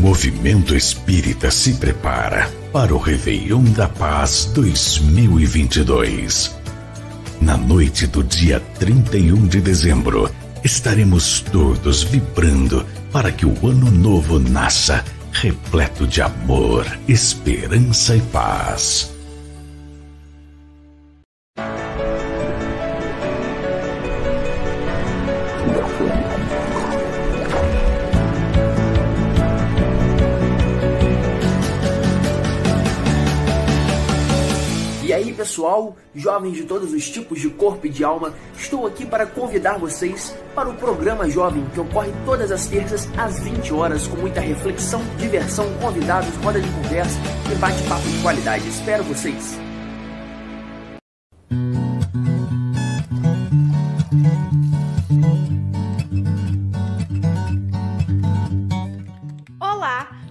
movimento 0.00 0.74
espírita 0.74 1.50
se 1.50 1.74
prepara 1.74 2.50
para 2.72 2.94
o 2.94 2.98
Réveillon 2.98 3.64
da 3.64 3.86
Paz 3.86 4.50
2022. 4.54 6.56
Na 7.38 7.58
noite 7.58 8.06
do 8.06 8.24
dia 8.24 8.60
31 8.78 9.46
de 9.46 9.60
dezembro, 9.60 10.30
estaremos 10.64 11.42
todos 11.42 12.02
vibrando 12.02 12.86
para 13.12 13.30
que 13.30 13.44
o 13.44 13.68
ano 13.68 13.90
novo 13.90 14.38
nasça 14.38 15.04
repleto 15.32 16.06
de 16.06 16.22
amor, 16.22 16.86
esperança 17.06 18.16
e 18.16 18.22
paz. 18.22 19.19
Jovens 36.40 36.56
de 36.56 36.62
todos 36.64 36.92
os 36.92 37.08
tipos 37.08 37.38
de 37.38 37.50
corpo 37.50 37.86
e 37.86 37.90
de 37.90 38.02
alma, 38.02 38.32
estou 38.56 38.86
aqui 38.86 39.04
para 39.04 39.26
convidar 39.26 39.78
vocês 39.78 40.34
para 40.54 40.70
o 40.70 40.74
programa 40.74 41.28
Jovem 41.28 41.64
que 41.74 41.80
ocorre 41.80 42.12
todas 42.24 42.50
as 42.50 42.66
terças 42.66 43.06
às 43.18 43.40
20 43.40 43.72
horas 43.74 44.06
com 44.06 44.16
muita 44.16 44.40
reflexão, 44.40 45.02
diversão, 45.18 45.66
convidados, 45.80 46.34
roda 46.42 46.60
de 46.60 46.68
conversa 46.70 47.18
e 47.52 47.54
bate-papo 47.56 48.08
de 48.08 48.22
qualidade. 48.22 48.66
Espero 48.68 49.04
vocês. 49.04 49.69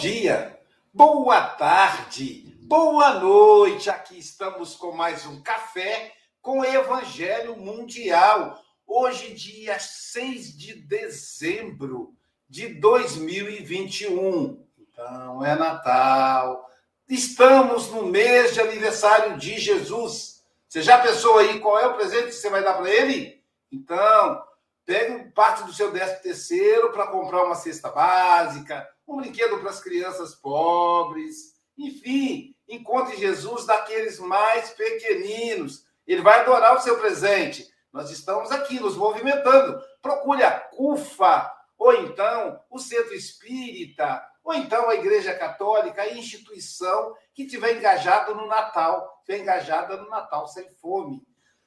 dia, 0.00 0.58
boa 0.94 1.42
tarde, 1.42 2.56
boa 2.62 3.20
noite. 3.20 3.90
Aqui 3.90 4.18
estamos 4.18 4.74
com 4.74 4.92
mais 4.92 5.26
um 5.26 5.42
café 5.42 6.14
com 6.40 6.64
Evangelho 6.64 7.54
Mundial. 7.54 8.58
Hoje, 8.86 9.34
dia 9.34 9.78
6 9.78 10.56
de 10.56 10.72
dezembro 10.72 12.14
de 12.48 12.68
2021. 12.80 14.66
Então, 14.78 15.44
é 15.44 15.54
Natal. 15.54 16.66
Estamos 17.06 17.90
no 17.90 18.06
mês 18.06 18.54
de 18.54 18.60
aniversário 18.62 19.36
de 19.36 19.58
Jesus. 19.58 20.42
Você 20.66 20.80
já 20.80 20.96
pensou 20.96 21.36
aí 21.36 21.60
qual 21.60 21.78
é 21.78 21.86
o 21.86 21.94
presente 21.94 22.28
que 22.28 22.32
você 22.32 22.48
vai 22.48 22.64
dar 22.64 22.72
para 22.72 22.88
ele? 22.88 23.44
Então, 23.70 24.42
pegue 24.86 25.30
parte 25.32 25.62
do 25.64 25.74
seu 25.74 25.92
décimo 25.92 26.22
terceiro 26.22 26.90
para 26.90 27.08
comprar 27.08 27.44
uma 27.44 27.54
cesta 27.54 27.90
básica, 27.90 28.88
um 29.14 29.16
brinquedo 29.16 29.58
para 29.58 29.70
as 29.70 29.80
crianças 29.80 30.34
pobres, 30.34 31.54
enfim, 31.76 32.54
encontre 32.68 33.16
Jesus 33.16 33.66
daqueles 33.66 34.18
mais 34.18 34.70
pequeninos. 34.70 35.84
Ele 36.06 36.22
vai 36.22 36.40
adorar 36.40 36.76
o 36.76 36.80
seu 36.80 36.98
presente. 36.98 37.68
Nós 37.92 38.10
estamos 38.10 38.50
aqui 38.52 38.78
nos 38.78 38.96
movimentando. 38.96 39.80
Procure 40.00 40.42
a 40.42 40.52
CUFA, 40.60 41.50
ou 41.76 41.92
então 41.94 42.60
o 42.70 42.78
Centro 42.78 43.14
Espírita, 43.14 44.22
ou 44.44 44.54
então 44.54 44.88
a 44.88 44.94
Igreja 44.94 45.34
Católica, 45.34 46.02
a 46.02 46.12
instituição 46.12 47.14
que 47.34 47.46
tiver 47.46 47.76
engajado 47.76 48.34
no 48.34 48.46
Natal, 48.46 49.18
estiver 49.20 49.42
engajada 49.42 49.96
no 49.96 50.08
Natal 50.08 50.46
sem 50.46 50.70
fome. 50.74 51.22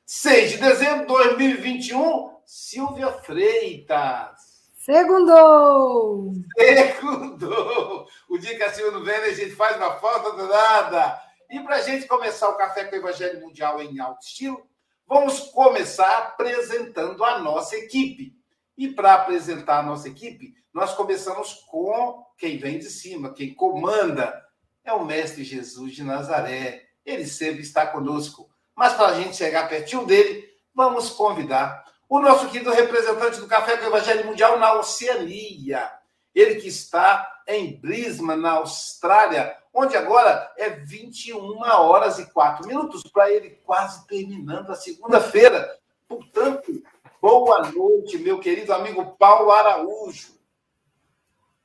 6 0.05 0.51
de 0.51 0.57
dezembro 0.57 1.01
de 1.01 1.07
2021, 1.07 2.37
Silvia 2.45 3.11
Freitas. 3.11 4.52
Segundou! 4.83 6.33
Segundou! 6.57 8.05
O 8.27 8.37
dia 8.37 8.57
que 8.57 8.63
a 8.63 8.73
Silvia 8.73 8.91
não 8.91 9.05
vem, 9.05 9.15
a 9.15 9.33
gente 9.33 9.55
faz 9.55 9.77
uma 9.77 9.91
falta 9.91 10.33
do 10.33 10.45
nada. 10.45 11.21
E 11.49 11.57
para 11.61 11.77
a 11.77 11.81
gente 11.81 12.05
começar 12.05 12.49
o 12.49 12.57
Café 12.57 12.83
com 12.83 12.97
o 12.97 12.99
Evangelho 12.99 13.39
Mundial 13.39 13.81
em 13.81 13.97
alto 14.01 14.25
estilo, 14.25 14.61
vamos 15.07 15.39
começar 15.39 16.17
apresentando 16.17 17.23
a 17.23 17.39
nossa 17.39 17.77
equipe. 17.77 18.35
E 18.77 18.89
para 18.89 19.13
apresentar 19.13 19.79
a 19.79 19.83
nossa 19.83 20.09
equipe, 20.09 20.53
nós 20.73 20.93
começamos 20.93 21.53
com 21.71 22.21
quem 22.37 22.57
vem 22.57 22.77
de 22.77 22.89
cima, 22.89 23.33
quem 23.33 23.53
comanda. 23.53 24.37
É 24.83 24.91
o 24.91 25.05
Mestre 25.05 25.45
Jesus 25.45 25.95
de 25.95 26.03
Nazaré. 26.03 26.89
Ele 27.05 27.25
sempre 27.25 27.61
está 27.61 27.87
conosco. 27.87 28.49
Mas 28.75 28.95
para 28.95 29.13
a 29.13 29.13
gente 29.13 29.37
chegar 29.37 29.69
pertinho 29.69 30.05
dele, 30.05 30.45
vamos 30.75 31.09
convidar 31.09 31.85
o 32.13 32.21
nosso 32.21 32.47
querido 32.47 32.69
representante 32.69 33.39
do 33.39 33.47
Café 33.47 33.75
com 33.75 33.85
o 33.85 33.87
Evangelho 33.87 34.27
Mundial 34.27 34.59
na 34.59 34.75
Oceania. 34.75 35.89
Ele 36.35 36.61
que 36.61 36.67
está 36.67 37.41
em 37.47 37.75
Brisbane, 37.75 38.39
na 38.39 38.51
Austrália, 38.51 39.57
onde 39.73 39.97
agora 39.97 40.53
é 40.55 40.69
21 40.69 41.59
horas 41.59 42.19
e 42.19 42.31
4 42.31 42.67
minutos, 42.67 43.01
para 43.11 43.31
ele 43.31 43.59
quase 43.65 44.05
terminando 44.05 44.69
a 44.69 44.75
segunda-feira. 44.75 45.75
Portanto, 46.07 46.83
boa 47.19 47.71
noite, 47.71 48.19
meu 48.19 48.39
querido 48.39 48.71
amigo 48.73 49.17
Paulo 49.17 49.49
Araújo. 49.49 50.33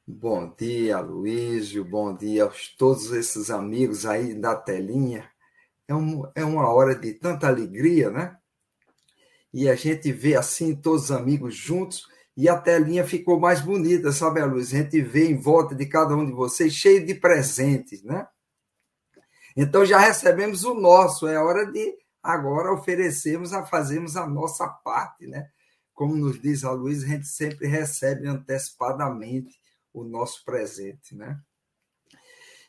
Bom 0.07 0.51
dia, 0.59 0.99
Luísio. 1.01 1.85
Bom 1.85 2.15
dia 2.15 2.47
a 2.47 2.51
todos 2.79 3.13
esses 3.13 3.51
amigos 3.51 4.07
aí 4.07 4.33
da 4.33 4.57
telinha. 4.57 5.31
É, 5.87 5.95
um, 5.95 6.27
é 6.35 6.43
uma 6.43 6.73
hora 6.73 6.95
de 6.95 7.13
tanta 7.13 7.49
alegria, 7.49 8.09
né? 8.09 8.39
E 9.53 9.69
a 9.69 9.75
gente 9.75 10.13
vê 10.13 10.37
assim 10.37 10.75
todos 10.75 11.05
os 11.05 11.11
amigos 11.11 11.55
juntos 11.55 12.07
e 12.37 12.49
a 12.49 12.57
telinha 12.57 13.05
ficou 13.05 13.41
mais 13.41 13.61
bonita, 13.61 14.13
sabe, 14.13 14.41
a 14.41 14.47
luz? 14.47 14.73
A 14.73 14.79
gente 14.79 15.01
vê 15.03 15.29
em 15.29 15.37
volta 15.37 15.75
de 15.75 15.87
cada 15.87 16.15
um 16.15 16.25
de 16.25 16.33
vocês 16.33 16.73
cheio 16.73 17.05
de 17.05 17.15
presentes, 17.15 18.03
né? 18.05 18.27
Então 19.57 19.85
já 19.85 19.99
recebemos 19.99 20.63
o 20.63 20.73
nosso, 20.75 21.27
é 21.27 21.37
hora 21.37 21.67
de 21.67 21.97
agora 22.23 22.73
oferecermos 22.73 23.53
a 23.53 23.67
fazermos 23.67 24.17
a 24.17 24.27
nossa 24.27 24.69
parte, 24.69 25.27
né? 25.27 25.49
Como 25.93 26.15
nos 26.15 26.41
diz 26.41 26.63
a 26.63 26.71
Luiz, 26.71 27.03
a 27.03 27.09
gente 27.09 27.27
sempre 27.27 27.67
recebe 27.67 28.29
antecipadamente 28.29 29.59
o 29.93 30.05
nosso 30.05 30.45
presente, 30.45 31.17
né? 31.17 31.41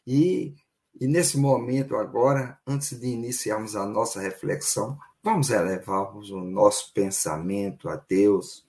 E, 0.07 0.55
e 0.99 1.07
nesse 1.07 1.37
momento 1.37 1.95
agora, 1.95 2.59
antes 2.65 2.99
de 2.99 3.05
iniciarmos 3.05 3.75
a 3.75 3.85
nossa 3.85 4.19
reflexão, 4.19 4.97
Vamos 5.21 5.49
elevarmos 5.49 6.31
o 6.31 6.39
nosso 6.39 6.93
pensamento 6.93 7.89
a 7.89 7.97
Deus, 7.97 8.65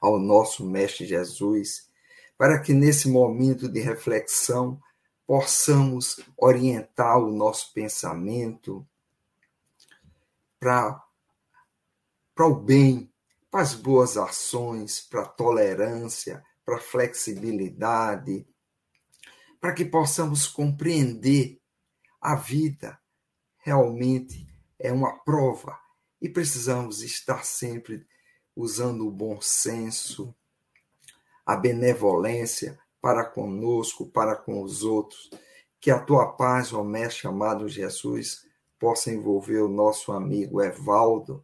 ao 0.00 0.16
nosso 0.16 0.64
Mestre 0.64 1.04
Jesus, 1.04 1.90
para 2.38 2.60
que 2.60 2.72
nesse 2.72 3.08
momento 3.08 3.68
de 3.68 3.80
reflexão 3.80 4.80
possamos 5.26 6.20
orientar 6.36 7.18
o 7.18 7.32
nosso 7.32 7.72
pensamento 7.72 8.86
para 10.60 11.02
o 12.38 12.54
bem, 12.54 13.12
para 13.50 13.62
as 13.62 13.74
boas 13.74 14.16
ações, 14.16 15.00
para 15.00 15.22
a 15.22 15.28
tolerância, 15.28 16.44
para 16.64 16.76
a 16.76 16.80
flexibilidade, 16.80 18.46
para 19.60 19.72
que 19.72 19.84
possamos 19.84 20.46
compreender 20.46 21.60
a 22.20 22.36
vida 22.36 23.00
realmente 23.58 24.53
é 24.84 24.92
uma 24.92 25.16
prova 25.20 25.80
e 26.20 26.28
precisamos 26.28 27.02
estar 27.02 27.42
sempre 27.42 28.06
usando 28.54 29.08
o 29.08 29.10
bom 29.10 29.40
senso, 29.40 30.34
a 31.44 31.56
benevolência 31.56 32.78
para 33.00 33.24
conosco, 33.24 34.06
para 34.10 34.36
com 34.36 34.62
os 34.62 34.84
outros. 34.84 35.30
Que 35.80 35.90
a 35.90 35.98
tua 35.98 36.32
paz, 36.32 36.70
ó 36.74 36.84
Mestre 36.84 37.26
amado 37.26 37.66
Jesus, 37.66 38.46
possa 38.78 39.10
envolver 39.10 39.60
o 39.60 39.68
nosso 39.68 40.12
amigo 40.12 40.62
Evaldo, 40.62 41.42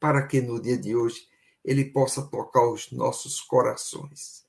para 0.00 0.26
que 0.26 0.40
no 0.40 0.60
dia 0.60 0.76
de 0.76 0.96
hoje 0.96 1.28
ele 1.64 1.84
possa 1.84 2.20
tocar 2.20 2.68
os 2.68 2.90
nossos 2.90 3.40
corações, 3.40 4.44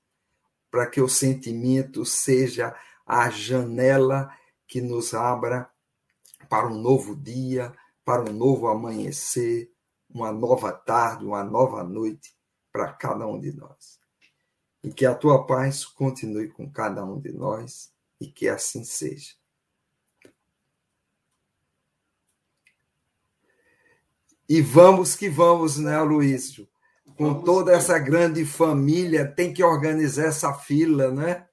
para 0.71 0.87
que 0.87 0.99
o 0.99 1.07
sentimento 1.07 2.03
seja 2.03 2.75
a 3.05 3.29
janela 3.29 4.35
que 4.67 4.81
nos 4.81 5.13
abra 5.13 5.69
para 6.49 6.67
um 6.67 6.77
novo 6.77 7.15
dia, 7.15 7.73
para 8.03 8.23
um 8.23 8.33
novo 8.33 8.67
amanhecer, 8.67 9.71
uma 10.09 10.31
nova 10.31 10.71
tarde, 10.71 11.25
uma 11.25 11.43
nova 11.43 11.83
noite 11.83 12.35
para 12.71 12.91
cada 12.93 13.25
um 13.27 13.39
de 13.39 13.51
nós. 13.51 13.99
E 14.83 14.91
que 14.91 15.05
a 15.05 15.15
tua 15.15 15.45
paz 15.45 15.85
continue 15.85 16.49
com 16.49 16.69
cada 16.69 17.03
um 17.03 17.19
de 17.19 17.31
nós 17.31 17.91
e 18.19 18.27
que 18.27 18.47
assim 18.47 18.83
seja. 18.83 19.33
E 24.47 24.61
vamos 24.61 25.15
que 25.15 25.27
vamos, 25.27 25.77
né, 25.77 25.99
Luísio? 26.01 26.67
Com 27.17 27.41
toda 27.41 27.73
essa 27.73 27.97
grande 27.97 28.45
família, 28.45 29.25
tem 29.25 29.51
que 29.51 29.63
organizar 29.63 30.25
essa 30.25 30.53
fila, 30.53 31.11
né? 31.11 31.47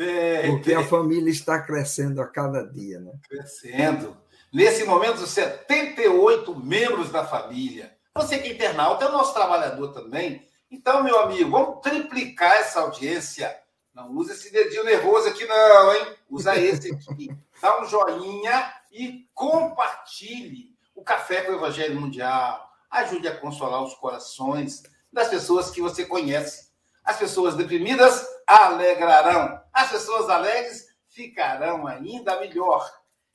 Tem, 0.00 0.50
Porque 0.52 0.70
tem. 0.70 0.76
a 0.76 0.86
família 0.86 1.30
está 1.30 1.60
crescendo 1.60 2.22
a 2.22 2.26
cada 2.26 2.62
dia, 2.62 2.98
né? 3.00 3.12
Crescendo. 3.28 4.16
Nesse 4.50 4.82
momento, 4.84 5.26
78 5.26 6.54
membros 6.58 7.10
da 7.10 7.26
família. 7.26 7.94
Você 8.16 8.38
que 8.38 8.48
é 8.48 8.52
internauta, 8.54 9.04
é 9.04 9.08
o 9.08 9.12
nosso 9.12 9.34
trabalhador 9.34 9.88
também. 9.92 10.48
Então, 10.70 11.04
meu 11.04 11.20
amigo, 11.20 11.50
vamos 11.50 11.80
triplicar 11.82 12.54
essa 12.54 12.80
audiência. 12.80 13.54
Não 13.92 14.10
usa 14.12 14.32
esse 14.32 14.50
dedinho 14.50 14.84
nervoso 14.84 15.28
aqui, 15.28 15.44
não, 15.44 15.94
hein? 15.94 16.16
Usa 16.30 16.56
esse 16.56 16.94
aqui. 16.94 17.28
Dá 17.60 17.82
um 17.82 17.84
joinha 17.84 18.72
e 18.90 19.28
compartilhe 19.34 20.74
o 20.94 21.04
Café 21.04 21.42
com 21.42 21.52
o 21.52 21.56
Evangelho 21.56 22.00
Mundial. 22.00 22.70
Ajude 22.90 23.28
a 23.28 23.36
consolar 23.36 23.82
os 23.82 23.92
corações 23.96 24.82
das 25.12 25.28
pessoas 25.28 25.70
que 25.70 25.82
você 25.82 26.06
conhece. 26.06 26.70
As 27.04 27.18
pessoas 27.18 27.54
deprimidas 27.54 28.26
alegrarão. 28.46 29.59
As 29.72 29.90
pessoas 29.90 30.28
alegres 30.28 30.86
ficarão 31.08 31.86
ainda 31.86 32.40
melhor. 32.40 32.90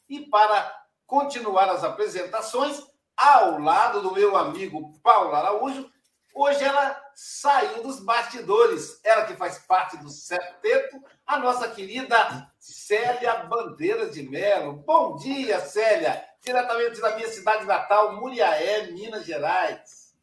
E 0.07 0.21
para 0.29 0.85
continuar 1.05 1.69
as 1.69 1.83
apresentações 1.83 2.81
ao 3.15 3.59
lado 3.59 4.01
do 4.01 4.13
meu 4.13 4.35
amigo 4.35 4.97
Paulo 5.01 5.33
Araújo. 5.33 5.89
Hoje 6.33 6.61
ela 6.63 7.01
saiu 7.13 7.81
dos 7.81 8.01
bastidores, 8.01 8.99
ela 9.05 9.25
que 9.25 9.37
faz 9.37 9.59
parte 9.59 9.95
do 9.97 10.09
septeto, 10.09 11.01
a 11.25 11.39
nossa 11.39 11.69
querida 11.69 12.51
Célia 12.59 13.35
Bandeira 13.45 14.09
de 14.09 14.21
Melo. 14.23 14.73
Bom 14.85 15.15
dia, 15.15 15.61
Célia, 15.61 16.21
diretamente 16.41 16.99
da 16.99 17.15
minha 17.15 17.29
cidade 17.29 17.63
natal, 17.65 18.17
Muriaé, 18.17 18.91
Minas 18.91 19.25
Gerais. 19.25 20.13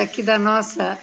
Aqui 0.00 0.22
da 0.22 0.38
nossa. 0.38 0.98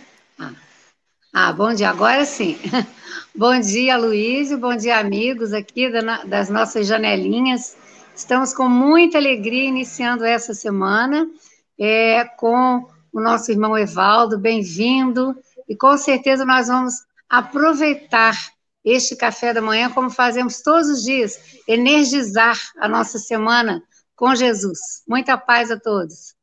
Ah, 1.31 1.53
bom 1.53 1.71
dia, 1.73 1.91
agora 1.91 2.25
sim. 2.25 2.57
Bom 3.35 3.59
dia, 3.59 3.95
Luiz, 3.95 4.51
bom 4.57 4.75
dia, 4.75 4.97
amigos 4.97 5.53
aqui 5.53 5.87
das 6.25 6.49
nossas 6.49 6.87
janelinhas. 6.87 7.77
Estamos 8.15 8.51
com 8.51 8.67
muita 8.67 9.19
alegria 9.19 9.65
iniciando 9.65 10.25
essa 10.25 10.55
semana 10.55 11.29
é, 11.77 12.25
com 12.25 12.89
o 13.13 13.21
nosso 13.21 13.51
irmão 13.51 13.77
Evaldo, 13.77 14.39
bem-vindo, 14.39 15.37
e 15.69 15.75
com 15.75 15.95
certeza 15.97 16.43
nós 16.43 16.67
vamos 16.67 16.95
aproveitar 17.29 18.35
este 18.83 19.15
café 19.15 19.53
da 19.53 19.61
manhã, 19.61 19.91
como 19.91 20.09
fazemos 20.09 20.61
todos 20.61 20.89
os 20.89 21.03
dias, 21.03 21.61
energizar 21.67 22.59
a 22.79 22.89
nossa 22.89 23.19
semana 23.19 23.83
com 24.15 24.33
Jesus. 24.33 25.03
Muita 25.07 25.37
paz 25.37 25.69
a 25.69 25.79
todos. 25.79 26.35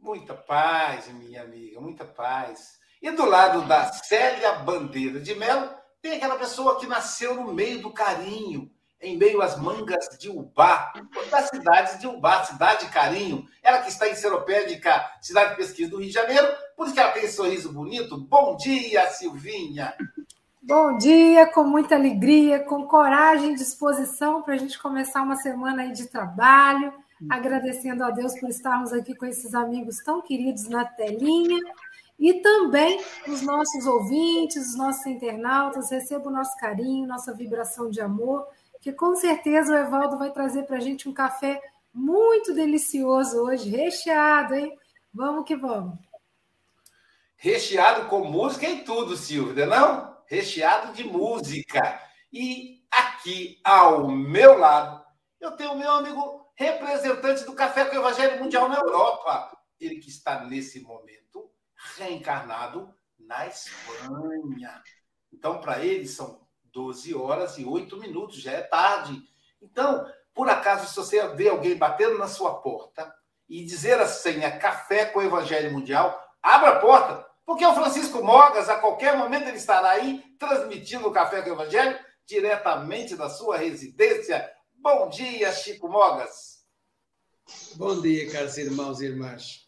Muita 0.00 0.34
paz, 0.34 1.08
minha 1.08 1.42
amiga, 1.42 1.78
muita 1.78 2.04
paz. 2.06 2.76
E 3.06 3.10
do 3.12 3.24
lado 3.24 3.62
da 3.68 3.84
Célia 3.92 4.54
Bandeira 4.54 5.20
de 5.20 5.32
Melo, 5.36 5.70
tem 6.02 6.16
aquela 6.16 6.34
pessoa 6.34 6.76
que 6.80 6.88
nasceu 6.88 7.36
no 7.36 7.54
meio 7.54 7.80
do 7.80 7.92
carinho, 7.92 8.68
em 9.00 9.16
meio 9.16 9.40
às 9.40 9.56
mangas 9.56 10.08
de 10.18 10.28
Ubá, 10.28 10.92
da 11.30 11.40
cidade 11.42 12.00
de 12.00 12.08
Ubá, 12.08 12.42
cidade 12.42 12.84
de 12.84 12.90
carinho. 12.90 13.46
Ela 13.62 13.78
que 13.78 13.90
está 13.90 14.08
em 14.08 14.16
Seropédica, 14.16 15.08
cidade 15.22 15.50
de 15.50 15.56
pesquisa 15.56 15.88
do 15.88 15.98
Rio 15.98 16.08
de 16.08 16.14
Janeiro, 16.14 16.48
por 16.76 16.86
isso 16.86 16.94
que 16.96 17.00
ela 17.00 17.12
tem 17.12 17.22
esse 17.22 17.36
sorriso 17.36 17.72
bonito. 17.72 18.18
Bom 18.18 18.56
dia, 18.56 19.06
Silvinha! 19.10 19.94
Bom 20.60 20.98
dia, 20.98 21.46
com 21.46 21.62
muita 21.62 21.94
alegria, 21.94 22.58
com 22.64 22.88
coragem 22.88 23.52
e 23.52 23.54
disposição 23.54 24.42
para 24.42 24.54
a 24.54 24.58
gente 24.58 24.80
começar 24.80 25.22
uma 25.22 25.36
semana 25.36 25.82
aí 25.82 25.92
de 25.92 26.08
trabalho, 26.08 26.92
agradecendo 27.30 28.02
a 28.02 28.10
Deus 28.10 28.36
por 28.40 28.48
estarmos 28.48 28.92
aqui 28.92 29.14
com 29.14 29.26
esses 29.26 29.54
amigos 29.54 30.02
tão 30.02 30.20
queridos 30.20 30.68
na 30.68 30.84
telinha 30.84 31.60
e 32.18 32.40
também 32.40 32.98
os 33.28 33.42
nossos 33.42 33.86
ouvintes, 33.86 34.70
os 34.70 34.76
nossos 34.76 35.04
internautas, 35.06 35.90
recebam 35.90 36.28
o 36.28 36.36
nosso 36.36 36.56
carinho, 36.56 37.06
nossa 37.06 37.34
vibração 37.34 37.90
de 37.90 38.00
amor, 38.00 38.46
que 38.80 38.92
com 38.92 39.14
certeza 39.14 39.72
o 39.72 39.76
Evaldo 39.76 40.18
vai 40.18 40.30
trazer 40.30 40.62
para 40.62 40.76
a 40.78 40.80
gente 40.80 41.08
um 41.08 41.12
café 41.12 41.60
muito 41.92 42.54
delicioso 42.54 43.38
hoje, 43.42 43.68
recheado, 43.68 44.54
hein? 44.54 44.78
Vamos 45.12 45.44
que 45.44 45.56
vamos. 45.56 45.98
Recheado 47.36 48.08
com 48.08 48.24
música 48.24 48.68
e 48.68 48.82
tudo, 48.82 49.16
Silvia, 49.16 49.66
não? 49.66 50.16
Recheado 50.26 50.94
de 50.94 51.04
música. 51.04 52.00
E 52.32 52.82
aqui 52.90 53.60
ao 53.62 54.08
meu 54.08 54.58
lado, 54.58 55.04
eu 55.40 55.52
tenho 55.52 55.72
o 55.72 55.78
meu 55.78 55.90
amigo 55.90 56.50
representante 56.54 57.44
do 57.44 57.54
Café 57.54 57.84
com 57.84 57.96
o 57.96 57.98
Evangelho 57.98 58.42
Mundial 58.42 58.68
na 58.68 58.76
Europa. 58.76 59.56
Ele 59.78 59.96
que 59.96 60.08
está 60.08 60.44
nesse 60.44 60.80
momento 60.80 61.45
reencarnado 61.96 62.94
na 63.18 63.46
Espanha. 63.46 64.82
Então, 65.32 65.60
para 65.60 65.84
ele, 65.84 66.06
são 66.06 66.46
12 66.64 67.14
horas 67.14 67.58
e 67.58 67.64
8 67.64 67.96
minutos, 67.96 68.40
já 68.40 68.52
é 68.52 68.62
tarde. 68.62 69.22
Então, 69.60 70.06
por 70.34 70.48
acaso, 70.48 70.88
se 70.88 70.96
você 70.96 71.26
vê 71.34 71.48
alguém 71.48 71.76
batendo 71.76 72.18
na 72.18 72.28
sua 72.28 72.60
porta 72.60 73.12
e 73.48 73.64
dizer 73.64 73.98
a 73.98 74.06
senha 74.06 74.58
Café 74.58 75.06
com 75.06 75.20
o 75.20 75.22
Evangelho 75.22 75.72
Mundial, 75.72 76.20
abra 76.42 76.70
a 76.70 76.80
porta, 76.80 77.26
porque 77.44 77.64
o 77.64 77.74
Francisco 77.74 78.22
Mogas, 78.22 78.68
a 78.68 78.78
qualquer 78.78 79.16
momento, 79.16 79.48
ele 79.48 79.56
estará 79.56 79.90
aí 79.90 80.22
transmitindo 80.38 81.08
o 81.08 81.12
Café 81.12 81.42
com 81.42 81.50
o 81.50 81.52
Evangelho 81.54 81.98
diretamente 82.26 83.16
da 83.16 83.30
sua 83.30 83.56
residência. 83.56 84.50
Bom 84.74 85.08
dia, 85.08 85.52
Chico 85.52 85.88
Mogas. 85.88 86.64
Bom 87.76 88.00
dia, 88.00 88.30
caros 88.30 88.58
irmãos 88.58 89.00
e 89.00 89.06
irmãs. 89.06 89.65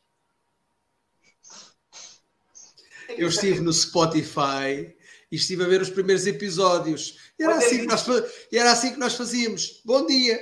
Eu 3.16 3.28
estive 3.28 3.60
no 3.60 3.72
Spotify 3.72 4.94
e 5.30 5.36
estive 5.36 5.64
a 5.64 5.68
ver 5.68 5.80
os 5.80 5.90
primeiros 5.90 6.26
episódios. 6.26 7.18
E 7.38 7.42
era, 7.42 7.56
assim 7.56 7.78
que, 7.78 7.86
nós, 7.86 8.06
era 8.52 8.72
assim 8.72 8.92
que 8.92 8.98
nós 8.98 9.14
fazíamos. 9.14 9.80
Bom 9.84 10.04
dia! 10.06 10.38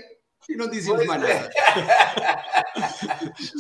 E 0.48 0.54
não 0.54 0.68
dizíamos 0.68 1.04
mais 1.06 1.22
é. 1.24 1.34
nada. 1.34 1.50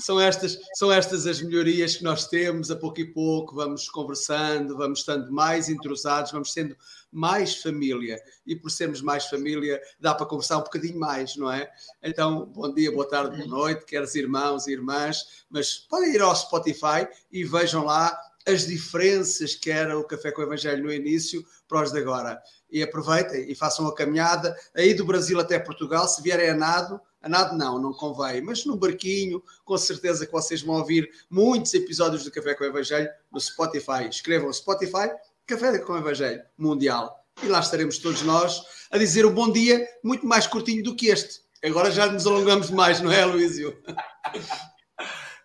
são, 0.00 0.20
estas, 0.20 0.56
são 0.74 0.92
estas 0.92 1.26
as 1.26 1.42
melhorias 1.42 1.96
que 1.96 2.04
nós 2.04 2.28
temos, 2.28 2.70
a 2.70 2.76
pouco 2.76 3.00
e 3.00 3.12
pouco, 3.12 3.56
vamos 3.56 3.88
conversando, 3.88 4.76
vamos 4.76 5.00
estando 5.00 5.32
mais 5.32 5.68
entrosados, 5.68 6.30
vamos 6.30 6.52
sendo 6.52 6.76
mais 7.10 7.56
família. 7.56 8.20
E 8.46 8.54
por 8.54 8.70
sermos 8.70 9.02
mais 9.02 9.26
família, 9.26 9.80
dá 9.98 10.14
para 10.14 10.26
conversar 10.26 10.58
um 10.58 10.62
bocadinho 10.62 10.98
mais, 10.98 11.34
não 11.36 11.50
é? 11.50 11.68
Então, 12.02 12.46
bom 12.46 12.72
dia, 12.72 12.92
boa 12.92 13.08
tarde, 13.08 13.36
boa 13.36 13.48
noite, 13.48 13.84
queres 13.84 14.14
irmãos 14.14 14.68
e 14.68 14.72
irmãs, 14.72 15.44
mas 15.50 15.74
podem 15.74 16.14
ir 16.14 16.22
ao 16.22 16.36
Spotify 16.36 17.08
e 17.32 17.42
vejam 17.42 17.84
lá 17.84 18.16
as 18.46 18.66
diferenças 18.66 19.54
que 19.54 19.70
era 19.70 19.98
o 19.98 20.04
Café 20.04 20.30
com 20.30 20.40
o 20.40 20.44
Evangelho 20.44 20.84
no 20.84 20.92
início 20.92 21.44
para 21.66 21.82
os 21.82 21.92
de 21.92 21.98
agora. 21.98 22.40
E 22.70 22.82
aproveitem 22.82 23.50
e 23.50 23.54
façam 23.54 23.86
a 23.86 23.94
caminhada 23.94 24.56
aí 24.74 24.94
do 24.94 25.04
Brasil 25.04 25.38
até 25.40 25.58
Portugal. 25.58 26.06
Se 26.06 26.22
vierem 26.22 26.50
a 26.50 26.54
nado, 26.54 27.00
a 27.20 27.28
nado 27.28 27.56
não, 27.56 27.80
não 27.80 27.92
convém, 27.92 28.40
mas 28.40 28.64
no 28.64 28.76
barquinho, 28.76 29.42
com 29.64 29.76
certeza 29.76 30.24
que 30.24 30.32
vocês 30.32 30.62
vão 30.62 30.76
ouvir 30.76 31.10
muitos 31.28 31.74
episódios 31.74 32.24
do 32.24 32.30
Café 32.30 32.54
com 32.54 32.64
o 32.64 32.68
Evangelho 32.68 33.08
no 33.32 33.40
Spotify. 33.40 34.08
Escrevam 34.08 34.52
Spotify 34.52 35.10
Café 35.46 35.78
com 35.80 35.94
o 35.94 35.98
Evangelho 35.98 36.42
Mundial. 36.56 37.24
E 37.42 37.48
lá 37.48 37.60
estaremos 37.60 37.98
todos 37.98 38.22
nós 38.22 38.62
a 38.90 38.96
dizer 38.96 39.26
um 39.26 39.34
bom 39.34 39.50
dia 39.50 39.86
muito 40.02 40.26
mais 40.26 40.46
curtinho 40.46 40.82
do 40.82 40.94
que 40.94 41.08
este. 41.08 41.40
Agora 41.64 41.90
já 41.90 42.06
nos 42.06 42.26
alongamos 42.26 42.70
mais, 42.70 43.00
não 43.00 43.10
é, 43.10 43.24
Luísio? 43.24 43.76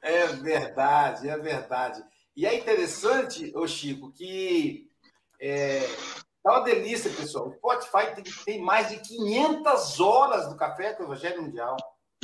É 0.03 0.25
verdade, 0.25 1.29
é 1.29 1.37
verdade. 1.37 2.03
E 2.35 2.45
é 2.45 2.55
interessante, 2.55 3.51
ô 3.55 3.67
Chico, 3.67 4.11
que 4.11 4.89
é, 5.39 5.81
tá 6.41 6.51
uma 6.51 6.63
delícia, 6.63 7.11
pessoal. 7.11 7.47
O 7.47 7.53
Spotify 7.53 8.15
tem, 8.15 8.23
tem, 8.45 8.61
mais 8.61 8.89
de 8.89 8.99
500 8.99 9.99
horas 9.99 10.47
do 10.47 10.55
Café 10.55 10.93
com 10.93 11.03
o 11.03 11.05
Evangelho 11.07 11.41
Mundial. 11.41 11.75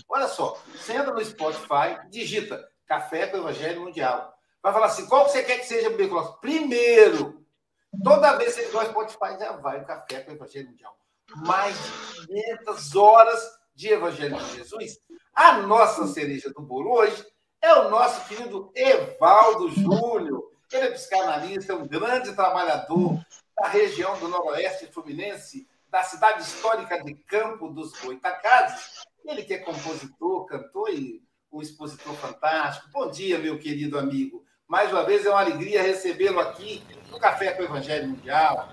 Olha 0.08 0.28
só, 0.28 0.58
você 0.74 0.94
entra 0.94 1.14
no 1.14 1.24
Spotify, 1.24 2.00
digita 2.10 2.66
Café 2.86 3.28
com 3.28 3.38
o 3.38 3.40
Evangelho 3.42 3.82
Mundial. 3.82 4.34
Vai 4.64 4.72
falar 4.72 4.88
assim, 4.88 5.08
qual 5.08 5.26
que 5.26 5.32
você 5.32 5.44
quer 5.44 5.60
que 5.60 5.66
seja 5.66 5.90
o 5.90 6.38
Primeiro, 6.40 7.46
toda 8.04 8.38
vez 8.38 8.56
que 8.56 8.62
você 8.62 8.68
ligar 8.68 8.86
o 8.86 8.90
Spotify, 8.90 9.40
já 9.40 9.52
vai 9.54 9.82
o 9.82 9.86
Café 9.86 10.22
com 10.22 10.32
o 10.32 10.36
Evangelho 10.36 10.70
Mundial. 10.70 10.98
Mais 11.36 11.76
de 11.76 12.28
500 12.28 12.96
horas 12.96 13.58
de 13.76 13.90
Evangelho 13.90 14.38
de 14.38 14.56
Jesus. 14.56 15.00
A 15.34 15.60
nossa 15.60 16.08
cereja 16.08 16.50
do 16.50 16.62
bolo 16.62 16.92
hoje 16.92 17.26
é 17.68 17.80
o 17.80 17.90
nosso 17.90 18.26
querido 18.30 18.72
Evaldo 18.74 19.70
Júnior. 19.70 20.52
Ele 20.72 20.86
é 20.86 20.92
psicanalista, 20.92 21.74
é 21.74 21.76
um 21.76 21.86
grande 21.86 22.34
trabalhador 22.34 23.20
da 23.60 23.68
região 23.68 24.18
do 24.20 24.30
Noroeste 24.30 24.88
Fluminense, 24.88 25.68
da 25.92 26.02
cidade 26.02 26.44
histórica 26.44 27.04
de 27.04 27.14
Campo 27.14 27.68
dos 27.68 27.92
Goitacazes. 28.00 29.06
Ele 29.26 29.44
que 29.44 29.54
é 29.54 29.58
compositor, 29.58 30.46
cantor 30.46 30.90
e 30.92 31.22
um 31.52 31.62
expositor 31.62 32.14
fantástico. 32.16 32.90
Bom 32.92 33.12
dia, 33.12 33.38
meu 33.38 33.60
querido 33.60 34.00
amigo. 34.00 34.46
Mais 34.66 34.90
uma 34.92 35.04
vez 35.04 35.26
é 35.26 35.30
uma 35.30 35.42
alegria 35.42 35.82
recebê-lo 35.82 36.40
aqui 36.40 36.82
no 37.12 37.20
Café 37.20 37.52
com 37.52 37.64
o 37.64 37.66
Evangelho 37.66 38.08
Mundial. 38.08 38.70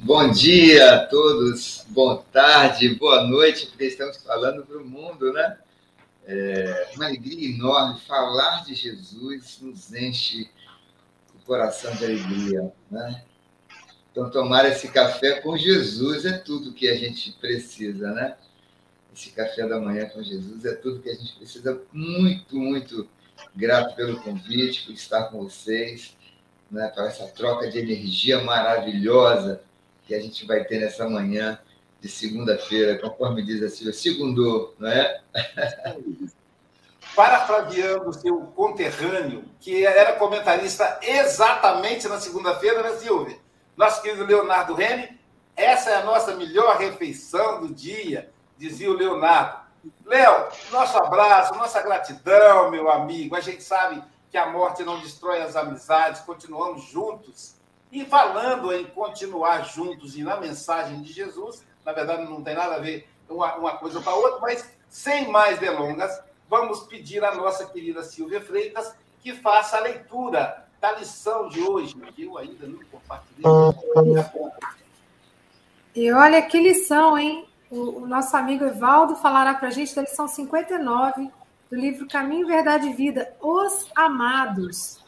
Bom 0.00 0.30
dia 0.30 0.94
a 0.94 1.06
todos, 1.06 1.84
boa 1.88 2.22
tarde, 2.32 2.94
boa 2.96 3.24
noite, 3.24 3.66
porque 3.66 3.86
estamos 3.86 4.22
falando 4.22 4.64
para 4.66 4.78
o 4.78 4.84
mundo, 4.84 5.32
né? 5.32 5.58
É 6.26 6.90
uma 6.94 7.06
alegria 7.06 7.50
enorme. 7.50 8.00
Falar 8.00 8.64
de 8.64 8.74
Jesus 8.74 9.58
nos 9.60 9.92
enche 9.92 10.48
o 11.34 11.44
coração 11.44 11.94
de 11.96 12.04
alegria. 12.04 12.72
Né? 12.90 13.24
Então, 14.10 14.30
tomar 14.30 14.64
esse 14.66 14.88
café 14.88 15.40
com 15.40 15.56
Jesus 15.56 16.24
é 16.24 16.38
tudo 16.38 16.72
que 16.72 16.88
a 16.88 16.96
gente 16.96 17.32
precisa, 17.32 18.12
né? 18.12 18.36
Esse 19.14 19.30
café 19.30 19.66
da 19.66 19.78
manhã 19.78 20.08
com 20.08 20.22
Jesus 20.22 20.64
é 20.64 20.74
tudo 20.74 21.00
que 21.00 21.10
a 21.10 21.14
gente 21.14 21.36
precisa. 21.36 21.80
Muito, 21.92 22.56
muito 22.56 23.08
grato 23.54 23.94
pelo 23.94 24.20
convite, 24.20 24.86
por 24.86 24.92
estar 24.92 25.24
com 25.24 25.42
vocês, 25.42 26.16
né? 26.70 26.88
para 26.88 27.06
essa 27.06 27.26
troca 27.26 27.70
de 27.70 27.78
energia 27.78 28.42
maravilhosa 28.42 29.62
que 30.06 30.14
a 30.14 30.20
gente 30.20 30.44
vai 30.46 30.64
ter 30.64 30.80
nessa 30.80 31.08
manhã 31.08 31.58
de 32.04 32.10
segunda-feira, 32.10 32.98
conforme 32.98 33.42
diz 33.42 33.62
a 33.62 33.68
Silvia, 33.70 33.94
segundou, 33.94 34.74
não 34.78 34.90
é? 34.90 35.22
Parafraseando 37.16 38.12
seu 38.12 38.40
conterrâneo, 38.54 39.44
que 39.58 39.86
era 39.86 40.12
comentarista 40.12 40.98
exatamente 41.00 42.06
na 42.06 42.20
segunda-feira, 42.20 42.82
né, 42.82 42.96
Silvia? 42.98 43.38
Nosso 43.74 44.02
querido 44.02 44.26
Leonardo 44.26 44.74
Rene, 44.74 45.18
essa 45.56 45.90
é 45.90 45.94
a 45.94 46.04
nossa 46.04 46.36
melhor 46.36 46.76
refeição 46.76 47.62
do 47.62 47.72
dia, 47.72 48.30
dizia 48.58 48.90
o 48.90 48.94
Leonardo. 48.94 49.64
Léo, 50.04 50.48
nosso 50.70 50.98
abraço, 50.98 51.54
nossa 51.54 51.80
gratidão, 51.80 52.70
meu 52.70 52.90
amigo. 52.90 53.34
A 53.34 53.40
gente 53.40 53.62
sabe 53.62 54.02
que 54.30 54.36
a 54.36 54.50
morte 54.50 54.82
não 54.82 55.00
destrói 55.00 55.40
as 55.40 55.56
amizades, 55.56 56.20
continuamos 56.20 56.82
juntos. 56.84 57.56
E 57.90 58.04
falando 58.04 58.74
em 58.74 58.84
continuar 58.84 59.64
juntos 59.64 60.16
e 60.16 60.22
na 60.22 60.36
mensagem 60.36 61.00
de 61.00 61.10
Jesus, 61.10 61.64
na 61.84 61.92
verdade 61.92 62.24
não 62.24 62.42
tem 62.42 62.54
nada 62.54 62.76
a 62.76 62.78
ver 62.78 63.08
uma, 63.28 63.54
uma 63.56 63.76
coisa 63.76 64.00
com 64.00 64.10
a 64.10 64.14
outra, 64.14 64.40
mas 64.40 64.68
sem 64.88 65.28
mais 65.28 65.58
delongas, 65.58 66.22
vamos 66.48 66.80
pedir 66.84 67.24
à 67.24 67.34
nossa 67.34 67.66
querida 67.66 68.02
Silvia 68.02 68.40
Freitas 68.40 68.94
que 69.20 69.32
faça 69.32 69.78
a 69.78 69.80
leitura 69.80 70.64
da 70.80 70.92
lição 70.92 71.48
de 71.48 71.60
hoje, 71.62 71.94
que 72.14 72.24
eu 72.24 72.36
ainda 72.36 72.66
não 72.66 72.78
compartilhei. 72.90 73.42
E 75.96 76.12
olha 76.12 76.42
que 76.42 76.60
lição, 76.60 77.16
hein? 77.16 77.48
O, 77.70 78.02
o 78.02 78.06
nosso 78.06 78.36
amigo 78.36 78.64
Evaldo 78.64 79.16
falará 79.16 79.54
para 79.54 79.68
a 79.68 79.70
gente 79.70 79.94
da 79.94 80.02
lição 80.02 80.28
59 80.28 81.30
do 81.70 81.76
livro 81.76 82.06
Caminho, 82.06 82.46
Verdade 82.46 82.88
e 82.88 82.92
Vida, 82.92 83.34
Os 83.40 83.90
Amados. 83.96 85.02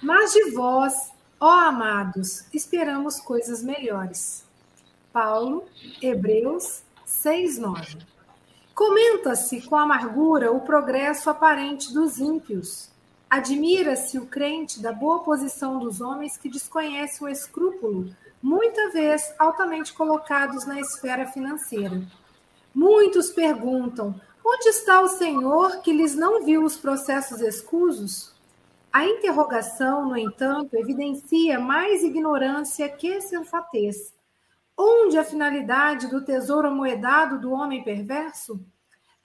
Mas 0.00 0.32
de 0.32 0.52
vós, 0.52 1.12
ó 1.40 1.50
amados, 1.50 2.46
esperamos 2.54 3.18
coisas 3.20 3.62
melhores. 3.62 4.47
Paulo, 5.18 5.64
Hebreus 6.00 6.84
6:9. 7.04 8.06
Comenta-se 8.72 9.60
com 9.62 9.74
amargura 9.74 10.52
o 10.52 10.60
progresso 10.60 11.28
aparente 11.28 11.92
dos 11.92 12.20
ímpios. 12.20 12.88
Admira-se 13.28 14.16
o 14.16 14.26
crente 14.26 14.80
da 14.80 14.92
boa 14.92 15.24
posição 15.24 15.80
dos 15.80 16.00
homens 16.00 16.36
que 16.36 16.48
desconhecem 16.48 17.26
o 17.26 17.28
escrúpulo, 17.28 18.14
muita 18.40 18.90
vez 18.90 19.34
altamente 19.40 19.92
colocados 19.92 20.64
na 20.64 20.78
esfera 20.78 21.26
financeira. 21.26 22.00
Muitos 22.72 23.30
perguntam: 23.30 24.14
onde 24.46 24.68
está 24.68 25.00
o 25.00 25.08
Senhor 25.08 25.80
que 25.80 25.92
lhes 25.92 26.14
não 26.14 26.44
viu 26.44 26.62
os 26.62 26.76
processos 26.76 27.40
escusos? 27.40 28.32
A 28.92 29.04
interrogação, 29.04 30.08
no 30.08 30.16
entanto, 30.16 30.76
evidencia 30.76 31.58
mais 31.58 32.04
ignorância 32.04 32.88
que 32.88 33.20
sensatez 33.20 34.16
Onde 34.80 35.18
a 35.18 35.24
finalidade 35.24 36.06
do 36.06 36.24
tesouro 36.24 36.68
amoedado 36.68 37.40
do 37.40 37.50
homem 37.50 37.82
perverso? 37.82 38.64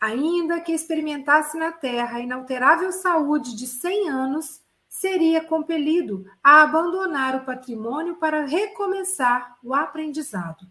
Ainda 0.01 0.60
que 0.60 0.72
experimentasse 0.72 1.55
na 1.60 1.72
terra 1.72 2.17
a 2.17 2.22
inalterável 2.22 2.91
saúde 2.91 3.55
de 3.55 3.67
cem 3.67 4.10
anos, 4.10 4.63
seria 4.89 5.43
compelido 5.43 6.25
a 6.43 6.63
abandonar 6.63 7.36
o 7.36 7.45
patrimônio 7.45 8.15
para 8.15 8.48
recomeçar 8.48 9.55
o 9.63 9.75
aprendizado. 9.75 10.65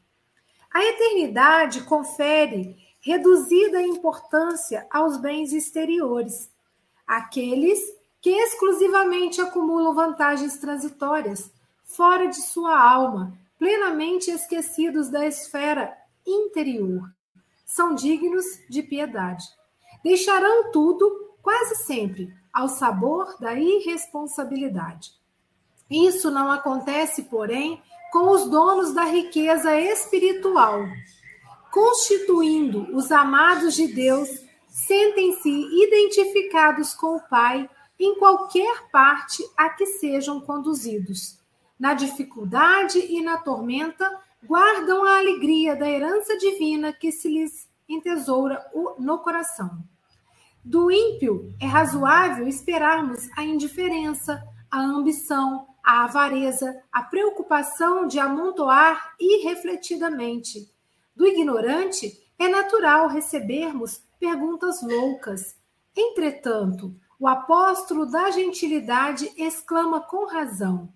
A 0.74 0.84
eternidade 0.84 1.82
confere 1.82 2.76
reduzida 3.00 3.80
importância 3.80 4.84
aos 4.90 5.16
bens 5.16 5.52
exteriores, 5.52 6.50
aqueles 7.06 7.78
que 8.20 8.30
exclusivamente 8.30 9.40
acumulam 9.40 9.94
vantagens 9.94 10.56
transitórias 10.56 11.52
fora 11.84 12.26
de 12.26 12.42
sua 12.42 12.76
alma 12.76 13.40
plenamente 13.62 14.28
esquecidos 14.28 15.08
da 15.08 15.24
esfera 15.24 15.96
interior. 16.26 17.08
São 17.64 17.94
dignos 17.94 18.44
de 18.68 18.82
piedade. 18.82 19.44
Deixarão 20.02 20.72
tudo, 20.72 21.36
quase 21.40 21.76
sempre, 21.84 22.34
ao 22.52 22.68
sabor 22.68 23.38
da 23.38 23.54
irresponsabilidade. 23.54 25.12
Isso 25.88 26.28
não 26.28 26.50
acontece, 26.50 27.22
porém, 27.22 27.80
com 28.10 28.30
os 28.30 28.50
donos 28.50 28.92
da 28.92 29.04
riqueza 29.04 29.80
espiritual. 29.80 30.80
Constituindo 31.70 32.88
os 32.92 33.12
amados 33.12 33.76
de 33.76 33.86
Deus, 33.86 34.28
sentem-se 34.66 35.48
identificados 35.48 36.94
com 36.94 37.14
o 37.14 37.28
Pai 37.28 37.70
em 37.96 38.16
qualquer 38.16 38.90
parte 38.90 39.40
a 39.56 39.70
que 39.70 39.86
sejam 39.86 40.40
conduzidos 40.40 41.40
na 41.82 41.94
dificuldade 41.94 43.00
e 43.00 43.20
na 43.20 43.38
tormenta, 43.38 44.08
guardam 44.44 45.04
a 45.04 45.18
alegria 45.18 45.74
da 45.74 45.90
herança 45.90 46.38
divina 46.38 46.92
que 46.92 47.10
se 47.10 47.28
lhes 47.28 47.68
entesoura 47.88 48.64
no 49.00 49.18
coração. 49.18 49.82
Do 50.62 50.92
ímpio 50.92 51.52
é 51.60 51.66
razoável 51.66 52.46
esperarmos 52.46 53.28
a 53.36 53.42
indiferença, 53.42 54.40
a 54.70 54.78
ambição, 54.80 55.66
a 55.82 56.04
avareza, 56.04 56.80
a 56.92 57.02
preocupação 57.02 58.06
de 58.06 58.20
amontoar 58.20 59.16
irrefletidamente. 59.18 60.72
Do 61.16 61.26
ignorante 61.26 62.16
é 62.38 62.46
natural 62.46 63.08
recebermos 63.08 64.00
perguntas 64.20 64.80
loucas. 64.84 65.56
Entretanto, 65.96 66.94
o 67.18 67.26
apóstolo 67.26 68.06
da 68.06 68.30
gentilidade 68.30 69.28
exclama 69.36 70.00
com 70.00 70.26
razão: 70.26 70.88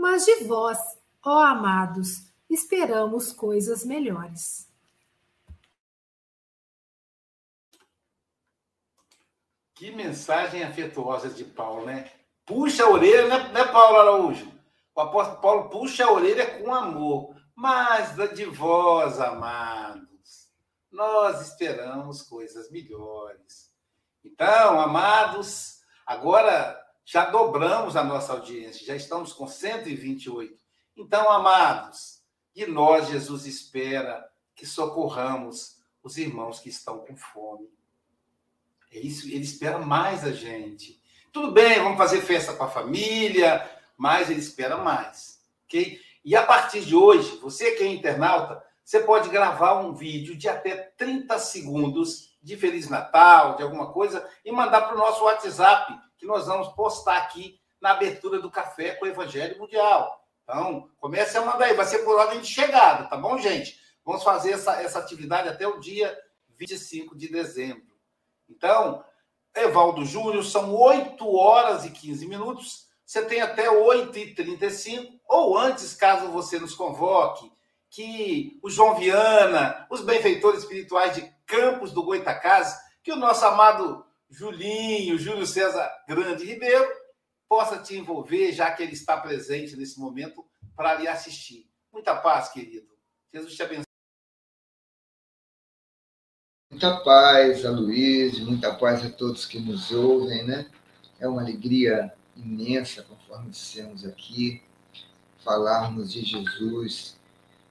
mas 0.00 0.24
de 0.24 0.44
vós, 0.44 0.78
ó 1.22 1.42
amados, 1.42 2.32
esperamos 2.48 3.34
coisas 3.34 3.84
melhores. 3.84 4.66
Que 9.74 9.90
mensagem 9.90 10.62
afetuosa 10.62 11.28
de 11.28 11.44
Paulo, 11.44 11.84
né? 11.84 12.10
Puxa 12.46 12.84
a 12.84 12.90
orelha, 12.90 13.28
né, 13.28 13.52
né 13.52 13.64
Paulo 13.66 13.98
Araújo? 13.98 14.50
O 14.94 15.00
apóstolo 15.00 15.40
Paulo 15.40 15.68
puxa 15.68 16.06
a 16.06 16.12
orelha 16.12 16.58
com 16.58 16.74
amor. 16.74 17.36
Mas 17.54 18.16
de 18.34 18.46
vós, 18.46 19.20
amados, 19.20 20.50
nós 20.90 21.46
esperamos 21.46 22.22
coisas 22.22 22.70
melhores. 22.70 23.70
Então, 24.24 24.80
amados, 24.80 25.80
agora 26.06 26.89
já 27.04 27.26
dobramos 27.26 27.96
a 27.96 28.04
nossa 28.04 28.32
audiência, 28.32 28.86
já 28.86 28.94
estamos 28.94 29.32
com 29.32 29.46
128. 29.46 30.58
Então, 30.96 31.30
amados, 31.30 32.22
de 32.54 32.66
nós 32.66 33.08
Jesus 33.08 33.46
espera 33.46 34.28
que 34.54 34.66
socorramos 34.66 35.78
os 36.02 36.16
irmãos 36.16 36.60
que 36.60 36.68
estão 36.68 36.98
com 36.98 37.16
fome. 37.16 37.68
É 38.92 38.98
isso, 38.98 39.26
ele 39.28 39.44
espera 39.44 39.78
mais 39.78 40.24
a 40.24 40.32
gente. 40.32 41.00
Tudo 41.32 41.52
bem, 41.52 41.80
vamos 41.80 41.98
fazer 41.98 42.20
festa 42.22 42.52
com 42.52 42.64
a 42.64 42.70
família, 42.70 43.68
mas 43.96 44.30
ele 44.30 44.40
espera 44.40 44.76
mais, 44.76 45.40
ok? 45.64 46.00
E 46.24 46.36
a 46.36 46.44
partir 46.44 46.84
de 46.84 46.94
hoje, 46.94 47.36
você 47.36 47.72
que 47.72 47.84
é 47.84 47.86
internauta, 47.86 48.62
você 48.84 49.00
pode 49.00 49.28
gravar 49.28 49.80
um 49.80 49.94
vídeo 49.94 50.36
de 50.36 50.48
até 50.48 50.74
30 50.74 51.38
segundos 51.38 52.36
de 52.42 52.56
Feliz 52.56 52.88
Natal, 52.88 53.56
de 53.56 53.62
alguma 53.62 53.92
coisa, 53.92 54.28
e 54.44 54.50
mandar 54.50 54.82
para 54.82 54.96
o 54.96 54.98
nosso 54.98 55.24
WhatsApp, 55.24 55.96
que 56.20 56.26
nós 56.26 56.46
vamos 56.46 56.68
postar 56.68 57.16
aqui 57.16 57.58
na 57.80 57.92
abertura 57.92 58.38
do 58.38 58.50
Café 58.50 58.94
com 58.94 59.06
o 59.06 59.08
Evangelho 59.08 59.58
Mundial. 59.58 60.22
Então, 60.44 60.90
comece 61.00 61.38
a 61.38 61.40
mandar 61.40 61.64
aí, 61.64 61.74
vai 61.74 61.86
ser 61.86 62.00
por 62.00 62.18
ordem 62.18 62.40
de 62.40 62.46
chegada, 62.46 63.06
tá 63.06 63.16
bom, 63.16 63.38
gente? 63.38 63.80
Vamos 64.04 64.22
fazer 64.22 64.52
essa, 64.52 64.82
essa 64.82 64.98
atividade 64.98 65.48
até 65.48 65.66
o 65.66 65.80
dia 65.80 66.14
25 66.58 67.16
de 67.16 67.28
dezembro. 67.28 67.90
Então, 68.48 69.02
Evaldo 69.54 70.04
Júnior, 70.04 70.44
são 70.44 70.74
8 70.74 71.26
horas 71.34 71.86
e 71.86 71.90
15 71.90 72.26
minutos. 72.26 72.86
Você 73.06 73.24
tem 73.24 73.40
até 73.40 73.68
8h35, 73.68 75.20
ou 75.26 75.56
antes, 75.56 75.94
caso 75.94 76.30
você 76.30 76.58
nos 76.58 76.74
convoque, 76.74 77.50
que 77.88 78.60
o 78.62 78.68
João 78.68 78.94
Viana, 78.94 79.86
os 79.90 80.02
benfeitores 80.02 80.62
espirituais 80.62 81.14
de 81.14 81.22
Campos 81.46 81.92
do 81.92 82.02
Goitacazes, 82.02 82.78
que 83.02 83.10
o 83.10 83.16
nosso 83.16 83.44
amado 83.44 84.04
Julinho, 84.30 85.18
Júlio 85.18 85.44
César 85.44 85.90
Grande 86.06 86.44
Ribeiro, 86.44 86.88
possa 87.48 87.78
te 87.78 87.96
envolver, 87.96 88.52
já 88.52 88.70
que 88.70 88.82
ele 88.82 88.92
está 88.92 89.16
presente 89.16 89.76
nesse 89.76 89.98
momento, 89.98 90.46
para 90.76 90.94
lhe 90.94 91.08
assistir. 91.08 91.68
Muita 91.92 92.14
paz, 92.14 92.48
querido. 92.50 92.88
Jesus 93.32 93.54
te 93.54 93.62
abençoe. 93.62 93.84
Muita 96.70 97.00
paz 97.00 97.66
a 97.66 97.70
Luiz, 97.70 98.38
muita 98.38 98.72
paz 98.72 99.04
a 99.04 99.10
todos 99.10 99.44
que 99.44 99.58
nos 99.58 99.90
ouvem, 99.90 100.44
né? 100.44 100.70
É 101.18 101.26
uma 101.26 101.42
alegria 101.42 102.14
imensa, 102.36 103.02
conforme 103.02 103.50
dissemos 103.50 104.06
aqui, 104.06 104.62
falarmos 105.44 106.12
de 106.12 106.24
Jesus, 106.24 107.18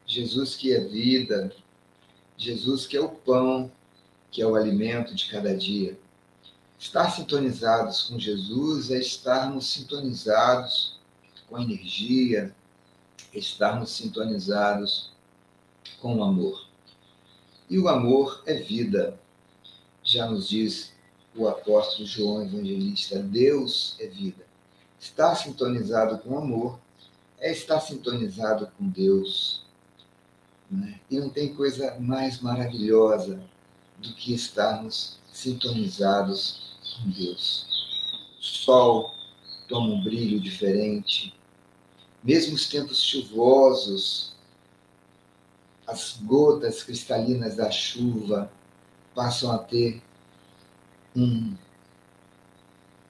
Jesus 0.05 0.55
que 0.55 0.73
é 0.73 0.81
vida, 0.81 1.55
Jesus 2.37 2.85
que 2.85 2.97
é 2.97 3.01
o 3.01 3.09
pão, 3.09 3.71
que 4.29 4.41
é 4.41 4.45
o 4.45 4.55
alimento 4.55 5.15
de 5.15 5.29
cada 5.31 5.55
dia. 5.55 5.97
Estar 6.79 7.09
sintonizados 7.11 8.03
com 8.03 8.17
Jesus 8.17 8.89
é 8.89 8.99
estarmos 8.99 9.67
sintonizados 9.67 10.97
com 11.49 11.59
energia, 11.59 12.55
estarmos 13.33 13.89
sintonizados 13.89 15.11
com 16.01 16.15
o 16.15 16.23
amor. 16.23 16.69
E 17.69 17.77
o 17.77 17.89
amor 17.89 18.41
é 18.45 18.53
vida. 18.53 19.19
Já 20.01 20.25
nos 20.29 20.47
diz 20.47 20.93
o 21.35 21.49
apóstolo 21.49 22.07
João 22.07 22.43
Evangelista: 22.43 23.19
Deus 23.19 23.97
é 23.99 24.07
vida. 24.07 24.47
Estar 24.97 25.35
sintonizado 25.35 26.17
com 26.19 26.29
o 26.29 26.37
amor 26.37 26.79
é 27.39 27.51
estar 27.51 27.81
sintonizado 27.81 28.71
com 28.77 28.87
Deus. 28.87 29.65
Né? 30.71 30.97
E 31.11 31.19
não 31.19 31.29
tem 31.29 31.53
coisa 31.53 31.99
mais 31.99 32.39
maravilhosa 32.39 33.43
do 33.97 34.13
que 34.13 34.33
estarmos 34.33 35.19
sintonizados 35.29 36.68
com 37.01 37.09
Deus. 37.09 37.65
O 38.39 38.43
sol 38.43 39.15
toma 39.67 39.93
um 39.93 40.03
brilho 40.03 40.39
diferente. 40.39 41.33
Mesmo 42.23 42.55
os 42.55 42.67
tempos 42.67 43.01
chuvosos, 43.01 44.35
as 45.87 46.19
gotas 46.23 46.83
cristalinas 46.83 47.55
da 47.55 47.71
chuva 47.71 48.51
passam 49.15 49.51
a 49.51 49.57
ter 49.57 50.01
um, 51.15 51.55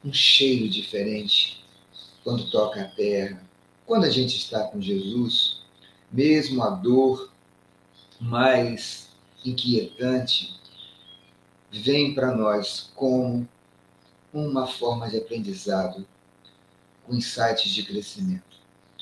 um 0.04 0.14
cheiro 0.14 0.70
diferente 0.70 1.64
quando 2.24 2.50
toca 2.50 2.82
a 2.82 2.88
terra. 2.88 3.44
Quando 3.86 4.06
a 4.06 4.10
gente 4.10 4.38
está 4.38 4.64
com 4.66 4.80
Jesus, 4.80 5.62
mesmo 6.12 6.64
a 6.64 6.70
dor 6.70 7.32
mais 8.20 9.10
inquietante 9.44 10.60
vem 11.72 12.14
para 12.14 12.36
nós 12.36 12.92
como 12.96 13.48
uma 14.34 14.68
forma 14.68 15.10
de 15.10 15.18
aprendizado, 15.18 16.06
com 17.06 17.16
insights 17.16 17.72
de 17.72 17.84
crescimento. 17.84 18.58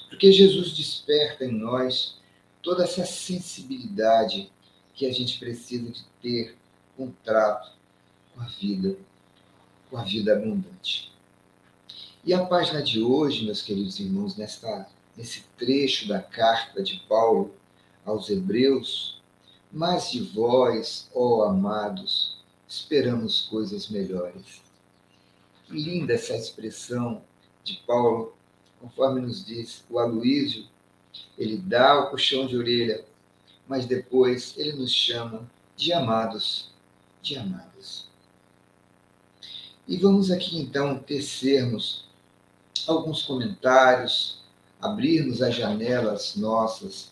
Porque 0.10 0.32
Jesus 0.32 0.72
desperta 0.72 1.46
em 1.46 1.52
nós 1.52 2.18
toda 2.62 2.84
essa 2.84 3.06
sensibilidade 3.06 4.52
que 4.94 5.06
a 5.06 5.14
gente 5.14 5.38
precisa 5.38 5.92
de 5.92 6.04
ter 6.22 6.58
um 6.98 7.12
trato 7.24 7.72
com 8.34 8.42
a 8.42 8.46
vida, 8.46 8.98
com 9.90 9.98
a 9.98 10.04
vida 10.04 10.34
abundante. 10.34 11.12
E 12.24 12.34
a 12.34 12.46
página 12.46 12.82
de 12.82 13.02
hoje, 13.02 13.46
meus 13.46 13.62
queridos 13.62 14.00
irmãos, 14.00 14.36
nesta, 14.36 14.90
nesse 15.16 15.44
trecho 15.58 16.08
da 16.08 16.22
carta 16.22 16.82
de 16.82 17.00
Paulo 17.08 17.54
aos 18.06 18.30
Hebreus, 18.30 19.22
mas 19.72 20.12
de 20.12 20.22
vós, 20.22 21.10
ó 21.14 21.44
amados, 21.44 22.38
esperamos 22.68 23.42
coisas 23.42 23.90
melhores. 23.90 24.67
Linda 25.70 26.14
essa 26.14 26.36
expressão 26.36 27.22
de 27.64 27.76
Paulo, 27.86 28.34
conforme 28.80 29.20
nos 29.20 29.46
diz 29.46 29.84
o 29.90 30.00
Aloísio, 30.00 30.66
ele 31.38 31.58
dá 31.58 32.00
o 32.00 32.10
puxão 32.10 32.48
de 32.48 32.56
orelha, 32.56 33.04
mas 33.68 33.86
depois 33.86 34.58
ele 34.58 34.74
nos 34.74 34.92
chama 34.92 35.50
de 35.76 35.92
amados, 35.92 36.72
de 37.22 37.38
amadas. 37.38 38.08
E 39.86 39.98
vamos 39.98 40.32
aqui 40.32 40.58
então 40.58 41.00
tecermos 41.00 42.06
alguns 42.88 43.24
comentários, 43.24 44.40
abrirmos 44.82 45.42
as 45.42 45.54
janelas 45.54 46.36
nossas, 46.38 47.12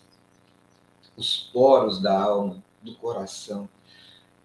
os 1.18 1.50
poros 1.52 2.02
da 2.02 2.18
alma, 2.18 2.64
do 2.82 2.96
coração, 2.96 3.68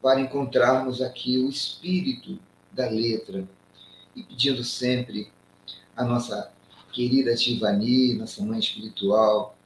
para 0.02 0.20
encontrarmos 0.20 1.00
aqui 1.00 1.38
o 1.38 1.48
espírito 1.48 2.38
da 2.72 2.88
letra 2.88 3.48
e 4.14 4.22
pedindo 4.22 4.64
sempre 4.64 5.30
a 5.96 6.04
nossa 6.04 6.52
querida 6.92 7.34
Tivani, 7.34 8.14
nossa 8.14 8.42
mãe 8.42 8.58
espiritual, 8.58 9.56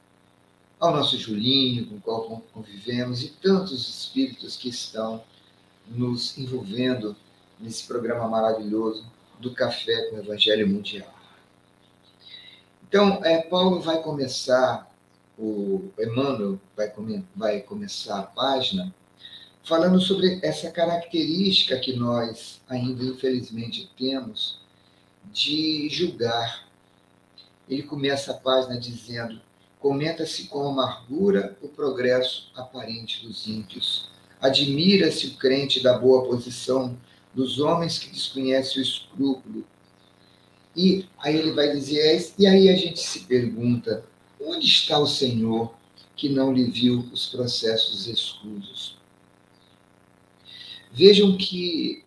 ao 0.78 0.92
nosso 0.92 1.16
Julinho, 1.18 1.87
com 1.87 1.96
o 1.96 2.00
qual 2.00 2.42
convivemos, 2.52 3.22
e 3.22 3.28
tantos 3.28 3.88
espíritos 3.88 4.57
que 4.57 4.68
estão 4.68 5.22
nos 5.88 6.37
envolvendo 6.37 7.16
nesse 7.59 7.87
programa 7.87 8.28
maravilhoso 8.28 9.07
do 9.38 9.52
Café 9.52 10.11
com 10.11 10.16
o 10.16 10.18
Evangelho 10.18 10.68
Mundial. 10.68 11.12
Então, 12.87 13.24
é, 13.24 13.42
Paulo 13.42 13.80
vai 13.80 14.02
começar, 14.02 14.90
o 15.38 15.90
Emmanuel 15.98 16.61
vai, 16.76 16.88
come, 16.88 17.24
vai 17.35 17.61
começar 17.61 18.20
a 18.20 18.22
página 18.22 18.94
falando 19.64 19.98
sobre 19.98 20.38
essa 20.42 20.70
característica 20.70 21.79
que 21.79 21.94
nós 21.94 22.61
ainda 22.68 23.03
infelizmente 23.03 23.90
temos 23.98 24.61
de 25.33 25.88
julgar. 25.90 26.68
Ele 27.68 27.83
começa 27.83 28.33
a 28.33 28.35
página 28.35 28.79
dizendo: 28.79 29.40
comenta-se 29.81 30.44
com 30.44 30.68
amargura 30.68 31.57
o 31.62 31.68
progresso 31.68 32.50
aparente 32.55 33.27
dos 33.27 33.46
ímpios. 33.46 34.11
Admira-se 34.40 35.29
o 35.29 35.37
crente 35.37 35.83
da 35.83 35.98
boa 35.98 36.27
posição 36.29 36.96
dos 37.35 37.59
homens 37.59 37.98
que 37.98 38.11
desconhecem 38.11 38.83
o 38.83 38.85
escrúpulo. 38.85 39.64
E 40.77 41.07
aí 41.18 41.37
ele 41.37 41.53
vai 41.53 41.72
dizer, 41.72 42.35
e 42.38 42.46
aí 42.46 42.68
a 42.68 42.77
gente 42.77 43.00
se 43.00 43.20
pergunta, 43.20 44.05
onde 44.40 44.66
está 44.66 44.98
o 44.98 45.07
Senhor 45.07 45.72
que 46.16 46.29
não 46.29 46.53
lhe 46.53 46.64
viu 46.64 47.09
os 47.12 47.29
processos 47.29 48.07
escusos? 48.07 48.98
Vejam 50.96 51.37
que 51.37 52.04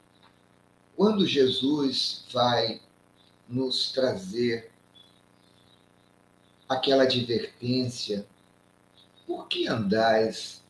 quando 0.95 1.25
Jesus 1.25 2.23
vai 2.31 2.79
nos 3.45 3.91
trazer 3.91 4.71
aquela 6.69 7.03
advertência, 7.03 8.25
por 9.25 9.49
que 9.49 9.67
andais 9.67 10.63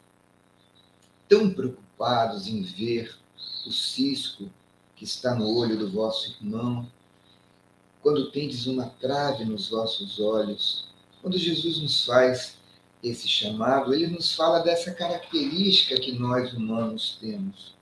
tão 1.29 1.51
preocupados 1.51 2.47
em 2.47 2.63
ver 2.63 3.15
o 3.67 3.71
cisco 3.71 4.49
que 4.95 5.03
está 5.03 5.35
no 5.35 5.55
olho 5.55 5.77
do 5.77 5.91
vosso 5.91 6.31
irmão, 6.41 6.91
quando 8.01 8.31
tendes 8.31 8.65
uma 8.65 8.87
trave 8.99 9.45
nos 9.45 9.69
vossos 9.69 10.19
olhos? 10.19 10.87
Quando 11.21 11.37
Jesus 11.37 11.79
nos 11.79 12.03
faz 12.03 12.57
esse 13.03 13.27
chamado, 13.27 13.93
ele 13.93 14.07
nos 14.07 14.33
fala 14.33 14.57
dessa 14.57 14.91
característica 14.91 16.01
que 16.01 16.13
nós 16.13 16.51
humanos 16.51 17.19
temos 17.21 17.76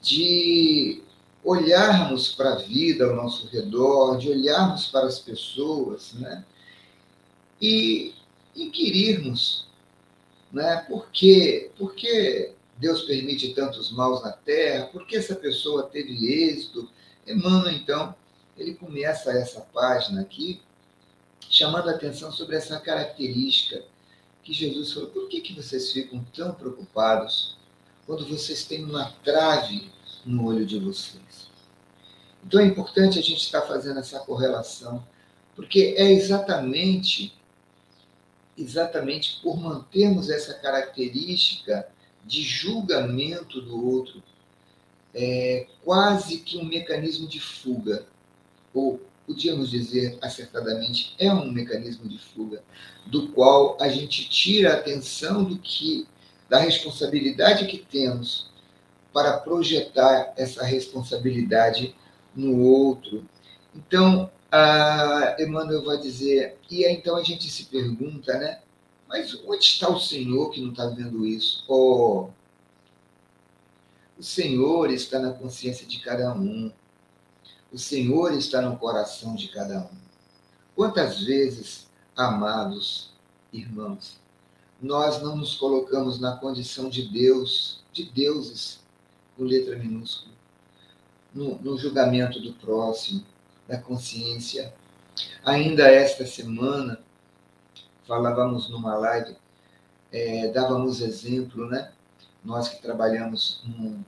de 0.00 1.02
olharmos 1.42 2.32
para 2.34 2.52
a 2.52 2.56
vida 2.56 3.06
ao 3.06 3.16
nosso 3.16 3.46
redor, 3.48 4.18
de 4.18 4.30
olharmos 4.30 4.86
para 4.86 5.06
as 5.06 5.18
pessoas, 5.18 6.12
né? 6.14 6.44
E 7.60 8.14
inquirirmos, 8.54 9.68
né? 10.52 10.84
Por 10.88 11.10
quê? 11.10 11.70
Por 11.76 11.94
que 11.94 12.52
Deus 12.76 13.02
permite 13.02 13.54
tantos 13.54 13.90
maus 13.92 14.22
na 14.22 14.32
terra? 14.32 14.86
Por 14.86 15.06
que 15.06 15.16
essa 15.16 15.34
pessoa 15.34 15.84
teve 15.84 16.32
êxito? 16.32 16.88
Emmanuel, 17.26 17.74
então, 17.74 18.14
ele 18.56 18.74
começa 18.74 19.30
essa 19.32 19.60
página 19.60 20.22
aqui 20.22 20.60
chamando 21.48 21.88
a 21.88 21.94
atenção 21.94 22.30
sobre 22.30 22.56
essa 22.56 22.78
característica 22.78 23.82
que 24.42 24.52
Jesus 24.52 24.92
falou: 24.92 25.10
por 25.10 25.28
que, 25.28 25.40
que 25.40 25.54
vocês 25.54 25.92
ficam 25.92 26.24
tão 26.34 26.52
preocupados 26.52 27.56
quando 28.10 28.26
vocês 28.26 28.64
têm 28.64 28.84
uma 28.84 29.12
trave 29.24 29.88
no 30.26 30.46
olho 30.46 30.66
de 30.66 30.80
vocês? 30.80 31.48
Então 32.44 32.58
é 32.58 32.66
importante 32.66 33.20
a 33.20 33.22
gente 33.22 33.40
estar 33.40 33.62
fazendo 33.62 34.00
essa 34.00 34.18
correlação, 34.18 35.06
porque 35.54 35.94
é 35.96 36.10
exatamente 36.10 37.32
exatamente 38.58 39.40
por 39.40 39.56
mantermos 39.56 40.28
essa 40.28 40.54
característica 40.54 41.86
de 42.26 42.42
julgamento 42.42 43.60
do 43.60 43.86
outro, 43.86 44.20
é 45.14 45.68
quase 45.84 46.38
que 46.38 46.58
um 46.58 46.64
mecanismo 46.64 47.28
de 47.28 47.38
fuga, 47.38 48.04
ou 48.74 49.00
podíamos 49.24 49.70
dizer 49.70 50.18
acertadamente, 50.20 51.14
é 51.16 51.32
um 51.32 51.52
mecanismo 51.52 52.08
de 52.08 52.18
fuga, 52.18 52.60
do 53.06 53.28
qual 53.28 53.76
a 53.80 53.88
gente 53.88 54.28
tira 54.28 54.72
a 54.72 54.78
atenção 54.78 55.44
do 55.44 55.56
que 55.56 56.08
da 56.50 56.58
responsabilidade 56.58 57.66
que 57.68 57.78
temos 57.78 58.50
para 59.12 59.38
projetar 59.38 60.34
essa 60.36 60.64
responsabilidade 60.64 61.94
no 62.34 62.60
outro. 62.60 63.24
Então, 63.74 64.28
a 64.50 65.36
Emmanuel 65.38 65.84
vai 65.84 65.98
dizer, 65.98 66.58
e 66.68 66.84
aí, 66.84 66.94
então 66.94 67.16
a 67.16 67.22
gente 67.22 67.48
se 67.48 67.66
pergunta, 67.66 68.36
né? 68.36 68.60
Mas 69.08 69.32
onde 69.46 69.64
está 69.64 69.88
o 69.88 70.00
Senhor 70.00 70.50
que 70.50 70.60
não 70.60 70.70
está 70.70 70.86
vendo 70.86 71.24
isso? 71.24 71.64
Oh, 71.68 72.30
o 74.18 74.22
Senhor 74.22 74.90
está 74.90 75.20
na 75.20 75.32
consciência 75.32 75.86
de 75.86 76.00
cada 76.00 76.34
um. 76.34 76.72
O 77.72 77.78
Senhor 77.78 78.32
está 78.34 78.60
no 78.60 78.76
coração 78.76 79.36
de 79.36 79.48
cada 79.48 79.78
um. 79.80 79.96
Quantas 80.74 81.22
vezes, 81.22 81.88
amados 82.16 83.12
irmãos, 83.52 84.20
nós 84.80 85.20
não 85.22 85.36
nos 85.36 85.54
colocamos 85.56 86.18
na 86.18 86.36
condição 86.36 86.88
de 86.88 87.08
Deus, 87.08 87.82
de 87.92 88.04
deuses, 88.04 88.80
com 89.36 89.44
letra 89.44 89.76
minúscula, 89.76 90.34
no, 91.34 91.56
no 91.60 91.78
julgamento 91.78 92.40
do 92.40 92.52
próximo, 92.54 93.24
da 93.68 93.78
consciência. 93.78 94.72
Ainda 95.44 95.88
esta 95.88 96.26
semana, 96.26 97.00
falávamos 98.06 98.68
numa 98.70 98.96
live, 98.96 99.36
é, 100.12 100.48
dávamos 100.48 101.00
exemplo, 101.00 101.68
né? 101.68 101.92
Nós 102.44 102.68
que 102.68 102.80
trabalhamos 102.80 103.62
num, 103.64 104.02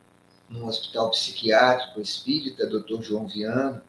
num 0.49 0.67
hospital 0.67 1.11
psiquiátrico 1.11 2.01
espírita, 2.01 2.67
Dr. 2.67 3.03
João 3.03 3.27
Viana, 3.29 3.85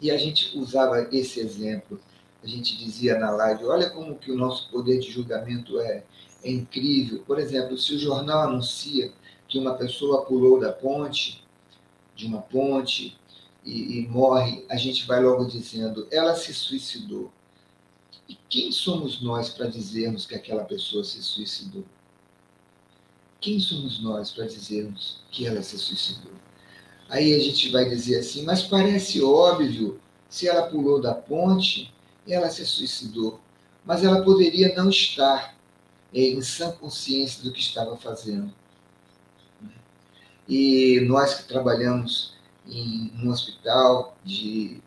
e 0.00 0.10
a 0.10 0.16
gente 0.16 0.56
usava 0.58 1.08
esse 1.12 1.40
exemplo. 1.40 2.00
A 2.42 2.46
gente 2.46 2.76
dizia 2.76 3.18
na 3.18 3.30
live, 3.30 3.64
olha 3.64 3.90
como 3.90 4.16
que 4.16 4.32
o 4.32 4.36
nosso 4.36 4.70
poder 4.70 4.98
de 4.98 5.10
julgamento 5.10 5.78
é, 5.80 6.04
é 6.42 6.50
incrível. 6.50 7.22
Por 7.26 7.38
exemplo, 7.38 7.76
se 7.76 7.94
o 7.94 7.98
jornal 7.98 8.48
anuncia 8.48 9.12
que 9.46 9.58
uma 9.58 9.74
pessoa 9.74 10.24
pulou 10.24 10.58
da 10.58 10.72
ponte, 10.72 11.44
de 12.14 12.26
uma 12.26 12.40
ponte, 12.40 13.18
e, 13.64 13.98
e 13.98 14.08
morre, 14.08 14.64
a 14.70 14.76
gente 14.76 15.06
vai 15.06 15.22
logo 15.22 15.44
dizendo, 15.44 16.06
ela 16.10 16.34
se 16.34 16.52
suicidou. 16.54 17.30
E 18.28 18.36
quem 18.48 18.72
somos 18.72 19.20
nós 19.20 19.50
para 19.50 19.66
dizermos 19.66 20.24
que 20.24 20.34
aquela 20.34 20.64
pessoa 20.64 21.04
se 21.04 21.22
suicidou? 21.22 21.84
Quem 23.40 23.58
somos 23.58 24.02
nós 24.02 24.30
para 24.30 24.46
dizermos 24.46 25.22
que 25.30 25.46
ela 25.46 25.62
se 25.62 25.78
suicidou? 25.78 26.32
Aí 27.08 27.34
a 27.34 27.38
gente 27.40 27.70
vai 27.70 27.88
dizer 27.88 28.20
assim, 28.20 28.44
mas 28.44 28.62
parece 28.62 29.20
óbvio, 29.22 30.00
se 30.28 30.46
ela 30.46 30.68
pulou 30.68 31.00
da 31.00 31.12
ponte, 31.12 31.92
ela 32.32 32.50
se 32.50 32.64
suicidou. 32.64 33.40
Mas 33.84 34.04
ela 34.04 34.22
poderia 34.22 34.74
não 34.74 34.90
estar 34.90 35.56
em 36.12 36.40
sã 36.42 36.70
consciência 36.72 37.42
do 37.42 37.52
que 37.52 37.60
estava 37.60 37.96
fazendo. 37.96 38.52
E 40.48 41.00
nós 41.06 41.34
que 41.34 41.44
trabalhamos 41.44 42.34
em 42.66 43.12
um 43.22 43.30
hospital 43.30 44.16
de, 44.24 44.80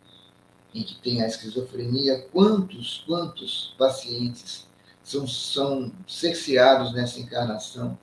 em 0.73 0.83
que 0.83 0.95
tem 0.95 1.21
a 1.21 1.27
esquizofrenia, 1.27 2.27
quantos, 2.31 3.03
quantos 3.07 3.73
pacientes 3.77 4.67
são, 5.03 5.27
são 5.27 5.91
cerceados 6.07 6.93
nessa 6.93 7.19
encarnação 7.19 7.97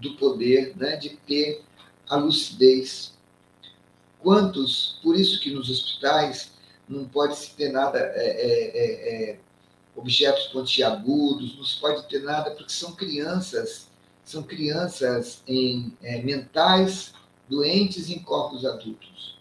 do 0.00 0.14
poder 0.14 0.76
né, 0.76 0.96
de 0.96 1.10
ter 1.10 1.62
a 2.08 2.16
lucidez. 2.16 3.14
Quantos, 4.20 4.98
por 5.02 5.16
isso 5.16 5.40
que 5.40 5.50
nos 5.52 5.70
hospitais 5.70 6.52
não 6.88 7.06
pode 7.06 7.36
se 7.36 7.50
ter 7.50 7.70
nada, 7.70 7.98
é, 7.98 8.26
é, 8.26 8.78
é, 8.78 9.30
é, 9.30 9.38
objetos 9.94 10.46
pontiagudos, 10.48 11.56
não 11.56 11.64
se 11.64 11.80
pode 11.80 12.06
ter 12.08 12.22
nada, 12.22 12.50
porque 12.50 12.72
são 12.72 12.92
crianças, 12.92 13.88
são 14.24 14.42
crianças 14.42 15.42
em 15.46 15.96
é, 16.02 16.22
mentais 16.22 17.12
doentes 17.48 18.10
em 18.10 18.18
corpos 18.18 18.64
adultos. 18.64 19.36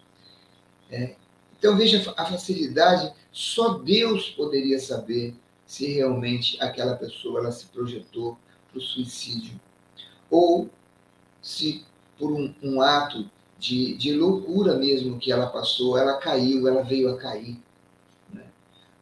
Então 1.57 1.75
veja 1.75 2.13
a 2.15 2.25
facilidade, 2.25 3.11
só 3.31 3.79
Deus 3.79 4.29
poderia 4.29 4.79
saber 4.79 5.35
se 5.65 5.87
realmente 5.87 6.61
aquela 6.61 6.95
pessoa 6.95 7.39
ela 7.39 7.51
se 7.51 7.65
projetou 7.67 8.37
para 8.69 8.77
o 8.77 8.81
suicídio 8.81 9.59
ou 10.29 10.69
se 11.41 11.83
por 12.17 12.31
um, 12.31 12.53
um 12.61 12.81
ato 12.81 13.29
de, 13.57 13.95
de, 13.95 14.13
loucura 14.13 14.75
mesmo 14.75 15.17
que 15.17 15.31
ela 15.31 15.47
passou, 15.47 15.97
ela 15.97 16.17
caiu, 16.17 16.67
ela 16.67 16.83
veio 16.83 17.09
a 17.13 17.17
cair. 17.17 17.57
Né? 18.31 18.43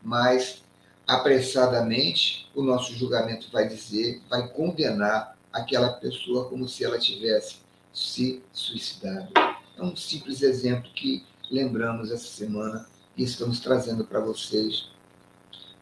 Mas, 0.01 0.63
apressadamente, 1.07 2.49
o 2.55 2.61
nosso 2.61 2.93
julgamento 2.93 3.51
vai 3.51 3.67
dizer, 3.67 4.21
vai 4.29 4.47
condenar 4.47 5.37
aquela 5.51 5.93
pessoa 5.93 6.49
como 6.49 6.67
se 6.67 6.83
ela 6.83 6.99
tivesse 6.99 7.57
se 7.93 8.41
suicidado. 8.51 9.29
É 9.77 9.83
um 9.83 9.95
simples 9.95 10.41
exemplo 10.41 10.89
que 10.93 11.23
lembramos 11.49 12.11
essa 12.11 12.27
semana 12.27 12.87
e 13.17 13.23
estamos 13.23 13.59
trazendo 13.59 14.05
para 14.05 14.19
vocês. 14.19 14.89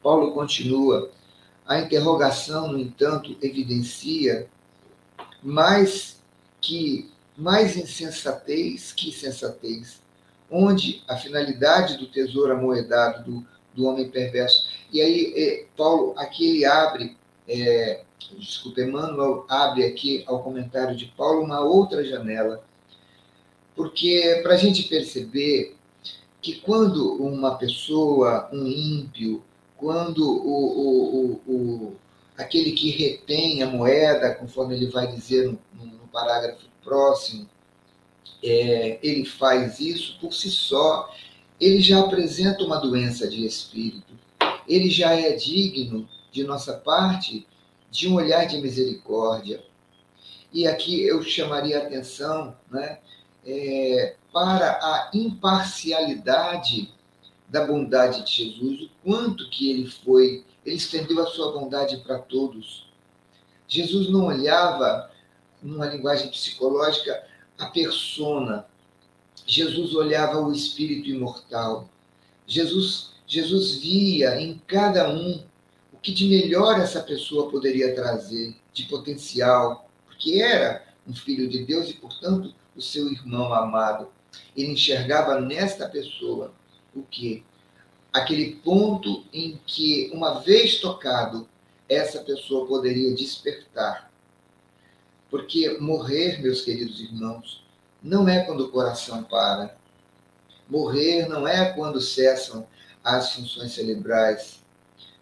Paulo 0.01 0.33
continua. 0.33 1.11
A 1.65 1.79
interrogação, 1.79 2.71
no 2.71 2.79
entanto, 2.79 3.37
evidencia 3.41 4.49
mais 5.41 6.21
que 6.59 7.10
mais 7.37 7.77
insensatez 7.77 8.91
que 8.91 9.11
sensatez, 9.11 10.01
onde 10.49 11.01
a 11.07 11.15
finalidade 11.15 11.97
do 11.97 12.07
tesouro 12.07 12.53
amoedado 12.53 13.23
do, 13.23 13.47
do 13.73 13.85
homem 13.87 14.09
perverso. 14.09 14.67
E 14.91 15.01
aí, 15.01 15.33
é, 15.35 15.65
Paulo, 15.77 16.13
aqui 16.17 16.57
ele 16.57 16.65
abre, 16.65 17.17
é, 17.47 18.03
desculpa, 18.37 18.81
Emmanuel 18.81 19.45
abre 19.49 19.85
aqui 19.85 20.23
ao 20.27 20.43
comentário 20.43 20.95
de 20.95 21.05
Paulo 21.05 21.43
uma 21.43 21.61
outra 21.61 22.03
janela, 22.03 22.63
porque 23.75 24.41
para 24.43 24.53
a 24.53 24.57
gente 24.57 24.83
perceber 24.83 25.75
que 26.41 26.59
quando 26.59 27.23
uma 27.23 27.55
pessoa, 27.55 28.49
um 28.51 28.67
ímpio, 28.67 29.43
quando 29.77 30.19
o, 30.21 30.65
o, 30.79 31.41
o, 31.47 31.53
o 31.53 31.95
aquele 32.37 32.71
que 32.71 32.89
retém 32.89 33.61
a 33.61 33.67
moeda, 33.67 34.33
conforme 34.35 34.75
ele 34.75 34.87
vai 34.87 35.07
dizer 35.07 35.45
no, 35.45 35.85
no 35.85 36.07
parágrafo 36.07 36.70
próximo, 36.83 37.47
é, 38.43 38.99
ele 39.01 39.25
faz 39.25 39.79
isso 39.79 40.17
por 40.19 40.33
si 40.33 40.49
só, 40.49 41.13
ele 41.59 41.79
já 41.79 41.99
apresenta 41.99 42.63
uma 42.63 42.77
doença 42.77 43.27
de 43.27 43.45
espírito, 43.45 44.13
ele 44.67 44.89
já 44.89 45.13
é 45.13 45.33
digno, 45.33 46.07
de 46.31 46.43
nossa 46.43 46.73
parte, 46.73 47.45
de 47.89 48.07
um 48.07 48.15
olhar 48.15 48.45
de 48.45 48.57
misericórdia. 48.57 49.61
E 50.53 50.65
aqui 50.65 51.01
eu 51.01 51.21
chamaria 51.23 51.79
a 51.79 51.83
atenção 51.83 52.55
né, 52.69 52.99
é, 53.45 54.15
para 54.31 54.71
a 54.71 55.11
imparcialidade 55.13 56.93
da 57.49 57.65
bondade 57.65 58.23
de 58.23 58.31
Jesus, 58.31 58.83
o 58.83 58.89
quanto 59.03 59.49
que 59.49 59.69
ele 59.69 59.87
foi 59.87 60.45
ele 60.65 60.75
estendeu 60.75 61.21
a 61.21 61.27
sua 61.27 61.51
bondade 61.51 61.97
para 61.97 62.19
todos. 62.19 62.87
Jesus 63.67 64.09
não 64.09 64.25
olhava, 64.25 65.10
numa 65.61 65.85
linguagem 65.85 66.29
psicológica, 66.29 67.23
a 67.57 67.67
persona. 67.67 68.65
Jesus 69.45 69.93
olhava 69.93 70.39
o 70.39 70.51
espírito 70.51 71.09
imortal. 71.09 71.89
Jesus, 72.47 73.11
Jesus 73.27 73.75
via 73.75 74.39
em 74.41 74.61
cada 74.67 75.09
um 75.09 75.43
o 75.93 75.97
que 75.97 76.11
de 76.11 76.27
melhor 76.27 76.79
essa 76.79 77.01
pessoa 77.01 77.49
poderia 77.49 77.93
trazer, 77.93 78.55
de 78.73 78.83
potencial, 78.85 79.89
porque 80.07 80.41
era 80.41 80.85
um 81.07 81.13
filho 81.13 81.47
de 81.47 81.63
Deus 81.65 81.89
e, 81.89 81.93
portanto, 81.93 82.53
o 82.75 82.81
seu 82.81 83.11
irmão 83.11 83.53
amado. 83.53 84.07
Ele 84.55 84.71
enxergava 84.71 85.39
nesta 85.39 85.87
pessoa 85.87 86.53
o 86.95 87.03
que? 87.03 87.43
Aquele 88.11 88.55
ponto 88.55 89.23
em 89.31 89.59
que, 89.65 90.09
uma 90.13 90.39
vez 90.39 90.79
tocado, 90.79 91.47
essa 91.87 92.19
pessoa 92.21 92.67
poderia 92.67 93.13
despertar. 93.13 94.10
Porque 95.31 95.77
morrer, 95.79 96.41
meus 96.41 96.61
queridos 96.61 96.99
irmãos, 96.99 97.63
não 98.03 98.27
é 98.27 98.43
quando 98.43 98.65
o 98.65 98.69
coração 98.69 99.23
para. 99.23 99.77
Morrer 100.69 101.27
não 101.29 101.47
é 101.47 101.71
quando 101.71 102.01
cessam 102.01 102.67
as 103.01 103.33
funções 103.33 103.71
cerebrais. 103.71 104.61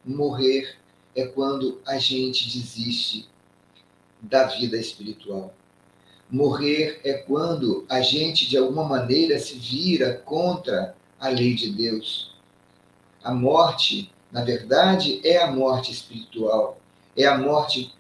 Morrer 0.04 0.76
é 1.16 1.28
quando 1.28 1.80
a 1.86 2.00
gente 2.00 2.50
desiste 2.50 3.30
da 4.20 4.46
vida 4.46 4.78
espiritual. 4.78 5.54
Morrer 6.30 7.02
é 7.04 7.14
quando 7.14 7.86
a 7.88 8.02
gente, 8.02 8.50
de 8.50 8.58
alguma 8.58 8.84
maneira, 8.84 9.38
se 9.38 9.56
vira 9.56 10.16
contra 10.26 10.96
a 11.20 11.30
lei 11.30 11.54
de 11.54 11.72
Deus. 11.72 12.36
A 13.24 13.34
morte, 13.34 14.12
na 14.32 14.44
verdade, 14.44 15.22
é 15.24 15.38
a 15.38 15.52
morte 15.52 15.92
espiritual. 15.92 16.80
É 17.16 17.26
a 17.26 17.38
morte 17.38 17.94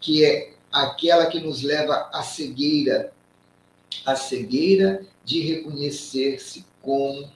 que 0.00 0.24
é 0.24 0.54
aquela 0.70 1.26
que 1.26 1.40
nos 1.40 1.62
leva 1.62 2.08
à 2.12 2.22
cegueira 2.22 3.12
a 4.04 4.16
cegueira 4.16 5.06
de 5.24 5.40
reconhecer-se 5.40 6.64
como, 6.80 7.30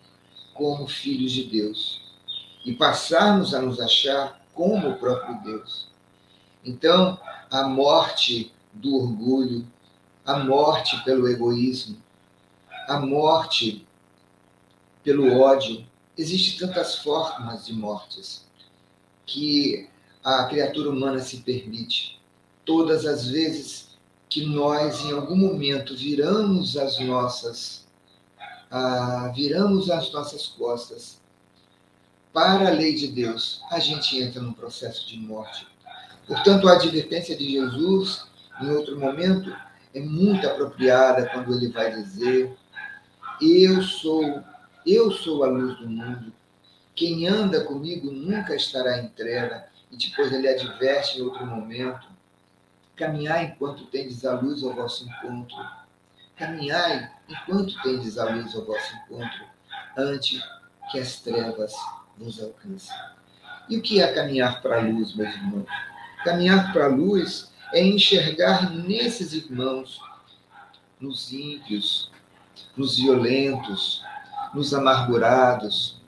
como 0.55 0.87
filhos 0.87 1.33
de 1.33 1.45
Deus 1.45 2.01
e 2.65 2.73
passarmos 2.73 3.55
a 3.55 3.61
nos 3.61 3.81
achar 3.81 4.41
como 4.55 4.91
o 4.91 4.99
próprio 4.99 5.41
Deus. 5.43 5.89
Então, 6.65 7.19
a 7.51 7.65
morte 7.65 8.53
do 8.73 8.97
orgulho, 8.97 9.67
a 10.25 10.39
morte 10.39 11.03
pelo 11.05 11.29
egoísmo, 11.29 11.99
a 12.89 12.99
morte 12.99 13.87
pelo 15.03 15.39
ódio. 15.41 15.87
Existem 16.17 16.67
tantas 16.67 16.97
formas 16.97 17.67
de 17.67 17.75
mortes 17.75 18.47
que 19.27 19.89
a 20.23 20.45
criatura 20.45 20.91
humana 20.91 21.19
se 21.19 21.39
permite. 21.39 22.14
Todas 22.65 23.05
as 23.07 23.29
vezes 23.29 23.97
que 24.29 24.47
nós, 24.47 25.05
em 25.05 25.13
algum 25.13 25.37
momento, 25.37 25.95
viramos 25.97 26.77
as 26.77 26.99
nossas, 27.01 27.87
ah, 28.71 29.31
viramos 29.35 29.91
as 29.91 30.11
nossas 30.13 30.47
costas 30.47 31.23
para 32.35 32.67
a 32.67 32.73
lei 32.73 32.97
de 32.97 33.07
Deus, 33.07 33.63
a 33.71 33.79
gente 33.79 34.21
entra 34.21 34.43
num 34.43 34.53
processo 34.53 35.07
de 35.07 35.17
morte. 35.17 35.69
Portanto, 36.27 36.69
a 36.69 36.73
advertência 36.73 37.37
de 37.37 37.49
Jesus, 37.49 38.27
em 38.61 38.71
outro 38.71 38.99
momento, 38.99 39.55
é 39.95 40.01
muito 40.01 40.45
apropriada 40.45 41.29
quando 41.29 41.55
ele 41.55 41.69
vai 41.69 41.93
dizer: 41.93 42.53
Eu 43.41 43.81
sou, 43.83 44.43
eu 44.85 45.13
sou 45.13 45.45
a 45.45 45.49
luz 45.49 45.79
do 45.79 45.89
mundo. 45.89 46.33
Quem 46.97 47.29
anda 47.29 47.65
comigo 47.65 48.11
nunca 48.11 48.57
estará 48.57 48.99
em 48.99 49.09
treva. 49.11 49.65
E 49.93 49.97
depois 49.97 50.33
ele 50.33 50.49
adverte 50.49 51.21
em 51.21 51.23
outro 51.23 51.47
momento: 51.47 52.09
Caminhai 52.97 53.47
enquanto 53.47 53.87
tendes 53.87 54.25
a 54.25 54.39
luz 54.39 54.63
ao 54.63 54.75
vosso 54.75 55.09
encontro. 55.09 55.57
Caminhai 56.37 57.11
enquanto 57.29 57.81
tendes 57.83 58.19
a 58.19 58.31
luz 58.31 58.55
ao 58.55 58.65
vosso 58.65 58.97
encontro, 58.97 59.45
antes 59.97 60.43
que 60.91 60.99
as 60.99 61.21
trevas 61.21 61.73
vos 62.17 62.43
alcancem. 62.43 62.97
E 63.69 63.77
o 63.77 63.83
que 63.83 64.01
é 64.01 64.13
caminhar 64.13 64.61
para 64.61 64.79
a 64.79 64.81
luz, 64.83 65.15
meus 65.15 65.35
irmãos? 65.35 65.67
Caminhar 66.25 66.73
para 66.73 66.87
a 66.87 66.89
luz 66.89 67.53
é 67.73 67.83
enxergar 67.83 68.71
nesses 68.71 69.33
irmãos, 69.33 70.01
nos 71.01 71.33
ímpios, 71.33 72.11
nos 72.77 72.99
violentos, 72.99 74.05
nos 74.55 74.73
amargurados, 74.73 76.01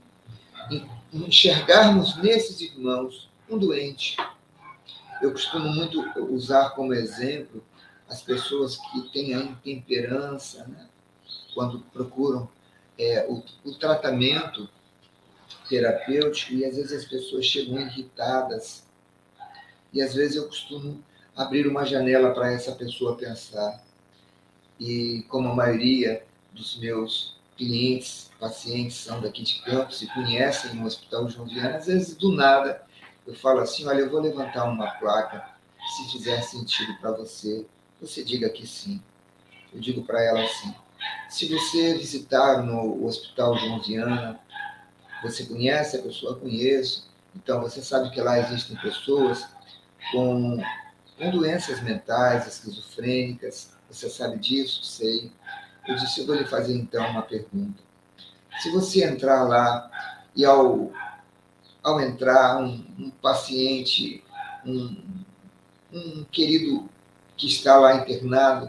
enxergarmos 1.12 2.16
nesses 2.16 2.60
irmãos 2.60 3.28
um 3.48 3.58
doente. 3.58 4.16
Eu 5.22 5.32
costumo 5.32 5.68
muito 5.68 6.00
usar 6.32 6.70
como 6.70 6.92
exemplo 6.92 7.64
as 8.08 8.22
pessoas 8.22 8.76
que 8.76 9.08
têm 9.12 9.34
a 9.34 9.40
intemperança, 9.40 10.66
né? 10.66 10.88
quando 11.54 11.80
procuram 11.92 12.48
é, 12.98 13.26
o, 13.28 13.42
o 13.64 13.74
tratamento 13.74 14.68
terapêutico 15.68 16.54
e 16.54 16.64
às 16.64 16.76
vezes 16.76 17.04
as 17.04 17.08
pessoas 17.08 17.44
chegam 17.46 17.80
irritadas 17.80 18.86
e 19.92 20.02
às 20.02 20.14
vezes 20.14 20.36
eu 20.36 20.46
costumo 20.46 21.02
abrir 21.34 21.66
uma 21.66 21.84
janela 21.84 22.32
para 22.32 22.52
essa 22.52 22.72
pessoa 22.72 23.16
pensar. 23.16 23.84
E 24.78 25.24
como 25.28 25.48
a 25.48 25.54
maioria 25.54 26.22
dos 26.52 26.78
meus 26.78 27.36
clientes, 27.56 28.30
pacientes 28.38 28.96
são 28.96 29.20
daqui 29.20 29.42
de 29.42 29.62
Campos 29.62 30.02
e 30.02 30.06
conhecem 30.08 30.78
o 30.80 30.84
Hospital 30.84 31.28
João 31.28 31.48
Viana, 31.48 31.76
às 31.76 31.86
vezes 31.86 32.14
do 32.16 32.32
nada 32.32 32.85
eu 33.26 33.34
falo 33.34 33.60
assim, 33.60 33.86
olha, 33.86 34.00
eu 34.00 34.10
vou 34.10 34.20
levantar 34.20 34.64
uma 34.64 34.90
placa, 34.92 35.44
se 35.96 36.12
fizer 36.12 36.40
sentido 36.42 36.96
para 37.00 37.12
você, 37.12 37.66
você 38.00 38.22
diga 38.22 38.48
que 38.48 38.66
sim. 38.66 39.02
Eu 39.72 39.80
digo 39.80 40.02
para 40.02 40.22
ela 40.22 40.42
assim, 40.42 40.74
se 41.28 41.48
você 41.48 41.94
visitar 41.94 42.62
no 42.62 43.04
Hospital 43.04 43.56
João 43.58 43.82
Viana, 43.82 44.40
você 45.22 45.44
conhece 45.44 45.96
a 45.96 46.02
pessoa? 46.02 46.36
Conheço. 46.36 47.08
Então, 47.34 47.60
você 47.60 47.82
sabe 47.82 48.10
que 48.10 48.20
lá 48.20 48.38
existem 48.38 48.76
pessoas 48.76 49.46
com, 50.12 50.62
com 51.18 51.30
doenças 51.30 51.82
mentais, 51.82 52.46
esquizofrênicas. 52.46 53.72
Você 53.90 54.08
sabe 54.08 54.38
disso? 54.38 54.84
Sei. 54.84 55.30
Eu 55.86 55.96
disse, 55.96 56.20
eu 56.20 56.26
vou 56.26 56.36
lhe 56.36 56.44
fazer 56.44 56.74
então 56.74 57.08
uma 57.10 57.22
pergunta. 57.22 57.82
Se 58.60 58.70
você 58.70 59.04
entrar 59.04 59.42
lá 59.44 59.90
e 60.34 60.44
ao, 60.44 60.90
ao 61.86 62.00
entrar 62.00 62.60
um, 62.60 62.84
um 62.98 63.10
paciente, 63.10 64.20
um, 64.64 64.96
um 65.92 66.24
querido 66.24 66.90
que 67.36 67.46
está 67.46 67.78
lá 67.78 67.94
internado, 67.94 68.68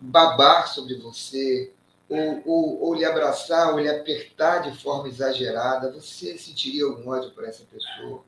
babar 0.00 0.66
sobre 0.68 0.94
você, 0.94 1.70
ou, 2.08 2.42
ou, 2.46 2.82
ou 2.82 2.94
lhe 2.94 3.04
abraçar, 3.04 3.74
ou 3.74 3.78
lhe 3.78 3.90
apertar 3.90 4.60
de 4.60 4.82
forma 4.82 5.06
exagerada, 5.06 5.92
você 5.92 6.38
sentiria 6.38 6.86
algum 6.86 7.10
ódio 7.10 7.30
por 7.32 7.44
essa 7.44 7.62
pessoa? 7.64 8.24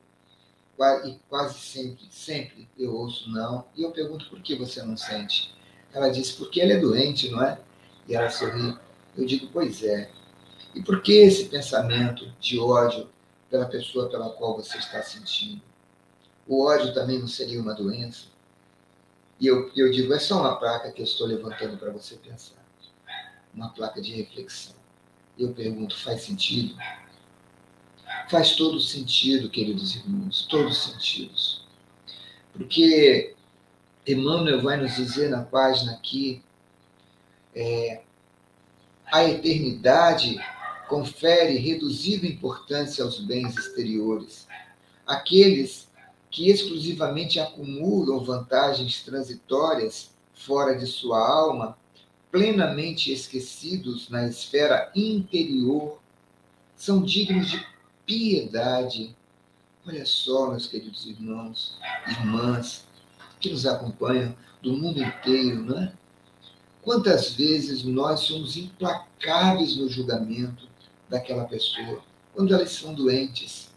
E 1.06 1.18
quase 1.30 1.58
sempre, 1.58 2.06
sempre 2.10 2.68
eu 2.78 2.94
ouço 2.94 3.30
não. 3.30 3.64
E 3.74 3.82
eu 3.82 3.92
pergunto 3.92 4.28
por 4.28 4.42
que 4.42 4.56
você 4.56 4.82
não 4.82 4.98
sente? 4.98 5.54
Ela 5.90 6.10
disse, 6.10 6.34
porque 6.34 6.60
ele 6.60 6.74
é 6.74 6.78
doente, 6.78 7.30
não 7.30 7.42
é? 7.42 7.58
E 8.06 8.14
ela 8.14 8.28
sorri. 8.28 8.76
Eu 9.16 9.24
digo, 9.24 9.48
pois 9.50 9.82
é. 9.82 10.10
E 10.74 10.82
por 10.82 11.00
que 11.00 11.12
esse 11.12 11.46
pensamento 11.46 12.30
de 12.38 12.58
ódio 12.58 13.08
pela 13.50 13.66
pessoa 13.66 14.08
pela 14.08 14.30
qual 14.30 14.56
você 14.56 14.78
está 14.78 15.02
sentindo? 15.02 15.60
O 16.46 16.64
ódio 16.64 16.94
também 16.94 17.18
não 17.18 17.28
seria 17.28 17.60
uma 17.60 17.74
doença? 17.74 18.26
E 19.38 19.46
eu, 19.46 19.70
eu 19.74 19.90
digo, 19.90 20.12
é 20.14 20.18
só 20.18 20.40
uma 20.40 20.56
placa 20.56 20.92
que 20.92 21.00
eu 21.00 21.04
estou 21.04 21.26
levantando 21.26 21.76
para 21.76 21.90
você 21.90 22.16
pensar 22.16 22.60
uma 23.54 23.70
placa 23.70 24.00
de 24.00 24.14
reflexão. 24.14 24.74
Eu 25.38 25.52
pergunto, 25.52 25.96
faz 25.96 26.22
sentido? 26.22 26.76
Faz 28.28 28.54
todo 28.54 28.80
sentido, 28.80 29.48
queridos 29.48 29.96
irmãos, 29.96 30.46
todos 30.48 30.84
sentidos. 30.84 31.66
Porque 32.52 33.34
Emmanuel 34.06 34.62
vai 34.62 34.76
nos 34.76 34.96
dizer 34.96 35.30
na 35.30 35.42
página 35.42 35.92
aqui, 35.92 36.42
é, 37.54 38.02
a 39.06 39.24
eternidade 39.24 40.38
confere 40.90 41.56
reduzida 41.56 42.26
importância 42.26 43.04
aos 43.04 43.20
bens 43.20 43.56
exteriores. 43.56 44.48
Aqueles 45.06 45.88
que 46.28 46.50
exclusivamente 46.50 47.38
acumulam 47.38 48.24
vantagens 48.24 49.00
transitórias 49.04 50.10
fora 50.34 50.76
de 50.76 50.86
sua 50.86 51.18
alma 51.18 51.78
plenamente 52.30 53.12
esquecidos 53.12 54.08
na 54.08 54.26
esfera 54.26 54.90
interior, 54.94 56.00
são 56.76 57.02
dignos 57.02 57.50
de 57.50 57.64
piedade. 58.04 59.14
Olha 59.86 60.04
só, 60.04 60.50
meus 60.50 60.66
queridos 60.66 61.06
irmãos, 61.06 61.76
irmãs, 62.06 62.84
que 63.40 63.50
nos 63.50 63.64
acompanham 63.64 64.34
do 64.60 64.72
mundo 64.72 65.00
inteiro, 65.00 65.62
não 65.64 65.78
é? 65.78 65.92
Quantas 66.82 67.32
vezes 67.34 67.84
nós 67.84 68.20
somos 68.20 68.56
implacáveis 68.56 69.76
no 69.76 69.88
julgamento 69.88 70.69
daquela 71.10 71.44
pessoa, 71.44 72.00
quando 72.32 72.54
elas 72.54 72.70
são 72.70 72.94
doentes, 72.94 73.68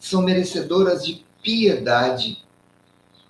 são 0.00 0.22
merecedoras 0.22 1.04
de 1.04 1.24
piedade 1.42 2.42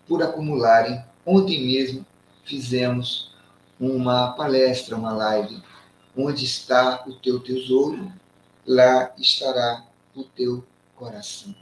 por 0.07 0.23
acumularem. 0.23 1.05
Ontem 1.27 1.67
mesmo 1.67 2.07
fizemos 2.45 3.35
uma 3.79 4.33
palestra, 4.33 4.97
uma 4.97 5.13
live. 5.13 5.61
Onde 6.17 6.45
está 6.45 7.05
o 7.07 7.15
teu 7.15 7.41
tesouro, 7.41 8.11
lá 8.65 9.13
estará 9.19 9.85
o 10.15 10.23
teu 10.23 10.65
coração. 10.95 11.55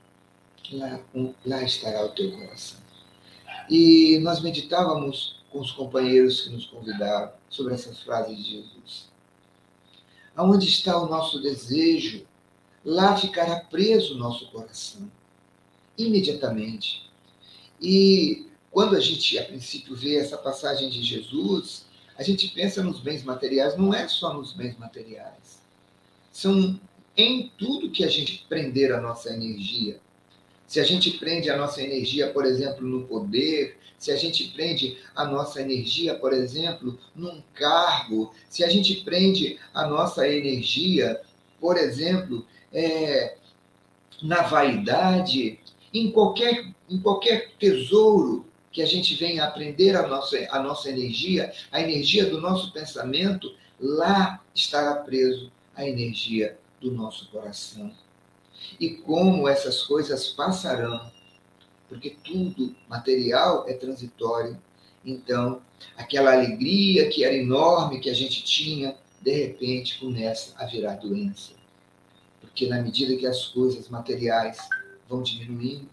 Lá, 0.71 1.01
lá 1.45 1.63
estará 1.63 2.05
o 2.05 2.11
teu 2.11 2.31
coração. 2.33 2.79
E 3.69 4.19
nós 4.23 4.41
meditávamos 4.41 5.43
com 5.51 5.61
os 5.61 5.73
companheiros 5.73 6.43
que 6.43 6.51
nos 6.51 6.67
convidaram 6.67 7.33
sobre 7.49 7.75
essa 7.75 7.95
frase 7.95 8.35
de 8.35 8.43
Jesus. 8.43 9.14
Aonde 10.37 10.69
está 10.69 11.01
o 11.01 11.09
nosso 11.09 11.41
desejo, 11.41 12.27
lá 12.85 13.17
ficará 13.17 13.61
preso 13.61 14.15
o 14.15 14.19
nosso 14.19 14.51
coração, 14.51 15.11
imediatamente. 15.97 17.11
E 17.81 18.47
quando 18.71 18.97
a 18.97 19.01
gente, 19.01 19.39
a 19.39 19.45
princípio, 19.45 19.95
vê 19.95 20.17
essa 20.17 20.37
passagem 20.37 20.91
de 20.91 21.03
Jesus, 21.03 21.87
a 22.17 22.23
gente 22.23 22.49
pensa 22.49 22.83
nos 22.83 23.01
bens 23.01 23.23
materiais, 23.23 23.77
não 23.77 23.95
é 23.95 24.07
só 24.09 24.35
nos 24.35 24.53
bens 24.53 24.77
materiais. 24.79 25.63
São 26.33 26.79
em 27.17 27.53
tudo 27.57 27.91
que 27.91 28.05
a 28.05 28.09
gente 28.09 28.45
prender 28.49 28.93
a 28.93 29.01
nossa 29.01 29.33
energia. 29.33 30.01
Se 30.67 30.81
a 30.81 30.85
gente 30.85 31.13
prende 31.19 31.51
a 31.51 31.57
nossa 31.57 31.83
energia, 31.83 32.31
por 32.31 32.45
exemplo, 32.45 32.87
no 32.87 33.07
poder, 33.07 33.77
se 33.99 34.11
a 34.11 34.17
gente 34.17 34.49
prende 34.49 34.99
a 35.15 35.25
nossa 35.25 35.61
energia, 35.61 36.15
por 36.15 36.33
exemplo, 36.33 36.99
num 37.15 37.43
cargo, 37.55 38.35
se 38.49 38.65
a 38.65 38.69
gente 38.69 38.97
prende 38.97 39.59
a 39.73 39.87
nossa 39.87 40.29
energia, 40.29 41.21
por 41.61 41.77
exemplo, 41.77 42.45
é, 42.73 43.37
na 44.23 44.43
vaidade, 44.43 45.59
em 45.93 46.11
qualquer, 46.11 46.67
em 46.91 47.01
qualquer 47.01 47.53
tesouro 47.59 48.47
que 48.71 48.83
a 48.83 48.87
gente 48.87 49.15
venha 49.15 49.45
aprender 49.45 49.97
a 49.97 50.07
nossa, 50.07 50.37
a 50.51 50.61
nossa 50.61 50.91
energia, 50.91 51.53
a 51.71 51.81
energia 51.81 52.27
do 52.27 52.41
nosso 52.41 52.73
pensamento, 52.73 53.55
lá 53.81 54.43
estará 54.55 54.97
preso 54.97 55.51
a 55.75 55.89
energia 55.89 56.59
do 56.81 56.91
nosso 56.91 57.31
coração. 57.31 57.93
E 58.79 58.91
como 58.91 59.49
essas 59.49 59.83
coisas 59.83 60.29
passarão, 60.29 61.11
porque 61.89 62.17
tudo 62.25 62.75
material 62.89 63.69
é 63.69 63.75
transitório. 63.75 64.61
Então, 65.05 65.63
aquela 65.97 66.33
alegria 66.33 67.09
que 67.09 67.25
era 67.25 67.35
enorme 67.35 68.01
que 68.01 68.11
a 68.11 68.15
gente 68.15 68.43
tinha, 68.43 68.97
de 69.21 69.33
repente 69.33 69.99
começa 69.99 70.55
a 70.57 70.67
virar 70.67 70.97
doença. 70.97 71.53
Porque 72.41 72.67
na 72.67 72.81
medida 72.83 73.17
que 73.17 73.27
as 73.27 73.47
coisas 73.47 73.89
materiais 73.89 74.59
vão 75.09 75.23
diminuindo, 75.23 75.89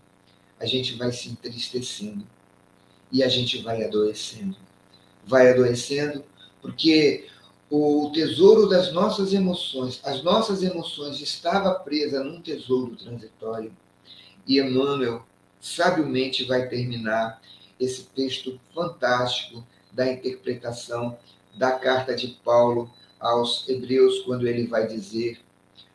a 0.59 0.65
gente 0.65 0.95
vai 0.95 1.11
se 1.11 1.29
entristecendo 1.29 2.25
e 3.11 3.23
a 3.23 3.27
gente 3.27 3.61
vai 3.61 3.83
adoecendo. 3.83 4.57
Vai 5.25 5.49
adoecendo 5.49 6.23
porque 6.61 7.27
o 7.71 8.11
tesouro 8.13 8.67
das 8.67 8.91
nossas 8.91 9.31
emoções, 9.31 10.01
as 10.03 10.21
nossas 10.21 10.61
emoções 10.61 11.21
estava 11.21 11.73
presa 11.75 12.21
num 12.21 12.41
tesouro 12.41 12.97
transitório. 12.97 13.71
E 14.45 14.59
Emmanuel 14.59 15.25
sabiamente 15.61 16.43
vai 16.43 16.67
terminar 16.67 17.41
esse 17.79 18.03
texto 18.03 18.59
fantástico 18.75 19.65
da 19.89 20.11
interpretação 20.11 21.17
da 21.55 21.71
carta 21.71 22.13
de 22.13 22.37
Paulo 22.43 22.91
aos 23.17 23.67
Hebreus, 23.69 24.19
quando 24.19 24.45
ele 24.45 24.67
vai 24.67 24.85
dizer: 24.85 25.39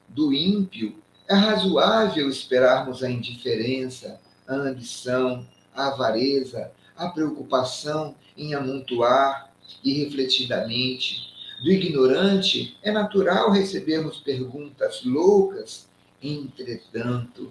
do 0.08 0.32
ímpio 0.32 0.96
é 1.28 1.34
razoável 1.34 2.30
esperarmos 2.30 3.02
a 3.02 3.10
indiferença, 3.10 4.18
a 4.48 4.54
ambição, 4.54 5.46
a 5.74 5.88
avareza, 5.88 6.72
a 6.96 7.08
preocupação 7.08 8.14
em 8.34 8.54
amontoar 8.54 9.52
irrefletidamente. 9.84 11.35
Do 11.60 11.70
ignorante 11.70 12.76
é 12.82 12.90
natural 12.90 13.50
recebermos 13.50 14.18
perguntas 14.18 15.02
loucas, 15.04 15.88
entretanto, 16.22 17.50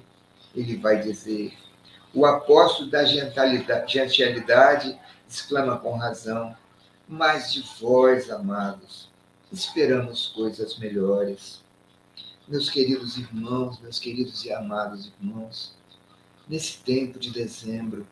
ele 0.53 0.77
vai 0.77 1.01
dizer: 1.01 1.53
o 2.13 2.25
apóstolo 2.25 2.89
da 2.89 3.03
gentialidade 3.03 4.97
exclama 5.27 5.77
com 5.79 5.97
razão, 5.97 6.55
mas 7.07 7.51
de 7.51 7.63
vós, 7.79 8.29
amados, 8.29 9.09
esperamos 9.51 10.27
coisas 10.27 10.77
melhores. 10.77 11.63
Meus 12.47 12.69
queridos 12.69 13.17
irmãos, 13.17 13.79
meus 13.81 13.97
queridos 13.97 14.45
e 14.45 14.53
amados 14.53 15.11
irmãos, 15.19 15.73
nesse 16.47 16.77
tempo 16.77 17.17
de 17.17 17.31
dezembro, 17.31 18.05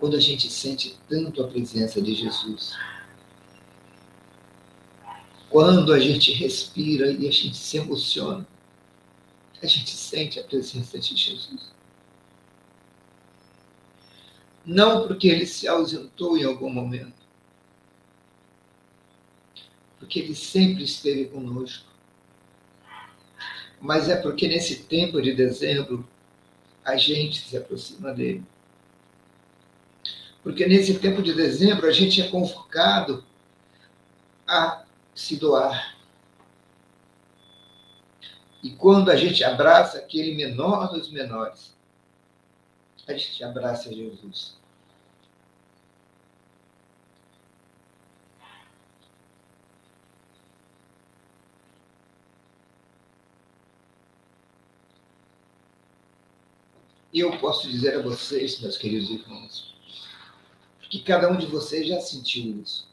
quando 0.00 0.16
a 0.16 0.20
gente 0.20 0.50
sente 0.50 0.98
tanto 1.08 1.44
a 1.44 1.46
presença 1.46 2.02
de 2.02 2.12
Jesus, 2.12 2.76
quando 5.52 5.92
a 5.92 6.00
gente 6.00 6.32
respira 6.32 7.12
e 7.12 7.28
a 7.28 7.30
gente 7.30 7.54
se 7.54 7.76
emociona, 7.76 8.46
a 9.62 9.66
gente 9.66 9.90
sente 9.90 10.40
a 10.40 10.44
presença 10.44 10.98
de 10.98 11.14
Jesus. 11.14 11.70
Não 14.64 15.06
porque 15.06 15.28
ele 15.28 15.44
se 15.44 15.68
ausentou 15.68 16.38
em 16.38 16.44
algum 16.44 16.70
momento, 16.70 17.20
porque 19.98 20.20
ele 20.20 20.34
sempre 20.34 20.84
esteve 20.84 21.26
conosco, 21.26 21.86
mas 23.78 24.08
é 24.08 24.16
porque 24.16 24.48
nesse 24.48 24.84
tempo 24.84 25.20
de 25.20 25.34
dezembro 25.34 26.08
a 26.82 26.96
gente 26.96 27.46
se 27.46 27.56
aproxima 27.58 28.14
dele. 28.14 28.42
Porque 30.42 30.66
nesse 30.66 30.98
tempo 30.98 31.22
de 31.22 31.34
dezembro 31.34 31.86
a 31.86 31.92
gente 31.92 32.22
é 32.22 32.28
convocado 32.28 33.22
a 34.46 34.81
se 35.14 35.36
doar. 35.36 35.96
E 38.62 38.70
quando 38.70 39.10
a 39.10 39.16
gente 39.16 39.42
abraça 39.42 39.98
aquele 39.98 40.34
menor 40.34 40.92
dos 40.92 41.10
menores, 41.10 41.74
a 43.06 43.12
gente 43.12 43.42
abraça 43.42 43.92
Jesus. 43.92 44.56
E 57.12 57.20
eu 57.20 57.36
posso 57.38 57.68
dizer 57.68 57.96
a 57.96 58.02
vocês, 58.02 58.58
meus 58.60 58.78
queridos 58.78 59.10
irmãos, 59.10 59.74
que 60.88 61.00
cada 61.00 61.30
um 61.30 61.36
de 61.36 61.46
vocês 61.46 61.86
já 61.86 62.00
sentiu 62.00 62.62
isso. 62.62 62.91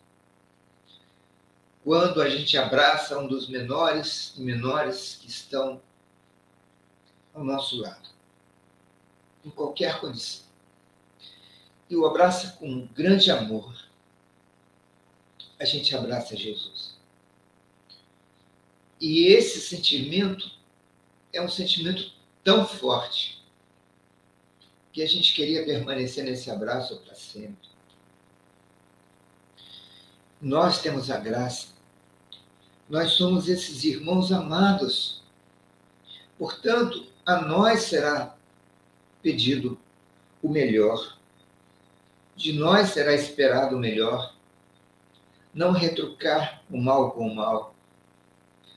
Quando 1.89 2.21
a 2.21 2.29
gente 2.29 2.55
abraça 2.55 3.17
um 3.17 3.25
dos 3.25 3.49
menores 3.49 4.31
e 4.37 4.41
menores 4.41 5.17
que 5.19 5.27
estão 5.27 5.81
ao 7.33 7.43
nosso 7.43 7.81
lado, 7.81 8.09
em 9.43 9.49
qualquer 9.49 9.99
condição, 9.99 10.45
e 11.89 11.95
o 11.95 12.05
abraça 12.05 12.57
com 12.59 12.85
grande 12.93 13.31
amor, 13.31 13.75
a 15.59 15.65
gente 15.65 15.95
abraça 15.95 16.37
Jesus. 16.37 16.95
E 19.01 19.25
esse 19.25 19.59
sentimento 19.59 20.47
é 21.33 21.41
um 21.41 21.49
sentimento 21.49 22.13
tão 22.43 22.67
forte 22.67 23.43
que 24.93 25.01
a 25.01 25.07
gente 25.07 25.33
queria 25.33 25.65
permanecer 25.65 26.23
nesse 26.23 26.51
abraço 26.51 26.97
para 26.97 27.15
sempre. 27.15 27.67
Nós 30.39 30.83
temos 30.83 31.09
a 31.09 31.17
graça. 31.17 31.78
Nós 32.89 33.11
somos 33.11 33.47
esses 33.47 33.83
irmãos 33.83 34.31
amados. 34.31 35.21
Portanto, 36.37 37.05
a 37.25 37.41
nós 37.41 37.83
será 37.83 38.35
pedido 39.21 39.77
o 40.41 40.49
melhor. 40.49 41.17
De 42.35 42.53
nós 42.53 42.89
será 42.89 43.13
esperado 43.13 43.75
o 43.75 43.79
melhor. 43.79 44.33
Não 45.53 45.71
retrucar 45.71 46.63
o 46.69 46.77
mal 46.77 47.11
com 47.11 47.27
o 47.27 47.35
mal, 47.35 47.75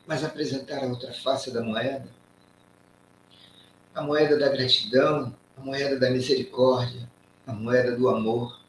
mas 0.06 0.24
apresentar 0.24 0.82
a 0.82 0.86
outra 0.86 1.12
face 1.12 1.50
da 1.52 1.62
moeda. 1.62 2.08
A 3.94 4.02
moeda 4.02 4.38
da 4.38 4.48
gratidão, 4.48 5.34
a 5.56 5.60
moeda 5.60 5.98
da 5.98 6.10
misericórdia, 6.10 7.08
a 7.46 7.52
moeda 7.52 7.96
do 7.96 8.08
amor 8.08 8.62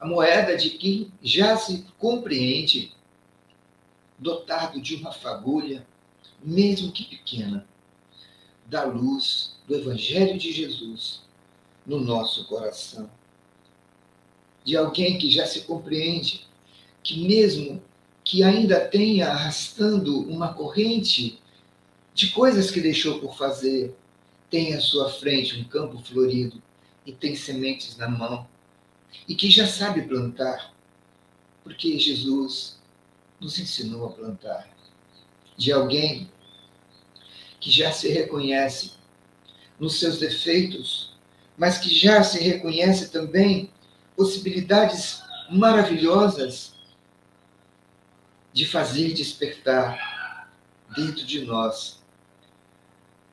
a 0.00 0.06
moeda 0.06 0.56
de 0.56 0.70
quem 0.70 1.12
já 1.22 1.56
se 1.56 1.84
compreende, 1.98 2.94
dotado 4.20 4.80
de 4.80 4.94
uma 4.94 5.10
fagulha, 5.10 5.86
mesmo 6.44 6.92
que 6.92 7.04
pequena, 7.04 7.66
da 8.66 8.84
luz 8.84 9.56
do 9.66 9.74
Evangelho 9.74 10.38
de 10.38 10.52
Jesus 10.52 11.22
no 11.86 11.98
nosso 11.98 12.46
coração. 12.46 13.10
De 14.62 14.76
alguém 14.76 15.18
que 15.18 15.30
já 15.30 15.46
se 15.46 15.62
compreende, 15.62 16.46
que 17.02 17.26
mesmo 17.26 17.82
que 18.22 18.42
ainda 18.42 18.78
tenha 18.78 19.28
arrastando 19.28 20.20
uma 20.28 20.52
corrente 20.52 21.40
de 22.14 22.30
coisas 22.30 22.70
que 22.70 22.80
deixou 22.80 23.18
por 23.18 23.36
fazer, 23.36 23.96
tem 24.50 24.74
à 24.74 24.80
sua 24.80 25.08
frente 25.08 25.58
um 25.58 25.64
campo 25.64 25.98
florido 26.00 26.62
e 27.06 27.12
tem 27.12 27.34
sementes 27.34 27.96
na 27.96 28.08
mão 28.08 28.46
e 29.26 29.34
que 29.34 29.50
já 29.50 29.66
sabe 29.66 30.02
plantar, 30.02 30.74
porque 31.64 31.98
Jesus 31.98 32.79
nos 33.40 33.58
ensinou 33.58 34.06
a 34.06 34.12
plantar. 34.12 34.68
De 35.56 35.72
alguém 35.72 36.30
que 37.60 37.70
já 37.70 37.92
se 37.92 38.08
reconhece 38.08 38.92
nos 39.78 39.98
seus 39.98 40.18
defeitos, 40.18 41.14
mas 41.56 41.78
que 41.78 41.92
já 41.92 42.22
se 42.22 42.38
reconhece 42.38 43.10
também 43.10 43.70
possibilidades 44.16 45.22
maravilhosas 45.50 46.74
de 48.52 48.66
fazer 48.66 49.12
despertar 49.12 50.50
dentro 50.94 51.24
de 51.24 51.44
nós 51.44 52.00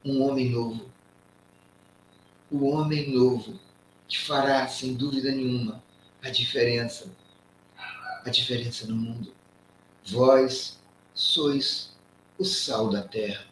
um 0.03 0.24
homem 0.24 0.49
novo. 0.49 0.89
O 2.49 2.66
homem 2.70 3.12
novo 3.12 3.60
que 4.08 4.18
fará, 4.18 4.68
sem 4.68 4.93
dúvida 4.93 5.32
nenhuma, 5.32 5.84
a 6.22 6.30
diferença. 6.30 7.12
A 8.26 8.30
diferença 8.30 8.88
no 8.88 8.95
mundo. 8.95 9.36
Vós 10.08 10.80
sois 11.14 11.91
o 12.39 12.45
sal 12.45 12.89
da 12.89 13.01
terra. 13.01 13.45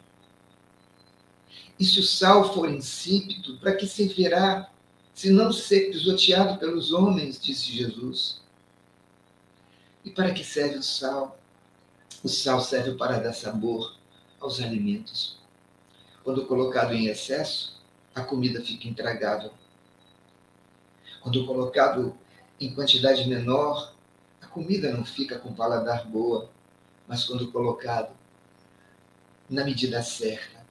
E 1.77 1.83
se 1.83 1.99
o 1.99 2.03
sal 2.03 2.53
for 2.53 2.69
insípido, 2.69 3.57
para 3.57 3.75
que 3.75 3.85
servirá, 3.85 4.71
se 5.13 5.29
não 5.29 5.51
ser 5.51 5.91
pisoteado 5.91 6.57
pelos 6.57 6.93
homens, 6.93 7.41
disse 7.41 7.73
Jesus? 7.73 8.41
E 10.05 10.09
para 10.09 10.33
que 10.33 10.45
serve 10.45 10.77
o 10.77 10.83
sal? 10.83 11.37
O 12.23 12.29
sal 12.29 12.61
serve 12.61 12.95
para 12.95 13.19
dar 13.19 13.33
sabor 13.33 13.93
aos 14.39 14.61
alimentos. 14.61 15.37
Quando 16.23 16.45
colocado 16.45 16.93
em 16.93 17.07
excesso, 17.07 17.81
a 18.13 18.21
comida 18.21 18.61
fica 18.61 18.87
intragável. 18.87 19.51
Quando 21.21 21.45
colocado 21.45 22.17
em 22.61 22.73
quantidade 22.73 23.27
menor, 23.27 23.94
comida 24.55 24.89
não 24.93 25.03
fica 25.03 25.37
com 25.37 25.53
paladar 25.53 26.07
boa, 26.07 26.49
mas 27.05 27.25
quando 27.25 27.51
colocado 27.51 28.15
na 29.49 29.65
medida 29.65 30.01
certa, 30.01 30.65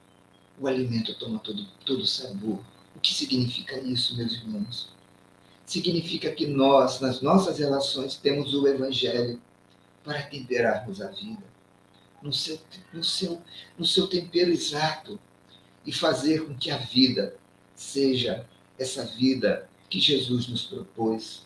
o 0.59 0.67
alimento 0.67 1.13
toma 1.19 1.37
todo, 1.37 1.63
todo 1.85 2.01
o 2.01 2.07
sabor. 2.07 2.59
O 2.95 2.99
que 2.99 3.13
significa 3.13 3.79
isso, 3.79 4.17
meus 4.17 4.33
irmãos? 4.33 4.89
Significa 5.67 6.31
que 6.31 6.47
nós, 6.47 6.99
nas 6.99 7.21
nossas 7.21 7.59
relações, 7.59 8.15
temos 8.17 8.55
o 8.55 8.67
Evangelho 8.67 9.39
para 10.03 10.23
temperarmos 10.23 10.99
a 10.99 11.09
vida, 11.09 11.43
no 12.23 12.33
seu, 12.33 12.59
no 12.91 13.03
seu, 13.03 13.41
no 13.77 13.85
seu 13.85 14.07
tempero 14.07 14.49
exato, 14.49 15.19
e 15.85 15.93
fazer 15.93 16.43
com 16.47 16.55
que 16.55 16.71
a 16.71 16.77
vida 16.77 17.35
seja 17.75 18.47
essa 18.79 19.05
vida 19.05 19.69
que 19.87 19.99
Jesus 19.99 20.47
nos 20.47 20.63
propôs. 20.63 21.43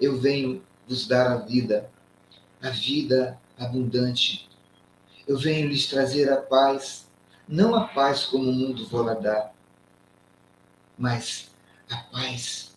Eu 0.00 0.20
venho 0.20 0.60
vos 0.88 1.06
dar 1.06 1.30
a 1.30 1.36
vida, 1.36 1.90
a 2.62 2.70
vida 2.70 3.38
abundante. 3.58 4.48
Eu 5.26 5.38
venho 5.38 5.68
lhes 5.68 5.86
trazer 5.86 6.30
a 6.30 6.36
paz, 6.36 7.06
não 7.48 7.74
a 7.74 7.88
paz 7.88 8.24
como 8.26 8.50
o 8.50 8.52
mundo 8.52 8.86
vou 8.86 9.04
dar, 9.20 9.54
mas 10.98 11.50
a 11.90 11.96
paz 11.96 12.74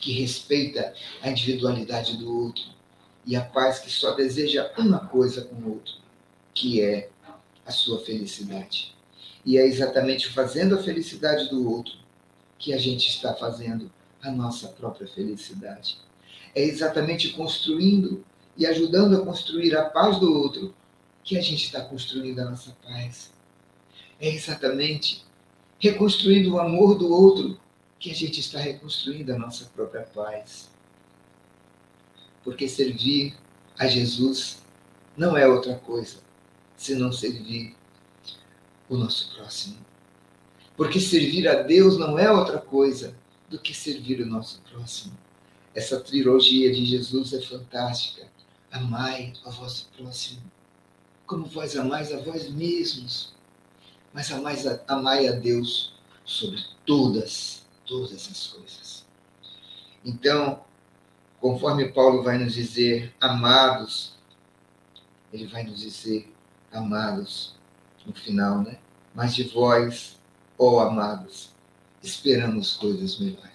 que 0.00 0.12
respeita 0.12 0.94
a 1.22 1.30
individualidade 1.30 2.16
do 2.16 2.44
outro 2.44 2.64
e 3.26 3.36
a 3.36 3.44
paz 3.44 3.78
que 3.80 3.90
só 3.90 4.12
deseja 4.12 4.72
uma 4.78 5.06
coisa 5.06 5.42
com 5.42 5.56
o 5.56 5.74
outro, 5.74 5.94
que 6.54 6.80
é 6.80 7.10
a 7.66 7.70
sua 7.70 8.02
felicidade. 8.04 8.96
E 9.44 9.58
é 9.58 9.64
exatamente 9.64 10.28
fazendo 10.28 10.74
a 10.74 10.82
felicidade 10.82 11.48
do 11.48 11.70
outro 11.70 11.94
que 12.58 12.72
a 12.72 12.78
gente 12.78 13.08
está 13.08 13.34
fazendo 13.34 13.90
a 14.22 14.30
nossa 14.30 14.68
própria 14.68 15.06
felicidade. 15.06 15.98
É 16.54 16.62
exatamente 16.62 17.30
construindo 17.30 18.24
e 18.56 18.66
ajudando 18.66 19.16
a 19.16 19.24
construir 19.24 19.76
a 19.76 19.84
paz 19.84 20.18
do 20.18 20.32
outro 20.32 20.74
que 21.22 21.38
a 21.38 21.40
gente 21.40 21.64
está 21.64 21.80
construindo 21.82 22.40
a 22.40 22.50
nossa 22.50 22.76
paz. 22.82 23.32
É 24.20 24.28
exatamente 24.28 25.24
reconstruindo 25.78 26.54
o 26.54 26.60
amor 26.60 26.98
do 26.98 27.10
outro 27.10 27.58
que 27.98 28.10
a 28.10 28.14
gente 28.14 28.40
está 28.40 28.58
reconstruindo 28.58 29.32
a 29.32 29.38
nossa 29.38 29.66
própria 29.66 30.02
paz. 30.02 30.70
Porque 32.42 32.68
servir 32.68 33.34
a 33.78 33.86
Jesus 33.86 34.62
não 35.16 35.36
é 35.36 35.46
outra 35.46 35.74
coisa 35.76 36.18
senão 36.76 37.12
servir 37.12 37.76
o 38.88 38.96
nosso 38.96 39.34
próximo. 39.36 39.76
Porque 40.76 40.98
servir 40.98 41.46
a 41.46 41.62
Deus 41.62 41.98
não 41.98 42.18
é 42.18 42.32
outra 42.32 42.58
coisa 42.58 43.14
do 43.50 43.58
que 43.58 43.74
servir 43.74 44.22
o 44.22 44.26
nosso 44.26 44.62
próximo. 44.62 45.16
Essa 45.74 46.00
trilogia 46.00 46.72
de 46.72 46.84
Jesus 46.84 47.32
é 47.32 47.40
fantástica. 47.40 48.28
Amai 48.70 49.32
a 49.44 49.50
vosso 49.50 49.88
próximo, 49.96 50.42
como 51.26 51.46
vós 51.46 51.76
amais 51.76 52.12
a 52.12 52.20
vós 52.20 52.50
mesmos. 52.50 53.34
Mas 54.12 54.30
amais 54.32 54.66
a, 54.66 54.80
amai 54.88 55.28
a 55.28 55.32
Deus 55.32 55.94
sobre 56.24 56.60
todas, 56.84 57.64
todas 57.86 58.12
as 58.12 58.46
coisas. 58.48 59.06
Então, 60.04 60.64
conforme 61.40 61.92
Paulo 61.92 62.22
vai 62.22 62.38
nos 62.38 62.54
dizer, 62.54 63.14
amados, 63.20 64.14
ele 65.32 65.46
vai 65.46 65.62
nos 65.62 65.80
dizer, 65.80 66.32
amados, 66.72 67.54
no 68.04 68.12
final, 68.12 68.62
né? 68.62 68.78
Mas 69.14 69.34
de 69.34 69.44
vós, 69.44 70.18
ó 70.58 70.80
amados, 70.80 71.50
esperamos 72.02 72.76
coisas 72.76 73.18
melhores. 73.18 73.49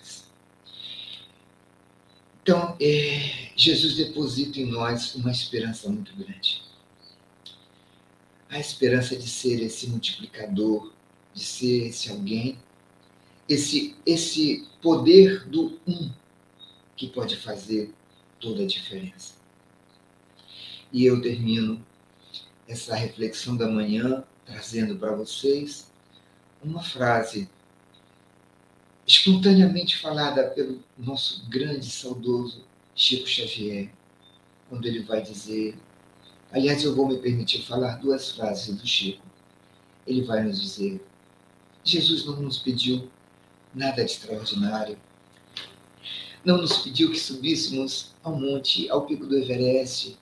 Então, 2.45 2.77
é, 2.79 3.49
Jesus 3.55 3.95
deposita 3.95 4.59
em 4.59 4.67
nós 4.67 5.15
uma 5.15 5.31
esperança 5.31 5.89
muito 5.89 6.15
grande. 6.15 6.61
A 8.47 8.59
esperança 8.59 9.15
de 9.15 9.27
ser 9.27 9.63
esse 9.63 9.87
multiplicador, 9.87 10.93
de 11.33 11.43
ser 11.43 11.87
esse 11.87 12.11
alguém, 12.11 12.59
esse, 13.49 13.95
esse 14.05 14.63
poder 14.79 15.43
do 15.47 15.79
um 15.87 16.11
que 16.95 17.07
pode 17.07 17.35
fazer 17.35 17.91
toda 18.39 18.61
a 18.61 18.67
diferença. 18.67 19.33
E 20.93 21.03
eu 21.03 21.19
termino 21.23 21.83
essa 22.67 22.93
reflexão 22.95 23.57
da 23.57 23.67
manhã 23.67 24.23
trazendo 24.45 24.95
para 24.99 25.15
vocês 25.15 25.91
uma 26.63 26.83
frase 26.83 27.49
espontaneamente 29.05 29.97
falada 29.97 30.49
pelo 30.49 30.83
nosso 30.97 31.47
grande 31.47 31.85
saudoso 31.85 32.63
Chico 32.95 33.27
Xavier, 33.27 33.89
quando 34.69 34.85
ele 34.85 35.03
vai 35.03 35.21
dizer. 35.21 35.77
Aliás, 36.51 36.83
eu 36.83 36.95
vou 36.95 37.07
me 37.07 37.17
permitir 37.17 37.61
falar 37.61 37.97
duas 37.97 38.31
frases 38.31 38.75
do 38.75 38.87
Chico. 38.87 39.25
Ele 40.07 40.21
vai 40.21 40.43
nos 40.43 40.61
dizer: 40.61 41.05
Jesus 41.83 42.25
não 42.25 42.41
nos 42.41 42.57
pediu 42.59 43.09
nada 43.73 44.03
de 44.03 44.11
extraordinário. 44.11 44.97
Não 46.43 46.57
nos 46.57 46.77
pediu 46.77 47.11
que 47.11 47.19
subíssemos 47.19 48.13
ao 48.23 48.39
monte, 48.39 48.89
ao 48.89 49.05
pico 49.05 49.25
do 49.25 49.37
Everest. 49.37 50.17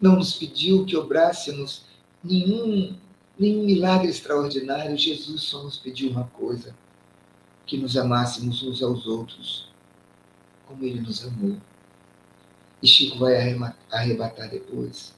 Não 0.00 0.16
nos 0.16 0.34
pediu 0.34 0.84
que 0.84 0.96
obrássemos 0.96 1.84
nenhum, 2.22 2.96
nenhum 3.38 3.64
milagre 3.64 4.08
extraordinário. 4.08 4.96
Jesus 4.96 5.42
só 5.42 5.62
nos 5.62 5.78
pediu 5.78 6.10
uma 6.10 6.24
coisa: 6.24 6.74
que 7.72 7.78
nos 7.78 7.96
amássemos 7.96 8.62
uns 8.62 8.82
aos 8.82 9.06
outros, 9.06 9.66
como 10.66 10.84
ele 10.84 11.00
nos 11.00 11.24
amou. 11.24 11.56
E 12.82 12.86
Chico 12.86 13.16
vai 13.16 13.34
arrebatar 13.90 14.50
depois, 14.50 15.14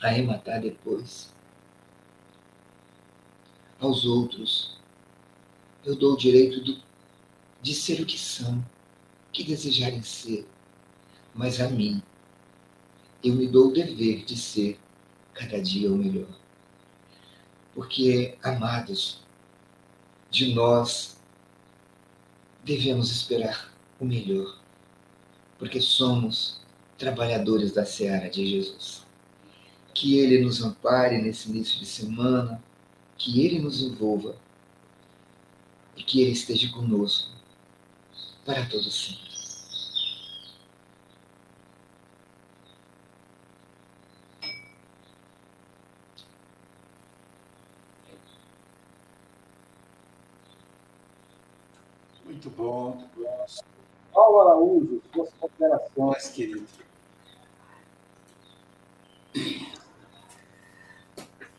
arrematar 0.00 0.62
depois. 0.62 1.30
Aos 3.78 4.06
outros, 4.06 4.78
eu 5.84 5.94
dou 5.94 6.14
o 6.14 6.16
direito 6.16 6.64
do, 6.64 6.80
de 7.60 7.74
ser 7.74 8.00
o 8.00 8.06
que 8.06 8.18
são, 8.18 8.64
que 9.30 9.44
desejarem 9.44 10.00
ser, 10.00 10.48
mas 11.34 11.60
a 11.60 11.68
mim, 11.68 12.02
eu 13.22 13.34
me 13.34 13.46
dou 13.46 13.68
o 13.68 13.72
dever 13.74 14.24
de 14.24 14.34
ser 14.34 14.80
cada 15.34 15.60
dia 15.60 15.92
o 15.92 15.96
melhor. 15.98 16.40
Porque, 17.74 18.38
amados, 18.42 19.22
de 20.30 20.54
nós 20.54 21.19
devemos 22.64 23.10
esperar 23.10 23.72
o 23.98 24.04
melhor, 24.04 24.58
porque 25.58 25.80
somos 25.80 26.60
trabalhadores 26.98 27.72
da 27.72 27.84
seara 27.84 28.28
de 28.28 28.46
Jesus. 28.46 29.06
Que 29.94 30.18
Ele 30.18 30.44
nos 30.44 30.62
ampare 30.62 31.20
nesse 31.20 31.48
início 31.48 31.78
de 31.78 31.86
semana, 31.86 32.62
que 33.16 33.44
Ele 33.44 33.58
nos 33.58 33.82
envolva 33.82 34.36
e 35.96 36.02
que 36.02 36.20
Ele 36.20 36.32
esteja 36.32 36.70
conosco 36.70 37.30
para 38.44 38.66
todo 38.66 38.90
sempre. 38.90 39.29
Muito 52.40 52.56
bom. 52.56 53.06
Paulo 54.14 54.40
Araújo, 54.40 55.02
suas 55.12 55.28
considerações, 55.38 56.28
querido. 56.30 56.66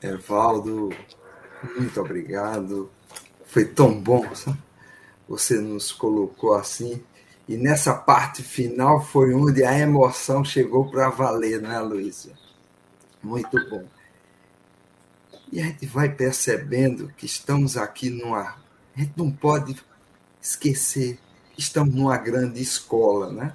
Evaldo, 0.01 0.89
muito 1.77 2.01
obrigado. 2.01 2.91
Foi 3.45 3.63
tão 3.63 4.01
bom, 4.01 4.34
sabe? 4.34 4.57
Você 5.29 5.61
nos 5.61 5.91
colocou 5.91 6.55
assim. 6.55 7.03
E 7.47 7.55
nessa 7.57 7.93
parte 7.93 8.41
final 8.41 9.03
foi 9.03 9.36
onde 9.36 9.63
a 9.63 9.77
emoção 9.77 10.43
chegou 10.43 10.89
para 10.89 11.09
valer, 11.09 11.61
não 11.61 11.71
é, 11.71 11.79
Luísa? 11.79 12.34
Muito 13.21 13.55
bom. 13.69 13.86
E 15.51 15.61
a 15.61 15.65
gente 15.65 15.86
vai 15.86 16.09
percebendo 16.09 17.13
que 17.15 17.27
estamos 17.27 17.77
aqui 17.77 18.09
numa. 18.09 18.55
A 18.95 18.99
gente 18.99 19.13
não 19.15 19.32
pode 19.32 19.75
esquecer 20.42 21.20
que 21.54 21.62
estamos 21.62 21.94
numa 21.94 22.18
grande 22.18 22.62
escola, 22.62 23.32
né? 23.32 23.54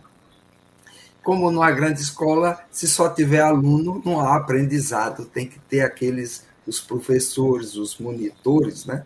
Como 1.23 1.51
numa 1.51 1.71
grande 1.73 2.01
escola, 2.01 2.65
se 2.71 2.87
só 2.87 3.09
tiver 3.09 3.41
aluno, 3.41 4.01
não 4.05 4.21
há 4.21 4.37
aprendizado, 4.37 5.25
tem 5.25 5.49
que 5.49 5.59
ter 5.59 5.81
aqueles, 5.81 6.45
os 6.67 6.81
professores, 6.81 7.75
os 7.75 7.99
monitores, 7.99 8.87
né? 8.87 9.05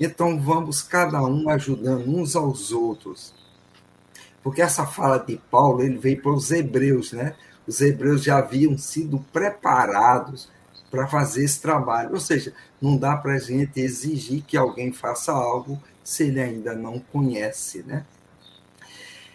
Então 0.00 0.40
vamos 0.40 0.82
cada 0.82 1.22
um 1.22 1.48
ajudando 1.48 2.08
uns 2.08 2.34
aos 2.34 2.72
outros. 2.72 3.32
Porque 4.42 4.60
essa 4.60 4.84
fala 4.84 5.18
de 5.18 5.40
Paulo, 5.50 5.82
ele 5.82 5.98
veio 5.98 6.20
para 6.20 6.32
os 6.32 6.50
hebreus, 6.50 7.12
né? 7.12 7.36
Os 7.66 7.80
hebreus 7.80 8.24
já 8.24 8.38
haviam 8.38 8.76
sido 8.76 9.24
preparados 9.32 10.50
para 10.90 11.06
fazer 11.06 11.44
esse 11.44 11.60
trabalho. 11.60 12.14
Ou 12.14 12.20
seja, 12.20 12.52
não 12.80 12.96
dá 12.96 13.16
para 13.16 13.34
a 13.34 13.38
gente 13.38 13.80
exigir 13.80 14.42
que 14.42 14.56
alguém 14.56 14.92
faça 14.92 15.32
algo 15.32 15.80
se 16.02 16.24
ele 16.24 16.40
ainda 16.40 16.74
não 16.74 16.98
conhece, 16.98 17.82
né? 17.82 18.04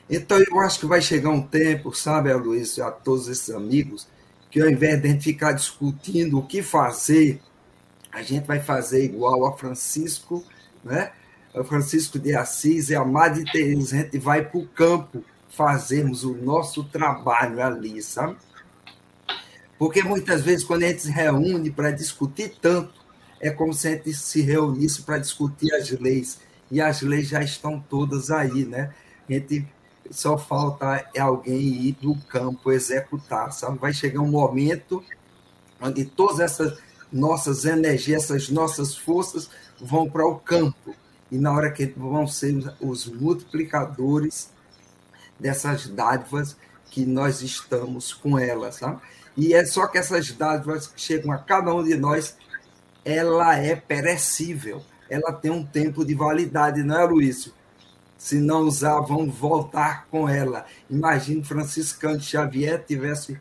Então, 0.10 0.40
eu 0.40 0.60
acho 0.62 0.80
que 0.80 0.86
vai 0.86 1.02
chegar 1.02 1.30
um 1.30 1.42
tempo, 1.42 1.94
sabe, 1.94 2.34
Luiz, 2.34 2.80
a 2.80 2.92
todos 2.92 3.28
esses 3.28 3.50
amigos, 3.50 4.08
que 4.50 4.62
ao 4.62 4.70
invés 4.70 5.02
de 5.02 5.08
a 5.08 5.12
gente 5.12 5.24
ficar 5.24 5.52
discutindo 5.52 6.40
o 6.40 6.48
que 6.48 6.62
fazer, 6.62 7.42
a 8.12 8.22
gente 8.22 8.46
vai 8.46 8.60
fazer 8.60 9.04
igual 9.04 9.46
a 9.46 9.58
Francisco, 9.58 10.44
né? 10.84 11.12
A 11.54 11.64
Francisco 11.64 12.18
de 12.18 12.36
Assis 12.36 12.90
e 12.90 12.96
a 12.96 13.04
Madre 13.04 13.44
Teresa, 13.52 13.96
a 13.96 14.00
gente 14.00 14.18
vai 14.18 14.46
para 14.46 14.60
o 14.60 14.68
campo 14.68 15.24
fazermos 15.50 16.24
o 16.24 16.36
nosso 16.36 16.84
trabalho 16.86 17.62
ali, 17.62 18.02
sabe? 18.02 18.38
Porque 19.78 20.02
muitas 20.04 20.42
vezes, 20.42 20.64
quando 20.64 20.84
a 20.84 20.88
gente 20.88 21.04
se 21.04 21.12
reúne 21.12 21.70
para 21.70 21.92
discutir 21.92 22.56
tanto, 22.62 22.94
é 23.40 23.50
como 23.50 23.74
se 23.74 23.88
a 23.88 23.92
gente 23.92 24.14
se 24.14 24.42
reunisse 24.42 25.02
para 25.02 25.18
discutir 25.18 25.74
as 25.74 25.90
leis. 25.92 26.40
E 26.70 26.82
as 26.82 27.02
leis 27.02 27.28
já 27.30 27.42
estão 27.42 27.80
todas 27.80 28.30
aí, 28.30 28.66
né? 28.66 28.94
A 29.30 29.34
gente 29.34 29.68
só 30.12 30.38
falta 30.38 31.06
é 31.14 31.20
alguém 31.20 31.58
ir 31.58 31.94
para 31.94 32.10
o 32.10 32.22
campo 32.22 32.72
executar, 32.72 33.52
sabe? 33.52 33.78
Vai 33.78 33.94
chegar 33.94 34.22
um 34.22 34.30
momento 34.30 35.04
onde 35.82 36.06
todas 36.06 36.40
essas 36.40 36.80
nossas 37.12 37.66
energias, 37.66 38.24
essas 38.24 38.50
nossas 38.50 38.96
forças 38.96 39.50
vão 39.80 40.10
para 40.10 40.26
o 40.26 40.40
campo. 40.40 40.96
E 41.32 41.38
na 41.38 41.52
hora 41.52 41.72
que 41.72 41.86
vão 41.86 42.28
ser 42.28 42.74
os 42.80 43.06
multiplicadores 43.06 44.50
dessas 45.40 45.88
dádivas 45.88 46.58
que 46.90 47.06
nós 47.06 47.42
estamos 47.42 48.14
com 48.14 48.40
elas, 48.40 48.76
sabe? 48.76 49.02
E 49.36 49.54
é 49.54 49.66
só 49.66 49.88
que 49.88 49.98
essas 49.98 50.32
dádivas 50.32 50.88
que 50.88 51.00
chegam 51.00 51.32
a 51.32 51.38
cada 51.38 51.74
um 51.74 51.84
de 51.84 51.96
nós, 51.96 52.36
ela 53.06 53.56
é 53.56 53.76
perecível, 53.76 54.82
ela 55.10 55.34
tem 55.34 55.52
um 55.52 55.66
tempo 55.66 56.06
de 56.06 56.14
validade, 56.14 56.84
não 56.84 57.00
é, 57.00 57.06
Luísio? 57.06 57.54
Se 58.18 58.40
não 58.40 58.62
usar, 58.62 59.00
vão 59.02 59.30
voltar 59.30 60.08
com 60.10 60.28
ela. 60.28 60.66
Imagine 60.90 61.44
Franciscano 61.44 62.18
de 62.18 62.26
Xavier 62.26 62.84
tivesse 62.84 63.40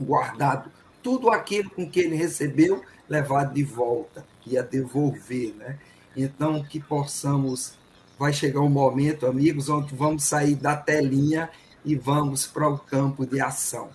guardado 0.00 0.70
tudo 1.02 1.30
aquilo 1.30 1.70
com 1.70 1.88
que 1.88 2.00
ele 2.00 2.16
recebeu, 2.16 2.82
levado 3.08 3.54
de 3.54 3.62
volta, 3.62 4.24
ia 4.46 4.62
devolver, 4.62 5.54
né? 5.56 5.78
Então, 6.16 6.62
que 6.62 6.80
possamos. 6.80 7.74
Vai 8.18 8.32
chegar 8.32 8.60
um 8.60 8.68
momento, 8.68 9.26
amigos, 9.26 9.68
onde 9.68 9.94
vamos 9.94 10.24
sair 10.24 10.54
da 10.54 10.76
telinha 10.76 11.50
e 11.84 11.96
vamos 11.96 12.46
para 12.46 12.68
o 12.68 12.78
campo 12.78 13.26
de 13.26 13.40
ação 13.40 13.90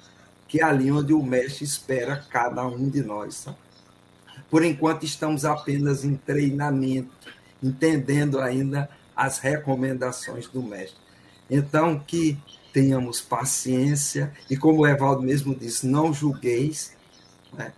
que 0.47 0.61
é 0.61 0.63
ali 0.63 0.91
onde 0.91 1.13
o 1.13 1.21
mestre 1.21 1.65
espera 1.65 2.23
cada 2.29 2.65
um 2.65 2.89
de 2.89 3.03
nós. 3.03 3.43
Tá? 3.43 3.55
Por 4.49 4.63
enquanto, 4.63 5.03
estamos 5.03 5.45
apenas 5.45 6.03
em 6.03 6.15
treinamento, 6.15 7.09
entendendo 7.61 8.39
ainda 8.39 8.89
as 9.15 9.39
recomendações 9.39 10.47
do 10.47 10.61
mestre. 10.61 10.99
Então, 11.49 11.99
que 11.99 12.37
tenhamos 12.71 13.21
paciência 13.21 14.31
e, 14.49 14.55
como 14.55 14.81
o 14.81 14.87
Evaldo 14.87 15.23
mesmo 15.23 15.55
disse, 15.55 15.87
não 15.87 16.13
julgueis, 16.13 16.95
né? 17.53 17.73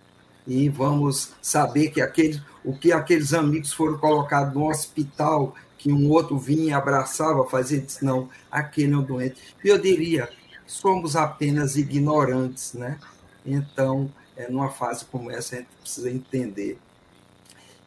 e 0.46 0.68
vamos 0.68 1.32
saber 1.40 1.90
que 1.90 2.00
aqueles, 2.00 2.42
o 2.64 2.76
que 2.76 2.92
aqueles 2.92 3.32
amigos 3.32 3.72
foram 3.72 3.98
colocados 3.98 4.54
no 4.54 4.68
hospital, 4.68 5.54
que 5.78 5.90
um 5.90 6.10
outro 6.10 6.38
vinha 6.38 6.76
abraçava, 6.76 7.48
fazia, 7.48 7.80
disse, 7.80 8.04
não, 8.04 8.28
aquele 8.50 8.92
é 8.92 8.96
um 8.96 9.02
doente. 9.02 9.40
E 9.64 9.68
eu 9.68 9.78
diria, 9.78 10.28
somos 10.66 11.16
apenas 11.16 11.76
ignorantes, 11.76 12.74
né? 12.74 12.98
Então, 13.46 14.10
é, 14.40 14.50
numa 14.50 14.70
fase 14.70 15.04
como 15.04 15.30
essa, 15.30 15.54
a 15.54 15.58
gente 15.58 15.68
precisa 15.80 16.10
entender. 16.10 16.78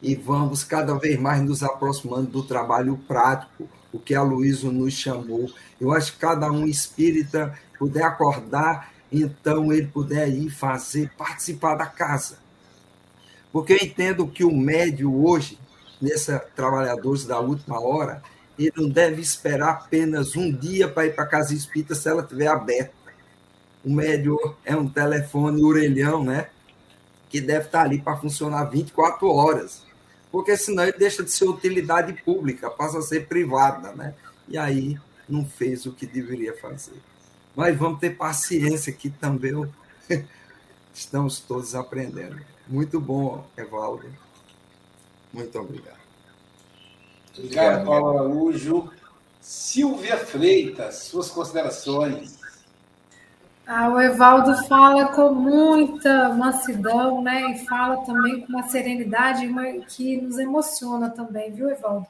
E 0.00 0.14
vamos 0.14 0.62
cada 0.62 0.94
vez 0.94 1.18
mais 1.18 1.42
nos 1.42 1.62
aproximando 1.62 2.30
do 2.30 2.42
trabalho 2.42 2.96
prático, 3.08 3.68
o 3.92 3.98
que 3.98 4.14
a 4.14 4.22
Luísa 4.22 4.70
nos 4.70 4.92
chamou. 4.92 5.50
Eu 5.80 5.92
acho 5.92 6.12
que 6.12 6.18
cada 6.18 6.50
um 6.50 6.66
espírita 6.66 7.58
puder 7.78 8.04
acordar, 8.04 8.92
então 9.10 9.72
ele 9.72 9.86
puder 9.86 10.28
ir 10.28 10.50
fazer, 10.50 11.10
participar 11.16 11.74
da 11.74 11.86
casa. 11.86 12.38
Porque 13.52 13.72
eu 13.72 13.78
entendo 13.78 14.26
que 14.26 14.44
o 14.44 14.54
médio 14.54 15.24
hoje, 15.24 15.58
nessa 16.00 16.38
Trabalhadores 16.38 17.24
da 17.24 17.40
Última 17.40 17.80
Hora, 17.80 18.22
ele 18.58 18.72
não 18.76 18.88
deve 18.88 19.20
esperar 19.20 19.70
apenas 19.70 20.36
um 20.36 20.52
dia 20.52 20.88
para 20.88 21.06
ir 21.06 21.14
para 21.14 21.24
a 21.24 21.28
casa 21.28 21.54
espírita 21.54 21.94
se 21.94 22.08
ela 22.08 22.22
estiver 22.22 22.48
aberta. 22.48 23.03
O 23.84 23.92
médio 23.92 24.38
é 24.64 24.74
um 24.74 24.88
telefone 24.88 25.62
orelhão, 25.62 26.24
né? 26.24 26.48
Que 27.28 27.40
deve 27.40 27.66
estar 27.66 27.82
ali 27.82 28.00
para 28.00 28.16
funcionar 28.16 28.64
24 28.64 29.28
horas. 29.28 29.82
Porque 30.32 30.56
senão 30.56 30.84
ele 30.84 30.98
deixa 30.98 31.22
de 31.22 31.30
ser 31.30 31.44
utilidade 31.44 32.12
pública, 32.24 32.70
passa 32.70 32.98
a 32.98 33.02
ser 33.02 33.28
privada, 33.28 33.92
né? 33.92 34.14
E 34.48 34.56
aí 34.56 34.98
não 35.28 35.44
fez 35.44 35.86
o 35.86 35.92
que 35.92 36.06
deveria 36.06 36.56
fazer. 36.56 37.00
Mas 37.54 37.76
vamos 37.76 38.00
ter 38.00 38.16
paciência 38.16 38.92
que 38.92 39.10
também 39.10 39.68
estamos 40.92 41.40
todos 41.40 41.74
aprendendo. 41.74 42.40
Muito 42.66 43.00
bom, 43.00 43.46
Evaldo. 43.56 44.06
Muito 45.32 45.58
obrigado. 45.58 45.98
Obrigado, 47.36 47.84
Paulo 47.84 48.08
Araújo. 48.18 48.90
Silvia 49.40 50.16
Freitas, 50.16 51.04
suas 51.04 51.28
considerações. 51.28 52.38
Ah, 53.66 53.88
o 53.88 53.98
Evaldo 53.98 54.54
fala 54.68 55.08
com 55.08 55.32
muita 55.32 56.28
mansidão, 56.34 57.22
né? 57.22 57.52
E 57.52 57.64
fala 57.66 58.04
também 58.04 58.42
com 58.42 58.48
uma 58.48 58.68
serenidade 58.68 59.46
que 59.88 60.20
nos 60.20 60.38
emociona 60.38 61.08
também, 61.08 61.50
viu, 61.50 61.70
Evaldo? 61.70 62.06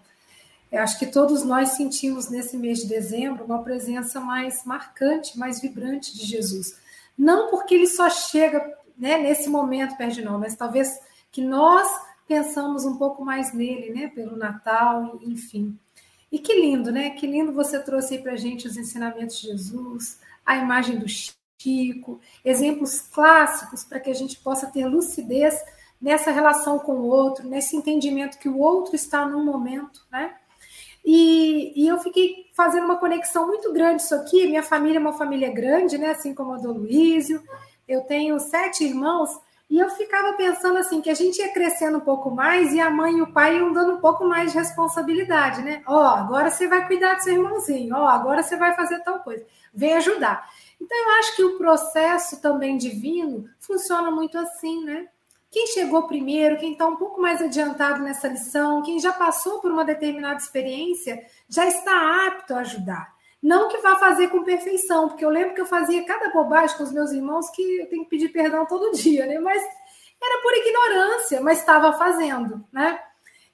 Eu 0.72 0.82
acho 0.82 0.98
que 0.98 1.06
todos 1.06 1.44
nós 1.44 1.70
sentimos 1.70 2.28
nesse 2.28 2.56
mês 2.56 2.80
de 2.80 2.88
dezembro 2.88 3.44
uma 3.44 3.62
presença 3.62 4.18
mais 4.18 4.64
marcante, 4.64 5.38
mais 5.38 5.60
vibrante 5.60 6.16
de 6.16 6.26
Jesus. 6.26 6.76
Não 7.16 7.48
porque 7.50 7.76
ele 7.76 7.86
só 7.86 8.10
chega 8.10 8.76
né, 8.98 9.16
nesse 9.18 9.48
momento 9.48 9.96
nós, 9.96 10.40
mas 10.40 10.56
talvez 10.56 10.98
que 11.30 11.40
nós 11.40 11.88
pensamos 12.26 12.84
um 12.84 12.96
pouco 12.96 13.24
mais 13.24 13.52
nele, 13.54 13.94
né? 13.94 14.08
Pelo 14.08 14.36
Natal, 14.36 15.20
enfim. 15.22 15.78
E 16.32 16.40
que 16.40 16.60
lindo, 16.60 16.90
né? 16.90 17.10
Que 17.10 17.28
lindo 17.28 17.52
você 17.52 17.78
trouxe 17.78 18.16
aí 18.16 18.22
para 18.22 18.34
gente 18.34 18.66
os 18.66 18.76
ensinamentos 18.76 19.40
de 19.40 19.46
Jesus, 19.46 20.18
a 20.44 20.56
imagem 20.56 20.98
do 20.98 21.06
Exemplos 22.44 23.00
clássicos 23.00 23.84
para 23.84 24.00
que 24.00 24.10
a 24.10 24.14
gente 24.14 24.36
possa 24.38 24.66
ter 24.66 24.86
lucidez 24.86 25.54
nessa 26.00 26.30
relação 26.30 26.78
com 26.78 26.92
o 26.92 27.06
outro, 27.06 27.48
nesse 27.48 27.76
entendimento 27.76 28.38
que 28.38 28.48
o 28.48 28.58
outro 28.58 28.94
está 28.94 29.26
num 29.26 29.44
momento, 29.44 30.02
né? 30.10 30.34
E, 31.04 31.72
e, 31.76 31.86
eu 31.86 31.98
fiquei 31.98 32.46
fazendo 32.54 32.84
uma 32.84 32.96
conexão 32.96 33.46
muito 33.46 33.72
grande 33.72 34.02
isso 34.02 34.14
aqui. 34.14 34.46
Minha 34.46 34.62
família 34.62 34.98
é 34.98 35.00
uma 35.00 35.12
família 35.12 35.52
grande, 35.52 35.98
né? 35.98 36.10
Assim 36.10 36.34
como 36.34 36.54
a 36.54 36.56
do 36.56 36.72
Luísio. 36.72 37.42
Eu 37.86 38.00
tenho 38.02 38.40
sete 38.40 38.84
irmãos 38.84 39.38
e 39.68 39.78
eu 39.78 39.88
ficava 39.90 40.34
pensando 40.34 40.78
assim, 40.78 41.00
que 41.00 41.10
a 41.10 41.14
gente 41.14 41.38
ia 41.38 41.52
crescendo 41.52 41.98
um 41.98 42.00
pouco 42.00 42.30
mais 42.30 42.72
e 42.72 42.80
a 42.80 42.90
mãe 42.90 43.16
e 43.18 43.22
o 43.22 43.32
pai 43.32 43.56
iam 43.56 43.72
dando 43.72 43.94
um 43.94 44.00
pouco 44.00 44.24
mais 44.24 44.52
de 44.52 44.58
responsabilidade, 44.58 45.62
né? 45.62 45.82
Ó, 45.86 45.96
oh, 45.96 46.06
agora 46.06 46.50
você 46.50 46.68
vai 46.68 46.86
cuidar 46.86 47.14
do 47.14 47.22
seu 47.22 47.34
irmãozinho, 47.34 47.94
ó, 47.94 48.04
oh, 48.04 48.06
agora 48.06 48.42
você 48.42 48.56
vai 48.56 48.74
fazer 48.74 49.00
tal 49.00 49.20
coisa, 49.20 49.44
vem 49.72 49.94
ajudar. 49.94 50.48
Então 50.80 50.96
eu 50.96 51.10
acho 51.18 51.36
que 51.36 51.44
o 51.44 51.58
processo 51.58 52.40
também 52.40 52.76
divino 52.76 53.48
funciona 53.58 54.10
muito 54.10 54.38
assim, 54.38 54.84
né? 54.84 55.08
Quem 55.50 55.68
chegou 55.68 56.08
primeiro, 56.08 56.58
quem 56.58 56.72
está 56.72 56.86
um 56.86 56.96
pouco 56.96 57.20
mais 57.20 57.40
adiantado 57.40 58.02
nessa 58.02 58.26
lição, 58.26 58.82
quem 58.82 58.98
já 58.98 59.12
passou 59.12 59.60
por 59.60 59.70
uma 59.70 59.84
determinada 59.84 60.40
experiência, 60.40 61.24
já 61.48 61.64
está 61.66 62.26
apto 62.26 62.54
a 62.54 62.58
ajudar. 62.58 63.14
Não 63.40 63.68
que 63.68 63.78
vá 63.78 63.96
fazer 63.96 64.28
com 64.28 64.42
perfeição, 64.42 65.08
porque 65.08 65.24
eu 65.24 65.28
lembro 65.30 65.54
que 65.54 65.60
eu 65.60 65.66
fazia 65.66 66.04
cada 66.04 66.30
bobagem 66.30 66.76
com 66.76 66.82
os 66.82 66.90
meus 66.90 67.12
irmãos 67.12 67.50
que 67.50 67.62
eu 67.78 67.88
tenho 67.88 68.02
que 68.04 68.10
pedir 68.10 68.30
perdão 68.30 68.66
todo 68.66 68.90
dia, 68.98 69.26
né? 69.26 69.38
Mas 69.38 69.62
era 69.62 70.42
por 70.42 70.52
ignorância, 70.54 71.40
mas 71.40 71.58
estava 71.58 71.92
fazendo, 71.92 72.64
né? 72.72 72.98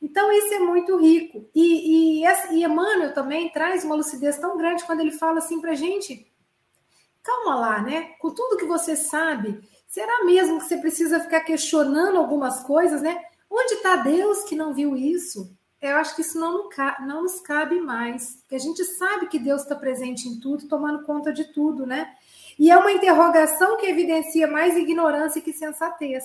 Então, 0.01 0.33
isso 0.33 0.55
é 0.55 0.61
muito 0.61 0.97
rico. 0.97 1.47
E, 1.55 2.23
e, 2.23 2.27
e 2.53 2.65
Emmanuel 2.65 3.13
também 3.13 3.51
traz 3.51 3.85
uma 3.85 3.97
lucidez 3.97 4.39
tão 4.39 4.57
grande 4.57 4.85
quando 4.85 5.01
ele 5.01 5.13
fala 5.13 5.39
assim 5.39 5.61
para 5.61 5.75
gente: 5.75 6.27
calma 7.23 7.55
lá, 7.55 7.83
né? 7.83 8.15
Com 8.19 8.31
tudo 8.31 8.57
que 8.57 8.65
você 8.65 8.97
sabe, 8.97 9.61
Será 9.91 10.25
mesmo 10.25 10.61
que 10.61 10.67
você 10.67 10.77
precisa 10.77 11.19
ficar 11.19 11.41
questionando 11.41 12.17
algumas 12.17 12.63
coisas, 12.63 13.03
né? 13.03 13.21
Onde 13.51 13.75
está 13.75 13.97
Deus 13.97 14.45
que 14.45 14.55
não 14.55 14.73
viu 14.73 14.97
isso? 14.97 15.53
Eu 15.83 15.97
acho 15.97 16.15
que 16.15 16.21
isso 16.21 16.39
não, 16.39 16.69
não 17.01 17.23
nos 17.25 17.41
cabe 17.41 17.81
mais. 17.81 18.37
Porque 18.37 18.55
a 18.55 18.61
gente 18.61 18.85
sabe 18.85 19.27
que 19.27 19.37
Deus 19.37 19.63
está 19.63 19.75
presente 19.75 20.29
em 20.29 20.39
tudo, 20.39 20.69
tomando 20.69 21.03
conta 21.03 21.33
de 21.33 21.53
tudo, 21.53 21.85
né? 21.85 22.15
E 22.57 22.71
é 22.71 22.77
uma 22.77 22.93
interrogação 22.93 23.77
que 23.79 23.87
evidencia 23.87 24.47
mais 24.47 24.77
ignorância 24.77 25.43
que 25.43 25.53
sensatez. 25.53 26.23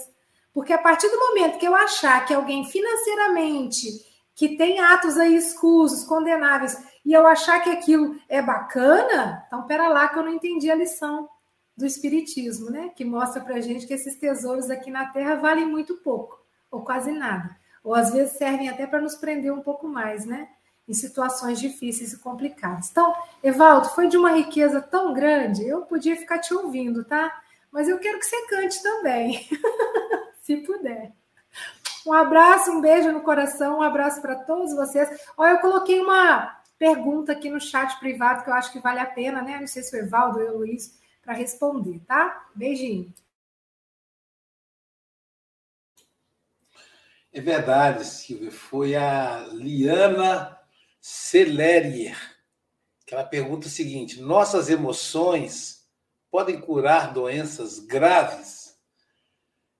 Porque 0.54 0.72
a 0.72 0.78
partir 0.78 1.10
do 1.10 1.20
momento 1.20 1.58
que 1.58 1.68
eu 1.68 1.74
achar 1.74 2.24
que 2.24 2.36
alguém 2.36 2.66
financeiramente 2.66 3.88
que 4.36 4.58
tem 4.58 4.80
atos 4.80 5.18
aí 5.18 5.36
escusos, 5.36 6.04
condenáveis, 6.04 6.78
e 7.06 7.14
eu 7.14 7.28
achar 7.28 7.60
que 7.62 7.70
aquilo 7.70 8.20
é 8.28 8.42
bacana, 8.42 9.44
então 9.46 9.68
pera 9.68 9.88
lá 9.88 10.08
que 10.08 10.18
eu 10.18 10.24
não 10.24 10.34
entendi 10.34 10.72
a 10.72 10.76
lição 10.76 11.30
do 11.78 11.86
espiritismo, 11.86 12.72
né? 12.72 12.90
Que 12.96 13.06
mostra 13.06 13.42
pra 13.42 13.62
gente 13.62 13.86
que 13.86 13.94
esses 13.94 14.16
tesouros 14.16 14.70
aqui 14.72 14.90
na 14.90 15.08
Terra 15.08 15.36
valem 15.36 15.68
muito 15.68 15.98
pouco, 15.98 16.44
ou 16.72 16.82
quase 16.82 17.12
nada. 17.12 17.56
Ou 17.84 17.94
às 17.94 18.12
vezes 18.12 18.38
servem 18.38 18.70
até 18.70 18.88
para 18.88 19.02
nos 19.02 19.16
prender 19.16 19.54
um 19.54 19.62
pouco 19.62 19.88
mais, 19.88 20.26
né? 20.26 20.50
Em 20.88 20.94
situações 20.94 21.60
difíceis 21.60 22.14
e 22.14 22.20
complicadas. 22.20 22.90
Então, 22.90 23.14
Evaldo, 23.44 23.90
foi 23.90 24.08
de 24.08 24.18
uma 24.18 24.32
riqueza 24.32 24.82
tão 24.82 25.14
grande, 25.14 25.68
eu 25.68 25.82
podia 25.84 26.16
ficar 26.16 26.40
te 26.40 26.54
ouvindo, 26.54 27.04
tá? 27.04 27.32
Mas 27.72 27.88
eu 27.88 28.00
quero 28.00 28.18
que 28.18 28.26
você 28.26 28.48
cante 28.48 28.82
também, 28.82 29.48
se 30.42 30.58
puder. 30.58 31.12
Um 32.08 32.14
abraço, 32.14 32.72
um 32.72 32.82
beijo 32.82 33.12
no 33.12 33.22
coração, 33.22 33.80
um 33.80 33.82
abraço 33.82 34.22
para 34.22 34.36
todos 34.36 34.74
vocês. 34.74 35.10
Olha, 35.36 35.54
eu 35.54 35.60
coloquei 35.60 36.00
uma 36.00 36.56
pergunta 36.78 37.32
aqui 37.32 37.50
no 37.50 37.60
chat 37.60 38.00
privado 38.00 38.44
que 38.44 38.50
eu 38.50 38.54
acho 38.54 38.72
que 38.72 38.80
vale 38.80 39.00
a 39.00 39.06
pena, 39.06 39.42
né? 39.42 39.60
Não 39.60 39.68
sei 39.68 39.84
se 39.84 39.96
o 39.96 40.00
Evaldo 40.00 40.40
ou 40.40 40.50
o 40.50 40.58
Luiz 40.60 41.00
para 41.22 41.34
responder, 41.34 42.00
tá? 42.08 42.50
Beijinho. 42.54 43.14
É 47.34 47.42
verdade, 47.42 48.06
Silvia. 48.06 48.52
Foi 48.52 48.96
a 48.96 49.48
Liana 49.52 50.58
Celerier 51.02 52.36
que 53.06 53.14
ela 53.14 53.24
pergunta 53.24 53.68
o 53.68 53.70
seguinte: 53.70 54.20
nossas 54.20 54.70
emoções 54.70 55.86
podem 56.32 56.60
curar 56.60 57.14
doenças 57.14 57.80
graves? 57.80 58.66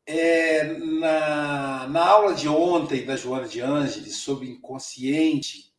É, 0.08 0.78
na, 0.78 1.88
na 1.88 2.06
aula 2.06 2.36
de 2.36 2.48
ontem 2.48 3.04
da 3.04 3.16
Joana 3.16 3.48
de 3.48 3.60
Ângeles 3.60 4.18
sobre 4.18 4.48
inconsciente, 4.48 5.74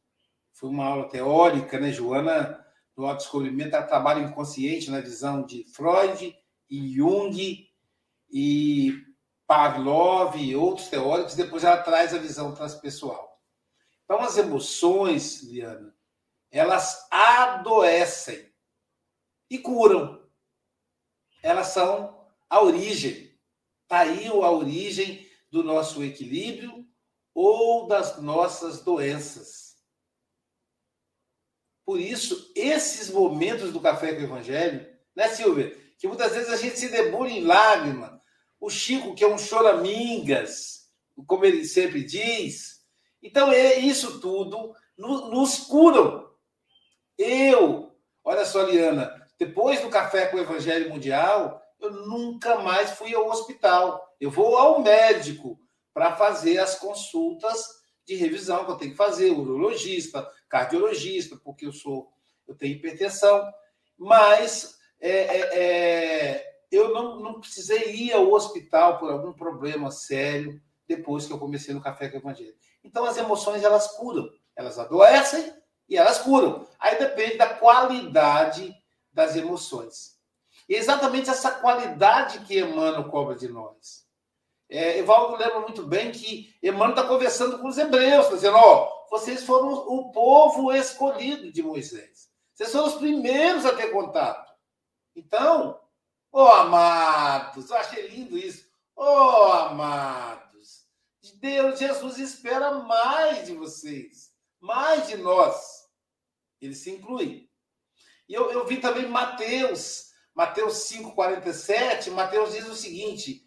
foi 0.58 0.68
uma 0.68 0.84
aula 0.86 1.08
teórica, 1.08 1.78
né? 1.78 1.92
Joana, 1.92 2.64
no 2.96 3.06
autodescobrimento, 3.06 3.76
ela 3.76 3.86
trabalha 3.86 4.24
inconsciente 4.24 4.90
na 4.90 5.00
visão 5.00 5.44
de 5.44 5.64
Freud 5.72 6.36
e 6.68 6.94
Jung 6.94 7.68
e 8.30 8.92
Pavlov 9.46 10.36
e 10.36 10.56
outros 10.56 10.88
teóricos, 10.88 11.36
depois 11.36 11.62
ela 11.62 11.82
traz 11.82 12.12
a 12.12 12.18
visão 12.18 12.54
transpessoal. 12.54 13.40
Então, 14.04 14.20
as 14.20 14.36
emoções, 14.36 15.42
Liana, 15.42 15.94
elas 16.50 17.06
adoecem 17.10 18.52
e 19.50 19.58
curam. 19.58 20.24
Elas 21.42 21.68
são 21.68 22.26
a 22.48 22.60
origem 22.60 23.26
Está 23.86 24.00
aí 24.00 24.26
a 24.26 24.50
origem 24.50 25.24
do 25.48 25.62
nosso 25.62 26.02
equilíbrio 26.02 26.84
ou 27.32 27.86
das 27.86 28.20
nossas 28.20 28.82
doenças. 28.82 29.65
Por 31.86 32.00
isso, 32.00 32.50
esses 32.56 33.08
momentos 33.08 33.72
do 33.72 33.80
Café 33.80 34.12
com 34.12 34.20
o 34.20 34.24
Evangelho, 34.24 34.84
né, 35.14 35.28
Silvia? 35.28 35.74
Que 35.98 36.08
muitas 36.08 36.32
vezes 36.32 36.52
a 36.52 36.56
gente 36.56 36.78
se 36.78 36.88
debulha 36.88 37.30
em 37.30 37.44
lágrima. 37.44 38.20
O 38.60 38.68
Chico, 38.68 39.14
que 39.14 39.22
é 39.22 39.28
um 39.28 39.38
choramingas, 39.38 40.90
como 41.26 41.44
ele 41.44 41.64
sempre 41.64 42.02
diz. 42.02 42.80
Então, 43.22 43.52
é 43.52 43.76
isso 43.76 44.20
tudo 44.20 44.74
nos 44.96 45.58
curam. 45.60 46.28
Eu, 47.18 47.94
olha 48.24 48.44
só, 48.44 48.62
Liana, 48.62 49.26
depois 49.38 49.80
do 49.80 49.90
Café 49.90 50.26
com 50.26 50.36
o 50.36 50.40
Evangelho 50.40 50.90
Mundial, 50.90 51.62
eu 51.80 51.90
nunca 51.90 52.58
mais 52.58 52.92
fui 52.92 53.14
ao 53.14 53.28
hospital. 53.28 54.14
Eu 54.20 54.30
vou 54.30 54.56
ao 54.56 54.80
médico 54.80 55.58
para 55.92 56.16
fazer 56.16 56.58
as 56.58 56.78
consultas 56.78 57.64
de 58.06 58.14
revisão 58.14 58.64
que 58.64 58.70
eu 58.70 58.76
tenho 58.76 58.90
que 58.92 58.96
fazer, 58.96 59.30
urologista, 59.30 60.28
cardiologista, 60.48 61.36
porque 61.36 61.66
eu 61.66 61.72
sou, 61.72 62.12
eu 62.46 62.54
tenho 62.54 62.74
hipertensão, 62.74 63.44
mas 63.98 64.78
é, 65.00 65.10
é, 65.10 65.58
é, 65.58 66.56
eu 66.70 66.92
não, 66.92 67.20
não 67.20 67.40
precisei 67.40 67.94
ir 67.94 68.12
ao 68.12 68.30
hospital 68.32 68.98
por 68.98 69.10
algum 69.10 69.32
problema 69.32 69.90
sério 69.90 70.60
depois 70.86 71.26
que 71.26 71.32
eu 71.32 71.38
comecei 71.38 71.74
no 71.74 71.82
Café 71.82 72.08
com 72.08 72.16
o 72.16 72.20
Evangelho. 72.20 72.54
Então 72.82 73.04
as 73.04 73.16
emoções 73.16 73.64
elas 73.64 73.88
curam, 73.96 74.28
elas 74.54 74.78
adoecem 74.78 75.52
e 75.88 75.96
elas 75.96 76.18
curam. 76.18 76.66
Aí 76.78 76.98
depende 76.98 77.36
da 77.36 77.54
qualidade 77.54 78.74
das 79.12 79.36
emoções. 79.36 80.16
E 80.68 80.74
é 80.74 80.78
exatamente 80.78 81.30
essa 81.30 81.50
qualidade 81.50 82.40
que 82.40 82.58
Emmanuel 82.58 83.08
cobra 83.08 83.34
de 83.34 83.48
nós. 83.48 84.05
É, 84.68 84.98
Evaldo 84.98 85.36
lembra 85.36 85.60
muito 85.60 85.84
bem 85.84 86.10
que 86.10 86.54
Emmanuel 86.62 86.90
está 86.90 87.06
conversando 87.06 87.58
com 87.58 87.68
os 87.68 87.78
hebreus, 87.78 88.28
dizendo: 88.28 88.56
ó, 88.56 89.06
vocês 89.10 89.44
foram 89.44 89.72
o 89.72 90.10
povo 90.10 90.72
escolhido 90.72 91.52
de 91.52 91.62
Moisés. 91.62 92.28
Vocês 92.52 92.72
foram 92.72 92.86
os 92.86 92.94
primeiros 92.94 93.64
a 93.64 93.76
ter 93.76 93.88
contato. 93.92 94.52
Então, 95.14 95.80
ó 96.32 96.48
amados, 96.48 97.70
eu 97.70 97.76
achei 97.76 98.08
lindo 98.08 98.36
isso. 98.36 98.66
Ó 98.96 99.52
amados, 99.52 100.86
Deus, 101.34 101.78
Jesus 101.78 102.18
espera 102.18 102.72
mais 102.72 103.46
de 103.46 103.54
vocês, 103.54 104.32
mais 104.58 105.06
de 105.06 105.16
nós. 105.16 105.86
Ele 106.60 106.74
se 106.74 106.90
inclui. 106.90 107.48
E 108.28 108.34
eu, 108.34 108.50
eu 108.50 108.66
vi 108.66 108.78
também 108.78 109.06
Mateus 109.06 110.06
Mateus 110.36 110.74
5,47, 110.90 112.10
Mateus 112.10 112.52
diz 112.52 112.68
o 112.68 112.74
seguinte: 112.74 113.45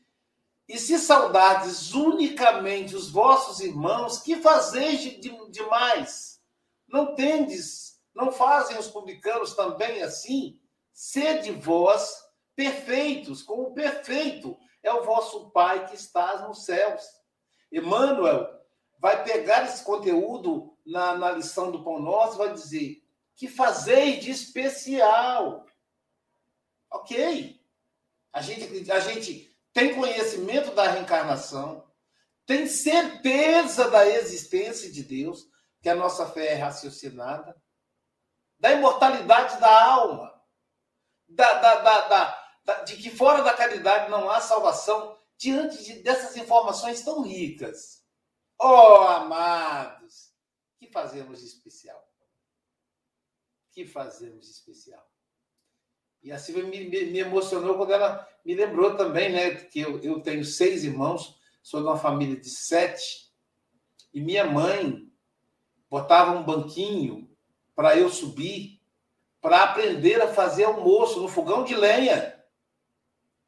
E 0.70 0.78
se 0.78 1.00
saudardes 1.00 1.96
unicamente 1.96 2.96
os 2.96 3.10
vossos 3.10 3.60
irmãos, 3.60 4.20
que 4.20 4.36
fazeis 4.36 5.02
de, 5.02 5.50
demais? 5.50 6.40
Não 6.88 7.16
tendes, 7.16 8.00
não 8.14 8.32
fazem 8.32 8.78
os 8.78 8.88
publicanos 8.88 9.56
também 9.56 10.04
assim? 10.04 10.62
Sede 10.94 11.52
vós 11.54 12.24
perfeitos, 12.56 13.42
como 13.42 13.74
perfeito 13.74 14.56
é 14.84 14.94
o 14.94 15.04
vosso 15.04 15.50
Pai 15.50 15.88
que 15.88 15.96
está 15.96 16.48
nos 16.48 16.66
céus. 16.66 17.04
Emmanuel 17.72 18.48
vai 19.00 19.24
pegar 19.24 19.66
esse 19.66 19.84
conteúdo 19.84 20.78
na, 20.86 21.18
na 21.18 21.32
lição 21.32 21.72
do 21.72 21.84
Pão 21.84 22.00
Nosso 22.00 22.38
vai 22.38 22.54
dizer: 22.54 23.02
que 23.34 23.48
fazeis 23.48 24.24
de 24.24 24.30
especial? 24.30 25.66
Ok. 26.92 27.60
A 28.32 28.40
gente, 28.40 28.92
a 28.92 29.00
gente 29.00 29.49
tem 29.74 29.96
conhecimento 29.96 30.74
da 30.74 30.90
reencarnação, 30.90 31.88
tem 32.46 32.68
certeza 32.68 33.90
da 33.90 34.08
existência 34.08 34.92
de 34.92 35.04
Deus, 35.04 35.48
que 35.82 35.90
a 35.90 35.96
nossa 35.96 36.28
fé 36.32 36.54
é 36.54 36.56
raciocinada, 36.56 37.56
da 38.60 38.72
imortalidade 38.72 39.60
da 39.60 39.86
alma, 39.86 40.44
da, 41.28 41.54
da, 41.54 41.76
da, 41.82 42.08
da, 42.66 42.84
de 42.84 42.98
que 42.98 43.10
fora 43.10 43.44
da 43.44 43.54
caridade 43.54 44.10
não 44.10 44.30
há 44.30 44.42
salvação, 44.42 45.18
diante 45.38 45.84
de, 45.84 46.04
dessas 46.04 46.36
informações 46.36 47.02
tão 47.04 47.22
ricas. 47.22 48.04
Oh, 48.60 49.06
amados, 49.08 50.34
que 50.78 50.92
fazemos 50.92 51.40
de 51.40 51.46
especial? 51.46 52.04
Que 53.72 53.86
fazemos 53.88 54.46
de 54.46 54.52
especial? 54.52 55.08
E 56.22 56.32
a 56.32 56.38
Silvia 56.38 56.64
me, 56.64 56.90
me, 56.90 57.06
me, 57.06 57.20
emocionou 57.20 57.76
quando 57.76 57.94
ela 57.94 58.28
me 58.44 58.54
lembrou 58.54 58.96
também, 58.96 59.32
né? 59.32 59.56
Que 59.56 59.82
eu, 59.82 60.00
eu 60.00 60.20
tenho 60.22 60.44
seis 60.44 60.84
irmãos, 60.84 61.40
sou 61.62 61.82
de 61.82 61.88
uma 61.88 61.98
família 61.98 62.36
de 62.36 62.50
sete, 62.50 63.30
e 64.14 64.20
minha 64.20 64.46
mãe 64.46 65.08
botava 65.90 66.32
um 66.32 66.44
banquinho 66.44 67.30
para 67.76 67.98
eu 67.98 68.10
subir 68.10 68.80
para 69.42 69.64
aprender 69.64 70.22
a 70.22 70.28
fazer 70.28 70.66
almoço 70.66 71.22
no 71.22 71.28
fogão 71.28 71.64
de 71.64 71.76
lenha. 71.76 72.36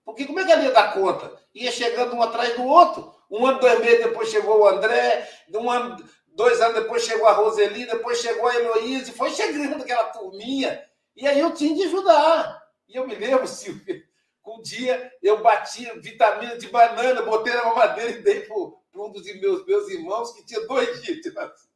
Porque 0.05 0.25
como 0.25 0.39
é 0.39 0.45
que 0.45 0.51
ela 0.51 0.63
ia 0.63 0.71
dar 0.71 0.93
conta? 0.93 1.37
Ia 1.53 1.71
chegando 1.71 2.15
um 2.15 2.21
atrás 2.21 2.55
do 2.55 2.63
outro. 2.63 3.13
Um 3.29 3.45
ano, 3.45 3.59
dois 3.59 3.79
meses 3.79 4.05
depois 4.05 4.29
chegou 4.29 4.61
o 4.61 4.67
André, 4.67 5.29
um 5.53 5.69
ano, 5.69 5.97
dois 6.27 6.59
anos 6.59 6.81
depois 6.81 7.03
chegou 7.03 7.27
a 7.27 7.33
Roseli, 7.33 7.85
depois 7.85 8.19
chegou 8.19 8.47
a 8.47 8.55
Heloísa, 8.55 9.13
foi 9.13 9.31
chegando 9.31 9.81
aquela 9.81 10.05
turminha. 10.05 10.83
E 11.15 11.27
aí 11.27 11.39
eu 11.39 11.53
tinha 11.53 11.75
de 11.75 11.83
ajudar. 11.83 12.60
E 12.91 12.97
eu 12.97 13.07
me 13.07 13.15
lembro, 13.15 13.47
Silvia, 13.47 14.03
um 14.45 14.61
dia 14.61 15.11
eu 15.21 15.41
bati 15.41 15.85
vitamina 15.99 16.57
de 16.57 16.67
banana, 16.67 17.21
botei 17.21 17.53
na 17.53 17.65
mamadeira 17.65 18.11
e 18.11 18.21
dei 18.21 18.41
para 18.41 18.55
um 19.01 19.11
dos 19.11 19.23
meus, 19.39 19.65
meus 19.65 19.89
irmãos 19.89 20.33
que 20.33 20.45
tinha 20.45 20.67
dois 20.67 21.01
dias 21.01 21.21
de 21.21 21.31
nascido. 21.31 21.71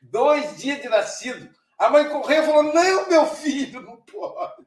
Dois 0.00 0.56
dias 0.56 0.80
de 0.80 0.88
nascido. 0.88 1.54
A 1.76 1.90
mãe 1.90 2.08
correu 2.08 2.42
e 2.42 2.46
falou: 2.46 2.62
Não, 2.62 3.08
meu 3.08 3.26
filho, 3.26 3.82
não 3.82 3.98
pode. 3.98 4.66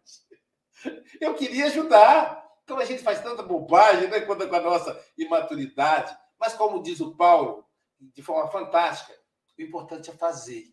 Eu 1.19 1.33
queria 1.33 1.65
ajudar, 1.65 2.47
Então 2.63 2.77
a 2.77 2.85
gente 2.85 3.01
faz 3.01 3.21
tanta 3.21 3.41
bobagem 3.41 4.07
né, 4.07 4.21
com 4.21 4.33
a 4.33 4.61
nossa 4.61 5.03
imaturidade. 5.17 6.15
Mas, 6.39 6.53
como 6.53 6.83
diz 6.83 6.99
o 7.01 7.15
Paulo, 7.15 7.67
de 7.99 8.21
forma 8.21 8.49
fantástica, 8.51 9.13
o 9.57 9.61
importante 9.61 10.09
é 10.09 10.13
fazer. 10.13 10.71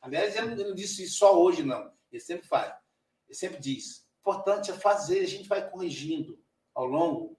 Aliás, 0.00 0.36
ele 0.36 0.54
não 0.54 0.74
disse 0.74 1.02
isso 1.02 1.18
só 1.18 1.38
hoje, 1.38 1.62
não. 1.62 1.92
Ele 2.10 2.20
sempre 2.20 2.46
faz. 2.46 2.72
Ele 3.26 3.36
sempre 3.36 3.58
diz: 3.60 4.06
importante 4.22 4.70
é 4.70 4.74
fazer, 4.74 5.20
a 5.20 5.26
gente 5.26 5.48
vai 5.48 5.68
corrigindo 5.68 6.38
ao 6.72 6.86
longo 6.86 7.36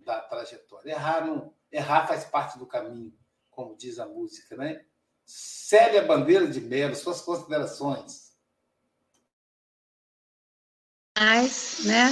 da 0.00 0.20
trajetória. 0.20 0.90
Errar, 0.90 1.24
não, 1.24 1.54
errar 1.70 2.06
faz 2.06 2.24
parte 2.24 2.58
do 2.58 2.66
caminho, 2.66 3.16
como 3.50 3.76
diz 3.76 4.00
a 4.00 4.06
música, 4.06 4.56
né? 4.56 4.84
Célia 5.24 6.02
Bandeira 6.02 6.46
de 6.46 6.60
Melo, 6.60 6.94
suas 6.94 7.20
considerações. 7.22 8.34
Mas, 11.16 11.84
né? 11.84 12.10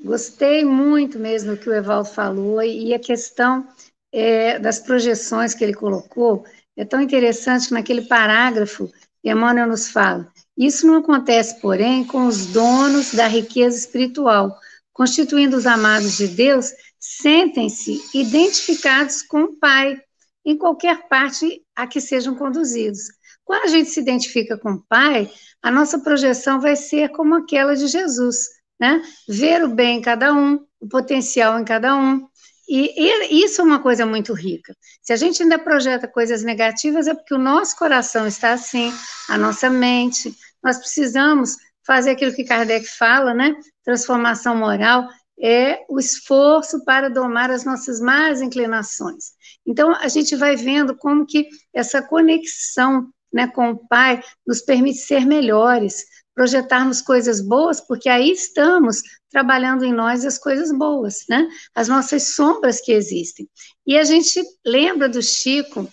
Gostei 0.00 0.64
muito 0.64 1.18
mesmo 1.18 1.56
do 1.56 1.60
que 1.60 1.68
o 1.68 1.74
Evaldo 1.74 2.08
falou 2.08 2.62
e 2.62 2.94
a 2.94 2.98
questão 3.00 3.68
é, 4.12 4.58
das 4.58 4.78
projeções 4.78 5.54
que 5.54 5.64
ele 5.64 5.74
colocou 5.74 6.46
é 6.76 6.84
tão 6.84 7.00
interessante 7.00 7.68
que 7.68 7.74
naquele 7.74 8.02
parágrafo 8.02 8.90
Emmanuel 9.24 9.66
nos 9.66 9.90
fala 9.90 10.32
isso 10.56 10.86
não 10.86 10.96
acontece, 10.96 11.60
porém, 11.60 12.04
com 12.04 12.26
os 12.26 12.46
donos 12.46 13.12
da 13.12 13.26
riqueza 13.26 13.76
espiritual, 13.76 14.56
constituindo 14.92 15.56
os 15.56 15.66
amados 15.66 16.16
de 16.16 16.28
Deus, 16.28 16.72
sentem-se 16.98 18.02
identificados 18.14 19.22
com 19.22 19.42
o 19.42 19.56
Pai, 19.58 20.00
em 20.44 20.56
qualquer 20.56 21.08
parte 21.08 21.62
a 21.74 21.86
que 21.86 22.00
sejam 22.00 22.34
conduzidos. 22.34 23.00
Quando 23.44 23.64
a 23.64 23.68
gente 23.68 23.90
se 23.90 24.00
identifica 24.00 24.56
com 24.56 24.72
o 24.72 24.82
Pai, 24.88 25.30
a 25.62 25.70
nossa 25.70 25.98
projeção 25.98 26.60
vai 26.60 26.76
ser 26.76 27.10
como 27.10 27.34
aquela 27.34 27.76
de 27.76 27.86
Jesus, 27.86 28.48
né? 28.80 29.02
Ver 29.28 29.64
o 29.64 29.68
bem 29.68 29.98
em 29.98 30.02
cada 30.02 30.32
um, 30.32 30.64
o 30.80 30.88
potencial 30.88 31.58
em 31.58 31.64
cada 31.64 31.96
um. 31.96 32.26
E, 32.68 32.92
e 32.98 33.44
isso 33.44 33.60
é 33.60 33.64
uma 33.64 33.80
coisa 33.80 34.04
muito 34.04 34.32
rica. 34.32 34.74
Se 35.00 35.12
a 35.12 35.16
gente 35.16 35.42
ainda 35.42 35.58
projeta 35.58 36.08
coisas 36.08 36.42
negativas, 36.42 37.06
é 37.06 37.14
porque 37.14 37.34
o 37.34 37.38
nosso 37.38 37.76
coração 37.76 38.26
está 38.26 38.52
assim, 38.52 38.92
a 39.28 39.38
nossa 39.38 39.70
mente. 39.70 40.34
Nós 40.62 40.78
precisamos 40.78 41.56
fazer 41.86 42.10
aquilo 42.10 42.34
que 42.34 42.44
Kardec 42.44 42.86
fala, 42.86 43.32
né? 43.32 43.54
Transformação 43.84 44.56
moral 44.56 45.08
é 45.40 45.84
o 45.88 45.98
esforço 45.98 46.84
para 46.84 47.10
domar 47.10 47.50
as 47.50 47.64
nossas 47.64 48.00
más 48.00 48.40
inclinações. 48.40 49.32
Então, 49.66 49.94
a 49.94 50.08
gente 50.08 50.34
vai 50.34 50.56
vendo 50.56 50.96
como 50.96 51.26
que 51.26 51.48
essa 51.74 52.02
conexão 52.02 53.08
né, 53.32 53.46
com 53.46 53.70
o 53.70 53.86
Pai 53.88 54.22
nos 54.46 54.62
permite 54.62 54.98
ser 54.98 55.26
melhores, 55.26 56.04
projetarmos 56.34 57.00
coisas 57.00 57.40
boas, 57.40 57.80
porque 57.80 58.08
aí 58.08 58.30
estamos 58.30 59.02
trabalhando 59.30 59.84
em 59.84 59.92
nós 59.92 60.24
as 60.24 60.38
coisas 60.38 60.70
boas, 60.70 61.24
né? 61.28 61.48
As 61.74 61.88
nossas 61.88 62.34
sombras 62.34 62.80
que 62.80 62.92
existem. 62.92 63.48
E 63.86 63.98
a 63.98 64.04
gente 64.04 64.42
lembra 64.64 65.08
do 65.08 65.22
Chico, 65.22 65.88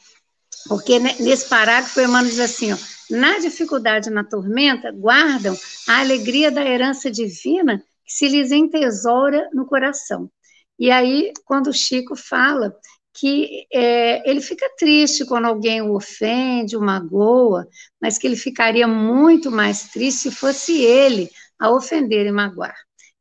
porque 0.67 0.99
nesse 0.99 1.47
parágrafo 1.47 1.99
o 1.99 2.03
Emmanuel 2.03 2.29
diz 2.29 2.39
assim, 2.39 2.73
ó, 2.73 2.77
na 3.13 3.37
dificuldade, 3.39 4.09
na 4.09 4.23
tormenta, 4.23 4.91
guardam 4.91 5.55
a 5.87 5.99
alegria 5.99 6.51
da 6.51 6.65
herança 6.65 7.11
divina 7.11 7.83
que 8.05 8.13
se 8.13 8.27
lhes 8.27 8.51
entesoura 8.51 9.49
no 9.53 9.65
coração. 9.65 10.29
E 10.77 10.89
aí, 10.91 11.31
quando 11.45 11.67
o 11.67 11.73
Chico 11.73 12.15
fala 12.15 12.75
que 13.13 13.67
é, 13.71 14.27
ele 14.29 14.41
fica 14.41 14.67
triste 14.77 15.23
quando 15.25 15.45
alguém 15.45 15.81
o 15.81 15.95
ofende, 15.95 16.75
o 16.75 16.81
magoa, 16.81 17.67
mas 18.01 18.17
que 18.17 18.25
ele 18.25 18.35
ficaria 18.35 18.87
muito 18.87 19.51
mais 19.51 19.89
triste 19.89 20.23
se 20.23 20.31
fosse 20.31 20.81
ele 20.81 21.29
a 21.59 21.71
ofender 21.71 22.25
e 22.25 22.31
magoar. 22.31 22.75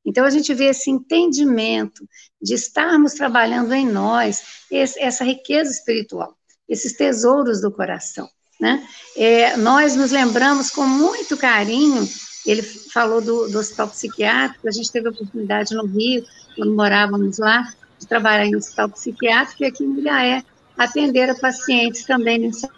Então, 0.04 0.24
a 0.24 0.30
gente 0.30 0.52
vê 0.54 0.64
esse 0.70 0.90
entendimento 0.90 2.08
de 2.40 2.54
estarmos 2.54 3.12
trabalhando 3.12 3.72
em 3.74 3.86
nós 3.86 4.64
esse, 4.70 4.98
essa 4.98 5.22
riqueza 5.22 5.70
espiritual, 5.70 6.36
esses 6.68 6.94
tesouros 6.94 7.60
do 7.60 7.70
coração. 7.70 8.28
Né? 8.62 8.86
É, 9.16 9.56
nós 9.56 9.96
nos 9.96 10.12
lembramos 10.12 10.70
com 10.70 10.86
muito 10.86 11.36
carinho, 11.36 12.08
ele 12.46 12.62
falou 12.62 13.20
do, 13.20 13.48
do 13.48 13.58
hospital 13.58 13.88
psiquiátrico, 13.88 14.68
a 14.68 14.70
gente 14.70 14.92
teve 14.92 15.08
a 15.08 15.10
oportunidade 15.10 15.74
no 15.74 15.84
Rio, 15.84 16.24
quando 16.54 16.72
morávamos 16.72 17.38
lá, 17.38 17.74
de 17.98 18.06
trabalhar 18.06 18.46
em 18.46 18.54
hospital 18.54 18.88
psiquiátrico, 18.90 19.64
e 19.64 19.66
aqui 19.66 19.82
em 19.82 19.98
Ilhaé, 19.98 20.44
atender 20.78 21.28
a 21.28 21.34
pacientes 21.34 22.04
também 22.04 22.38
nessa 22.38 22.70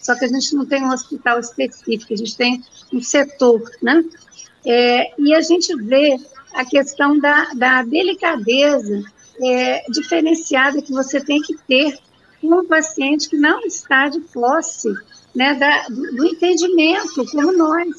só 0.00 0.16
que 0.16 0.24
a 0.24 0.28
gente 0.28 0.54
não 0.54 0.64
tem 0.64 0.84
um 0.84 0.92
hospital 0.92 1.40
específico, 1.40 2.12
a 2.12 2.16
gente 2.16 2.36
tem 2.36 2.62
um 2.92 3.00
setor, 3.00 3.62
né? 3.80 4.04
É, 4.64 5.12
e 5.18 5.34
a 5.34 5.40
gente 5.40 5.74
vê 5.76 6.18
a 6.54 6.64
questão 6.64 7.18
da, 7.18 7.46
da 7.54 7.82
delicadeza 7.82 9.02
é, 9.40 9.84
diferenciada 9.90 10.82
que 10.82 10.92
você 10.92 11.20
tem 11.20 11.40
que 11.40 11.56
ter 11.68 11.98
com 12.40 12.48
um 12.48 12.66
paciente 12.66 13.28
que 13.28 13.36
não 13.36 13.60
está 13.60 14.08
de 14.08 14.20
posse 14.20 14.88
né, 15.34 15.54
da, 15.54 15.86
do 15.88 16.26
entendimento, 16.26 17.24
como 17.30 17.52
nós. 17.52 17.96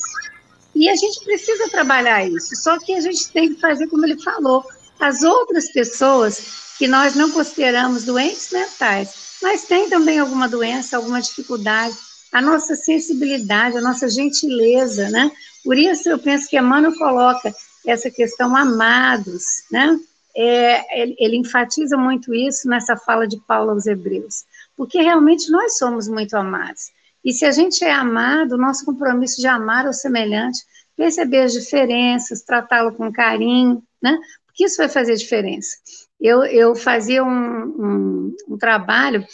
E 0.75 0.89
a 0.89 0.95
gente 0.95 1.23
precisa 1.23 1.69
trabalhar 1.69 2.27
isso, 2.27 2.55
só 2.55 2.79
que 2.79 2.93
a 2.93 3.01
gente 3.01 3.29
tem 3.31 3.53
que 3.53 3.61
fazer 3.61 3.87
como 3.87 4.05
ele 4.05 4.21
falou. 4.21 4.63
As 4.99 5.23
outras 5.23 5.71
pessoas 5.71 6.75
que 6.77 6.87
nós 6.87 7.15
não 7.15 7.31
consideramos 7.31 8.03
doentes 8.03 8.51
mentais, 8.51 9.37
mas 9.41 9.65
têm 9.65 9.89
também 9.89 10.19
alguma 10.19 10.47
doença, 10.47 10.97
alguma 10.97 11.21
dificuldade, 11.21 11.95
a 12.31 12.41
nossa 12.41 12.75
sensibilidade, 12.75 13.77
a 13.77 13.81
nossa 13.81 14.09
gentileza, 14.09 15.09
né? 15.09 15.31
Por 15.63 15.77
isso 15.77 16.09
eu 16.09 16.17
penso 16.17 16.49
que 16.49 16.57
Emmanuel 16.57 16.97
coloca 16.97 17.53
essa 17.85 18.09
questão 18.09 18.55
amados, 18.55 19.63
né? 19.71 19.99
É, 20.35 21.01
ele, 21.01 21.15
ele 21.19 21.37
enfatiza 21.37 21.95
muito 21.95 22.33
isso 22.33 22.67
nessa 22.67 22.97
fala 22.97 23.27
de 23.27 23.37
Paulo 23.47 23.69
aos 23.71 23.85
Hebreus, 23.85 24.45
porque 24.75 24.99
realmente 24.99 25.51
nós 25.51 25.77
somos 25.77 26.07
muito 26.07 26.35
amados. 26.35 26.91
E 27.23 27.31
se 27.31 27.45
a 27.45 27.51
gente 27.51 27.83
é 27.83 27.91
amado, 27.91 28.57
nosso 28.57 28.85
compromisso 28.85 29.39
de 29.39 29.47
amar 29.47 29.87
o 29.87 29.93
semelhante, 29.93 30.59
perceber 30.95 31.43
as 31.43 31.53
diferenças, 31.53 32.41
tratá-lo 32.41 32.93
com 32.93 33.11
carinho, 33.11 33.81
né? 34.01 34.17
Porque 34.45 34.65
isso 34.65 34.77
vai 34.77 34.89
fazer 34.89 35.15
diferença. 35.15 35.77
Eu, 36.19 36.43
eu 36.43 36.75
fazia 36.75 37.23
um, 37.23 37.29
um, 37.29 38.35
um 38.49 38.57
trabalho 38.57 39.25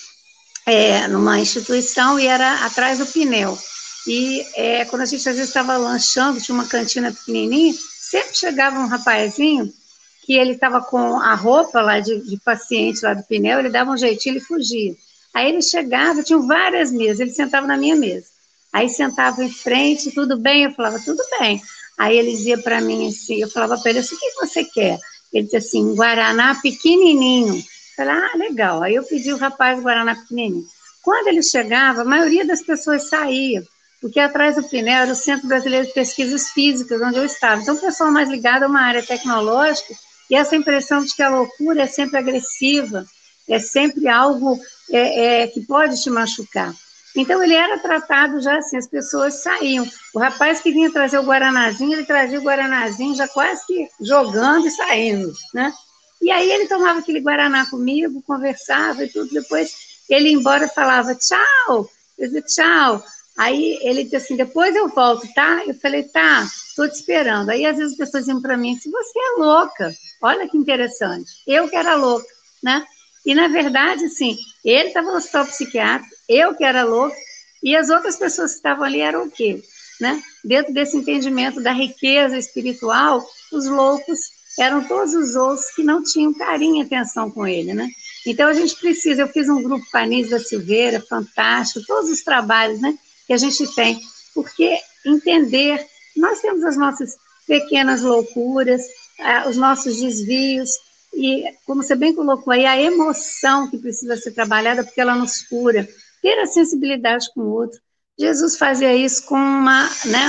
é, 0.65 1.07
numa 1.07 1.39
instituição 1.39 2.19
e 2.19 2.27
era 2.27 2.65
atrás 2.65 2.99
do 2.99 3.05
Pinel. 3.05 3.57
E 4.07 4.45
é, 4.55 4.85
quando 4.85 5.01
a 5.01 5.05
gente 5.05 5.27
às 5.27 5.35
vezes 5.35 5.49
estava 5.49 5.75
lanchando, 5.77 6.39
tinha 6.41 6.55
uma 6.55 6.67
cantina 6.67 7.11
pequenininha, 7.11 7.73
sempre 7.73 8.35
chegava 8.35 8.79
um 8.79 8.87
rapazinho 8.87 9.71
que 10.25 10.33
ele 10.33 10.51
estava 10.51 10.81
com 10.81 11.19
a 11.19 11.33
roupa 11.33 11.81
lá 11.81 11.99
de, 11.99 12.19
de 12.21 12.37
paciente 12.37 13.03
lá 13.03 13.13
do 13.13 13.23
Pinel, 13.23 13.59
ele 13.59 13.69
dava 13.69 13.91
um 13.91 13.97
jeitinho 13.97 14.37
e 14.37 14.41
fugia. 14.41 14.95
Aí 15.33 15.49
ele 15.49 15.61
chegava, 15.61 16.23
tinham 16.23 16.45
várias 16.47 16.91
mesas, 16.91 17.19
ele 17.19 17.31
sentava 17.31 17.67
na 17.67 17.77
minha 17.77 17.95
mesa. 17.95 18.27
Aí 18.71 18.89
sentava 18.89 19.43
em 19.43 19.51
frente, 19.51 20.11
tudo 20.11 20.37
bem? 20.37 20.63
Eu 20.63 20.71
falava, 20.71 20.99
tudo 20.99 21.21
bem. 21.39 21.61
Aí 21.97 22.17
ele 22.17 22.31
dizia 22.31 22.57
para 22.57 22.81
mim 22.81 23.07
assim, 23.07 23.41
eu 23.41 23.49
falava 23.49 23.77
para 23.77 23.91
ele 23.91 23.99
assim, 23.99 24.15
o 24.15 24.19
que 24.19 24.31
você 24.35 24.63
quer? 24.63 24.97
Ele 25.33 25.43
dizia 25.43 25.59
assim, 25.59 25.95
Guaraná 25.95 26.55
pequenininho. 26.61 27.55
Eu 27.55 27.63
falei, 27.95 28.13
ah, 28.13 28.37
legal. 28.37 28.83
Aí 28.83 28.95
eu 28.95 29.03
pedi 29.03 29.33
o 29.33 29.37
rapaz 29.37 29.81
Guaraná 29.81 30.15
pequenininho. 30.15 30.65
Quando 31.03 31.27
ele 31.27 31.43
chegava, 31.43 32.01
a 32.01 32.05
maioria 32.05 32.45
das 32.45 32.61
pessoas 32.61 33.09
saía, 33.09 33.63
porque 34.01 34.19
atrás 34.19 34.55
do 34.55 34.63
Pinel 34.63 35.03
era 35.03 35.11
o 35.11 35.15
Centro 35.15 35.47
Brasileiro 35.47 35.87
de 35.87 35.93
Pesquisas 35.93 36.49
Físicas, 36.49 37.01
onde 37.01 37.17
eu 37.17 37.25
estava. 37.25 37.61
Então, 37.61 37.75
o 37.75 37.81
pessoal 37.81 38.11
mais 38.11 38.29
ligado 38.29 38.63
a 38.63 38.67
uma 38.67 38.81
área 38.81 39.03
tecnológica, 39.03 39.93
e 40.29 40.35
essa 40.35 40.55
impressão 40.55 41.03
de 41.03 41.15
que 41.15 41.23
a 41.23 41.29
loucura 41.29 41.83
é 41.83 41.87
sempre 41.87 42.17
agressiva, 42.17 43.05
é 43.49 43.59
sempre 43.59 44.07
algo 44.07 44.59
é, 44.89 45.43
é, 45.43 45.47
que 45.47 45.61
pode 45.65 46.01
te 46.01 46.09
machucar. 46.09 46.73
Então 47.15 47.43
ele 47.43 47.55
era 47.55 47.79
tratado 47.79 48.39
já 48.39 48.57
assim, 48.57 48.77
as 48.77 48.87
pessoas 48.87 49.41
saíam. 49.41 49.87
O 50.13 50.19
rapaz 50.19 50.61
que 50.61 50.71
vinha 50.71 50.91
trazer 50.91 51.17
o 51.17 51.25
guaranazinho, 51.25 51.93
ele 51.93 52.05
trazia 52.05 52.39
o 52.39 52.43
guaranazinho 52.43 53.15
já 53.15 53.27
quase 53.27 53.65
que 53.65 53.89
jogando 53.99 54.67
e 54.67 54.71
saindo, 54.71 55.33
né? 55.53 55.73
E 56.21 56.29
aí 56.31 56.51
ele 56.51 56.67
tomava 56.67 56.99
aquele 56.99 57.21
guaraná 57.21 57.65
comigo, 57.65 58.21
conversava 58.21 59.03
e 59.03 59.09
tudo. 59.09 59.29
Depois 59.31 59.71
ele 60.09 60.29
ia 60.29 60.35
embora 60.35 60.67
falava 60.67 61.15
tchau. 61.15 61.89
Eu 62.17 62.27
dizia 62.27 62.41
tchau. 62.41 63.03
Aí 63.37 63.79
ele 63.81 64.03
disse 64.03 64.17
assim, 64.17 64.35
depois 64.35 64.75
eu 64.75 64.89
volto, 64.89 65.25
tá? 65.33 65.63
Eu 65.65 65.73
falei, 65.75 66.03
tá, 66.03 66.43
estou 66.43 66.89
te 66.89 66.95
esperando. 66.95 67.49
Aí 67.49 67.65
às 67.65 67.77
vezes 67.77 67.93
as 67.93 67.97
pessoas 67.97 68.27
iam 68.27 68.41
para 68.41 68.57
mim, 68.57 68.77
se 68.77 68.91
você 68.91 69.17
é 69.17 69.39
louca, 69.39 69.93
olha 70.21 70.47
que 70.49 70.57
interessante. 70.57 71.31
Eu 71.47 71.69
que 71.69 71.75
era 71.75 71.95
louca, 71.95 72.27
né? 72.61 72.85
E, 73.29 73.35
na 73.35 73.47
verdade, 73.47 74.05
assim, 74.05 74.39
ele 74.65 74.87
estava 74.87 75.11
no 75.11 75.17
hospital 75.17 75.45
psiquiátrico, 75.45 76.15
eu 76.27 76.55
que 76.55 76.63
era 76.63 76.83
louco, 76.83 77.15
e 77.61 77.75
as 77.75 77.91
outras 77.91 78.15
pessoas 78.15 78.53
que 78.53 78.57
estavam 78.57 78.83
ali 78.83 79.01
eram 79.01 79.27
o 79.27 79.29
quê? 79.29 79.61
Né? 80.01 80.19
Dentro 80.43 80.73
desse 80.73 80.97
entendimento 80.97 81.61
da 81.61 81.71
riqueza 81.71 82.35
espiritual, 82.35 83.23
os 83.51 83.67
loucos 83.67 84.19
eram 84.57 84.83
todos 84.83 85.13
os 85.13 85.35
outros 85.35 85.69
que 85.75 85.83
não 85.83 86.01
tinham 86.01 86.33
carinho 86.33 86.77
e 86.77 86.87
atenção 86.87 87.29
com 87.29 87.45
ele, 87.45 87.71
né? 87.71 87.87
Então, 88.25 88.47
a 88.47 88.53
gente 88.53 88.75
precisa, 88.77 89.21
eu 89.21 89.27
fiz 89.27 89.47
um 89.47 89.61
grupo 89.61 89.85
Panis 89.91 90.31
da 90.31 90.39
Silveira, 90.39 90.99
fantástico, 90.99 91.85
todos 91.85 92.09
os 92.09 92.23
trabalhos, 92.23 92.81
né, 92.81 92.97
que 93.27 93.33
a 93.33 93.37
gente 93.37 93.63
tem, 93.75 94.01
porque 94.33 94.75
entender, 95.05 95.85
nós 96.17 96.41
temos 96.41 96.63
as 96.63 96.75
nossas 96.75 97.15
pequenas 97.45 98.01
loucuras, 98.01 98.81
os 99.47 99.55
nossos 99.55 100.01
desvios, 100.01 100.71
e, 101.13 101.43
como 101.65 101.83
você 101.83 101.95
bem 101.95 102.13
colocou 102.13 102.53
aí, 102.53 102.65
a 102.65 102.79
emoção 102.79 103.69
que 103.69 103.77
precisa 103.77 104.15
ser 104.17 104.31
trabalhada, 104.31 104.83
porque 104.83 105.01
ela 105.01 105.15
nos 105.15 105.41
cura, 105.41 105.87
ter 106.21 106.39
a 106.39 106.47
sensibilidade 106.47 107.27
com 107.33 107.41
o 107.41 107.51
outro. 107.51 107.79
Jesus 108.17 108.57
fazia 108.57 108.93
isso 108.93 109.25
com 109.25 109.35
uma, 109.35 109.89
né, 110.05 110.27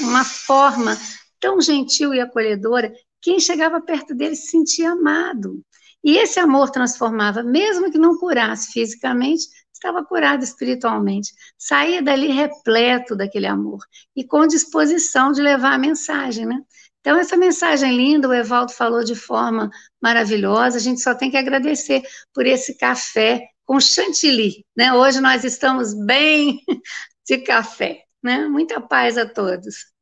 uma 0.00 0.24
forma 0.24 0.98
tão 1.38 1.60
gentil 1.60 2.14
e 2.14 2.20
acolhedora, 2.20 2.92
quem 3.20 3.38
chegava 3.40 3.80
perto 3.80 4.14
dele 4.14 4.34
se 4.34 4.50
sentia 4.50 4.92
amado. 4.92 5.62
E 6.02 6.16
esse 6.16 6.38
amor 6.38 6.70
transformava, 6.70 7.42
mesmo 7.42 7.90
que 7.90 7.98
não 7.98 8.16
curasse 8.16 8.72
fisicamente, 8.72 9.46
estava 9.72 10.04
curado 10.04 10.42
espiritualmente. 10.42 11.32
Saía 11.56 12.02
dali 12.02 12.28
repleto 12.28 13.16
daquele 13.16 13.46
amor 13.46 13.80
e 14.14 14.24
com 14.24 14.46
disposição 14.46 15.32
de 15.32 15.42
levar 15.42 15.74
a 15.74 15.78
mensagem, 15.78 16.46
né? 16.46 16.60
Então, 17.00 17.18
essa 17.18 17.36
mensagem 17.36 17.96
linda, 17.96 18.28
o 18.28 18.34
Evaldo 18.34 18.72
falou 18.72 19.04
de 19.04 19.14
forma 19.14 19.70
maravilhosa, 20.00 20.76
a 20.76 20.80
gente 20.80 21.00
só 21.00 21.14
tem 21.14 21.30
que 21.30 21.36
agradecer 21.36 22.02
por 22.34 22.44
esse 22.44 22.76
café 22.76 23.48
com 23.64 23.78
chantilly, 23.80 24.64
né? 24.76 24.92
Hoje 24.92 25.20
nós 25.20 25.44
estamos 25.44 25.94
bem 25.94 26.64
de 27.26 27.38
café, 27.38 28.04
né? 28.22 28.46
Muita 28.46 28.80
paz 28.80 29.16
a 29.16 29.28
todos. 29.28 29.92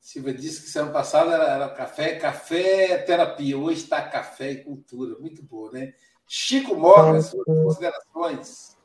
Silvia 0.00 0.34
disse 0.34 0.62
que 0.62 0.68
semana 0.68 0.92
passada 0.92 1.32
era, 1.32 1.44
era 1.44 1.68
café, 1.68 2.16
café 2.16 2.98
terapia, 2.98 3.56
hoje 3.56 3.84
está 3.84 4.02
café 4.02 4.50
e 4.50 4.64
cultura, 4.64 5.16
muito 5.20 5.40
boa, 5.40 5.70
né? 5.70 5.94
Chico 6.26 6.74
Morgan, 6.74 7.20
suas 7.22 7.44
considerações. 7.44 8.76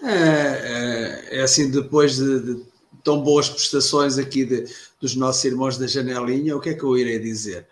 É, 0.00 1.34
é, 1.34 1.38
é, 1.38 1.42
assim, 1.42 1.70
depois 1.70 2.16
de, 2.16 2.40
de, 2.40 2.66
tão 3.02 3.22
boas 3.22 3.48
prestações 3.48 4.18
aqui 4.18 4.44
de, 4.44 4.64
dos 5.00 5.14
nossos 5.14 5.44
irmãos 5.44 5.78
da 5.78 5.86
janelinha, 5.86 6.56
o 6.56 6.60
que 6.60 6.70
é 6.70 6.74
que 6.74 6.82
eu 6.82 6.96
irei 6.96 7.18
dizer? 7.18 7.66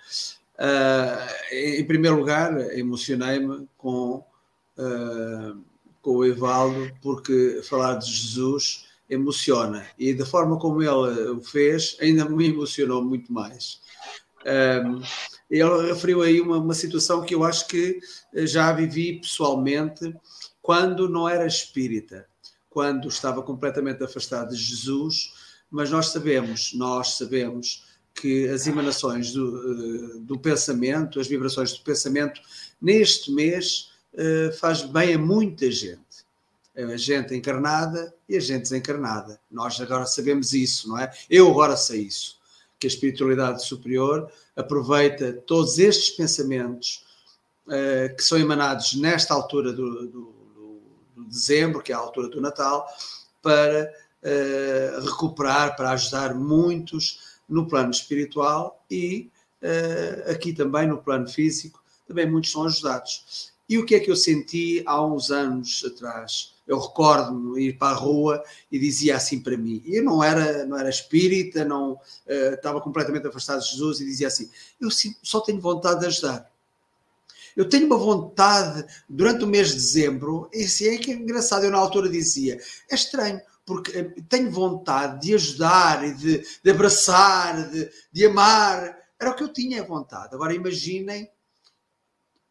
Uh, 0.58 1.54
em 1.54 1.84
primeiro 1.84 2.16
lugar, 2.16 2.58
emocionei-me 2.76 3.68
com, 3.76 4.24
uh, 4.76 5.58
com 6.02 6.10
o 6.10 6.24
Evaldo, 6.24 6.90
porque 7.00 7.60
falar 7.62 7.94
de 7.94 8.10
Jesus 8.10 8.86
emociona 9.08 9.86
e 9.98 10.12
da 10.12 10.26
forma 10.26 10.58
como 10.58 10.82
ele 10.82 11.30
o 11.30 11.40
fez, 11.40 11.96
ainda 12.00 12.28
me 12.28 12.48
emocionou 12.48 13.02
muito 13.02 13.32
mais. 13.32 13.80
Um, 14.44 15.00
ele 15.50 15.88
referiu 15.88 16.22
aí 16.22 16.40
uma, 16.40 16.58
uma 16.58 16.74
situação 16.74 17.22
que 17.22 17.34
eu 17.34 17.42
acho 17.44 17.66
que 17.66 17.98
já 18.34 18.72
vivi 18.72 19.20
pessoalmente 19.20 20.14
quando 20.60 21.08
não 21.08 21.28
era 21.28 21.46
espírita, 21.46 22.26
quando 22.70 23.08
estava 23.08 23.42
completamente 23.42 24.02
afastado 24.02 24.54
de 24.54 24.62
Jesus, 24.62 25.32
mas 25.70 25.90
nós 25.90 26.08
sabemos, 26.08 26.72
nós 26.74 27.16
sabemos 27.16 27.84
que 28.14 28.48
as 28.48 28.66
emanações 28.66 29.32
do, 29.32 30.20
do 30.20 30.38
pensamento, 30.38 31.20
as 31.20 31.28
vibrações 31.28 31.72
do 31.72 31.82
pensamento, 31.82 32.40
neste 32.80 33.30
mês 33.30 33.90
uh, 34.14 34.52
faz 34.58 34.82
bem 34.82 35.14
a 35.14 35.18
muita 35.18 35.70
gente. 35.70 35.98
A 36.74 36.96
gente 36.96 37.34
encarnada 37.34 38.14
e 38.28 38.36
a 38.36 38.40
gente 38.40 38.62
desencarnada. 38.62 39.40
Nós 39.50 39.80
agora 39.80 40.06
sabemos 40.06 40.52
isso, 40.52 40.88
não 40.88 40.96
é? 40.96 41.12
Eu 41.28 41.50
agora 41.50 41.76
sei 41.76 42.02
isso. 42.02 42.38
Que 42.78 42.86
a 42.86 42.90
espiritualidade 42.90 43.64
superior 43.64 44.30
aproveita 44.54 45.32
todos 45.32 45.78
estes 45.78 46.10
pensamentos 46.10 47.04
uh, 47.66 48.14
que 48.16 48.22
são 48.22 48.38
emanados 48.38 48.94
nesta 48.94 49.34
altura 49.34 49.72
do, 49.72 50.06
do, 50.06 50.34
dezembro, 51.24 51.82
que 51.82 51.92
é 51.92 51.94
a 51.94 51.98
altura 51.98 52.28
do 52.28 52.40
Natal, 52.40 52.86
para 53.42 53.92
uh, 54.22 55.04
recuperar, 55.04 55.76
para 55.76 55.90
ajudar 55.90 56.34
muitos 56.34 57.38
no 57.48 57.66
plano 57.66 57.90
espiritual 57.90 58.84
e 58.90 59.30
uh, 59.62 60.30
aqui 60.30 60.52
também 60.52 60.86
no 60.86 60.98
plano 60.98 61.28
físico, 61.28 61.82
também 62.06 62.30
muitos 62.30 62.52
são 62.52 62.64
ajudados. 62.64 63.52
E 63.68 63.78
o 63.78 63.84
que 63.84 63.94
é 63.94 64.00
que 64.00 64.10
eu 64.10 64.16
senti 64.16 64.82
há 64.86 65.04
uns 65.04 65.30
anos 65.30 65.84
atrás? 65.84 66.54
Eu 66.66 66.78
recordo-me 66.78 67.62
ir 67.62 67.78
para 67.78 67.94
a 67.94 67.98
rua 67.98 68.42
e 68.72 68.78
dizia 68.78 69.16
assim 69.16 69.40
para 69.40 69.56
mim. 69.56 69.82
Eu 69.86 70.02
não 70.02 70.22
era, 70.22 70.64
não 70.66 70.78
era 70.78 70.88
espírita, 70.88 71.64
não 71.64 71.92
uh, 71.92 72.54
estava 72.54 72.80
completamente 72.80 73.26
afastado 73.26 73.60
de 73.60 73.70
Jesus 73.70 74.00
e 74.00 74.04
dizia 74.04 74.28
assim: 74.28 74.50
eu 74.80 74.88
só 75.22 75.40
tenho 75.40 75.60
vontade 75.60 76.00
de 76.00 76.06
ajudar. 76.06 76.50
Eu 77.58 77.68
tenho 77.68 77.86
uma 77.86 77.96
vontade 77.96 78.86
durante 79.08 79.42
o 79.42 79.46
mês 79.48 79.70
de 79.70 79.74
dezembro, 79.74 80.48
e 80.54 80.62
assim 80.62 80.94
é 80.94 80.96
que 80.96 81.10
é 81.10 81.14
engraçado. 81.14 81.64
Eu 81.64 81.72
na 81.72 81.78
altura 81.78 82.08
dizia: 82.08 82.56
é 82.88 82.94
estranho, 82.94 83.40
porque 83.66 83.98
eh, 83.98 84.14
tenho 84.28 84.48
vontade 84.48 85.26
de 85.26 85.34
ajudar 85.34 86.14
de, 86.14 86.46
de 86.62 86.70
abraçar, 86.70 87.68
de, 87.68 87.90
de 88.12 88.26
amar. 88.26 88.96
Era 89.18 89.30
o 89.30 89.34
que 89.34 89.42
eu 89.42 89.52
tinha 89.52 89.82
vontade. 89.82 90.36
Agora 90.36 90.54
imaginem 90.54 91.28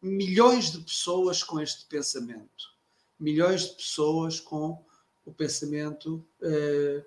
milhões 0.02 0.70
de 0.70 0.78
pessoas 0.80 1.42
com 1.42 1.58
este 1.58 1.86
pensamento. 1.86 2.76
Milhões 3.18 3.62
de 3.62 3.76
pessoas 3.76 4.38
com 4.38 4.84
o 5.24 5.32
pensamento 5.32 6.22
eh, 6.42 7.02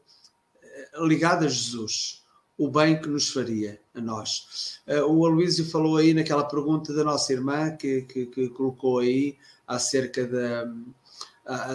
ligado 1.02 1.46
a 1.46 1.48
Jesus, 1.48 2.21
o 2.64 2.70
bem 2.70 3.02
que 3.02 3.10
nos 3.10 3.32
faria 3.32 3.82
a 3.96 4.00
nós. 4.00 4.80
Eh, 4.86 5.02
o 5.02 5.26
Aloísio 5.26 5.66
falou 5.66 5.98
aí 5.98 6.14
naquela 6.14 6.44
pergunta 6.44 6.94
da 6.94 7.04
nossa 7.04 7.34
irmã 7.34 7.72
que, 7.76 8.04
que, 8.04 8.28
que 8.28 8.50
colocou 8.50 9.00
aí 9.00 9.36
acerca 9.68 10.28
da, 10.28 10.66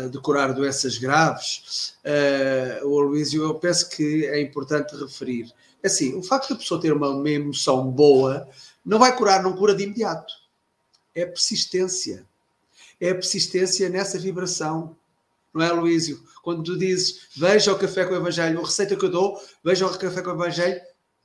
de 0.09 0.21
curar 0.21 0.55
doenças 0.55 0.97
graves, 0.97 1.97
uh, 2.05 2.87
o 2.87 3.01
Aloísio, 3.01 3.43
eu 3.43 3.55
penso 3.57 3.89
que 3.91 4.27
é 4.27 4.41
importante 4.41 4.95
referir. 4.95 5.53
É 5.83 5.89
assim, 5.89 6.15
o 6.15 6.23
facto 6.23 6.51
da 6.51 6.57
pessoa 6.57 6.81
ter 6.81 6.93
uma, 6.93 7.09
uma 7.09 7.31
emoção 7.31 7.91
boa 7.91 8.49
não 8.85 9.01
vai 9.01 9.17
curar, 9.17 9.43
não 9.43 9.57
cura 9.57 9.75
de 9.75 9.83
imediato. 9.83 10.33
É 11.17 11.23
a 11.23 11.27
persistência. 11.27 12.25
É 13.01 13.11
a 13.11 13.15
persistência 13.15 13.89
nessa 13.89 14.21
vibração. 14.21 14.97
Não 15.57 15.65
é, 15.65 15.73
Luísio? 15.73 16.23
Quando 16.43 16.63
tu 16.63 16.77
dizes, 16.77 17.29
veja 17.35 17.73
o 17.73 17.79
café 17.79 18.05
com 18.05 18.13
o 18.13 18.17
Evangelho, 18.17 18.61
a 18.61 18.63
receita 18.63 18.95
que 18.95 19.07
eu 19.07 19.11
dou, 19.11 19.41
veja 19.65 19.87
o 19.87 19.99
café 19.99 20.21
com 20.21 20.31
o 20.31 20.35
Evangelho 20.35 20.81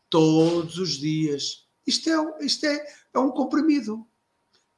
todos 0.09 0.77
os 0.77 0.91
dias. 0.91 1.67
Isto 1.86 2.09
é, 2.09 2.45
isto 2.45 2.65
é, 2.65 2.86
é 3.13 3.19
um 3.19 3.29
comprimido. 3.29 4.07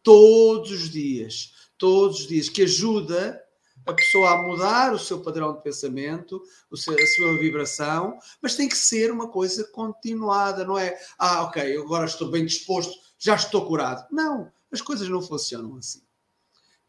Todos 0.02 0.72
os 0.72 0.90
dias. 0.90 1.54
Todos 1.78 2.22
os 2.22 2.28
dias. 2.28 2.50
Que 2.50 2.64
ajuda 2.64 3.40
a 3.86 3.94
pessoa 3.94 4.32
a 4.32 4.42
mudar 4.42 4.92
o 4.92 5.00
seu 5.00 5.22
padrão 5.22 5.54
de 5.54 5.62
pensamento, 5.62 6.42
seu, 6.76 6.96
a 6.96 7.08
sua 7.16 7.38
vibração, 7.38 8.18
mas 8.42 8.56
tem 8.56 8.68
que 8.68 8.78
ser 8.78 9.12
uma 9.12 9.30
coisa 9.30 9.64
continuada, 9.66 10.66
não 10.66 10.80
é? 10.80 10.98
Ah, 11.20 11.44
ok, 11.44 11.78
agora 11.78 12.06
estou 12.06 12.32
bem 12.32 12.44
disposto, 12.46 12.94
já 13.20 13.36
estou 13.36 13.68
curado. 13.68 14.08
Não, 14.12 14.52
as 14.72 14.82
coisas 14.82 15.08
não 15.08 15.22
funcionam 15.22 15.78
assim. 15.78 16.02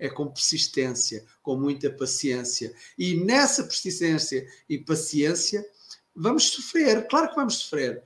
É 0.04 0.10
com 0.10 0.26
persistência, 0.26 1.24
com 1.42 1.56
muita 1.56 1.88
paciência. 1.90 2.74
E 2.98 3.14
nessa 3.24 3.62
persistência 3.64 4.46
e 4.68 4.76
paciência, 4.76 5.64
vamos 6.14 6.50
sofrer, 6.50 7.08
claro 7.08 7.30
que 7.30 7.36
vamos 7.36 7.54
sofrer. 7.54 8.02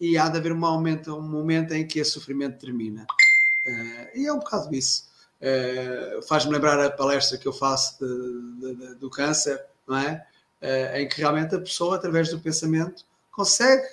E 0.00 0.16
há 0.16 0.28
de 0.28 0.38
haver 0.38 0.52
um 0.52 0.56
momento, 0.56 1.16
um 1.16 1.28
momento 1.28 1.74
em 1.74 1.84
que 1.84 1.98
esse 1.98 2.12
sofrimento 2.12 2.60
termina. 2.60 3.02
Uh, 3.02 4.18
e 4.18 4.26
é 4.28 4.32
um 4.32 4.38
bocado 4.38 4.72
isso. 4.72 5.08
Uh, 5.40 6.22
Faz-me 6.28 6.52
lembrar 6.52 6.78
a 6.78 6.92
palestra 6.92 7.36
que 7.36 7.48
eu 7.48 7.52
faço 7.52 7.98
de, 7.98 8.60
de, 8.60 8.74
de, 8.76 8.94
do 8.94 9.10
câncer, 9.10 9.60
não 9.84 9.98
é? 9.98 10.24
Uh, 10.62 10.96
em 10.98 11.08
que 11.08 11.18
realmente 11.18 11.56
a 11.56 11.58
pessoa, 11.58 11.96
através 11.96 12.30
do 12.30 12.38
pensamento, 12.38 13.04
consegue, 13.32 13.84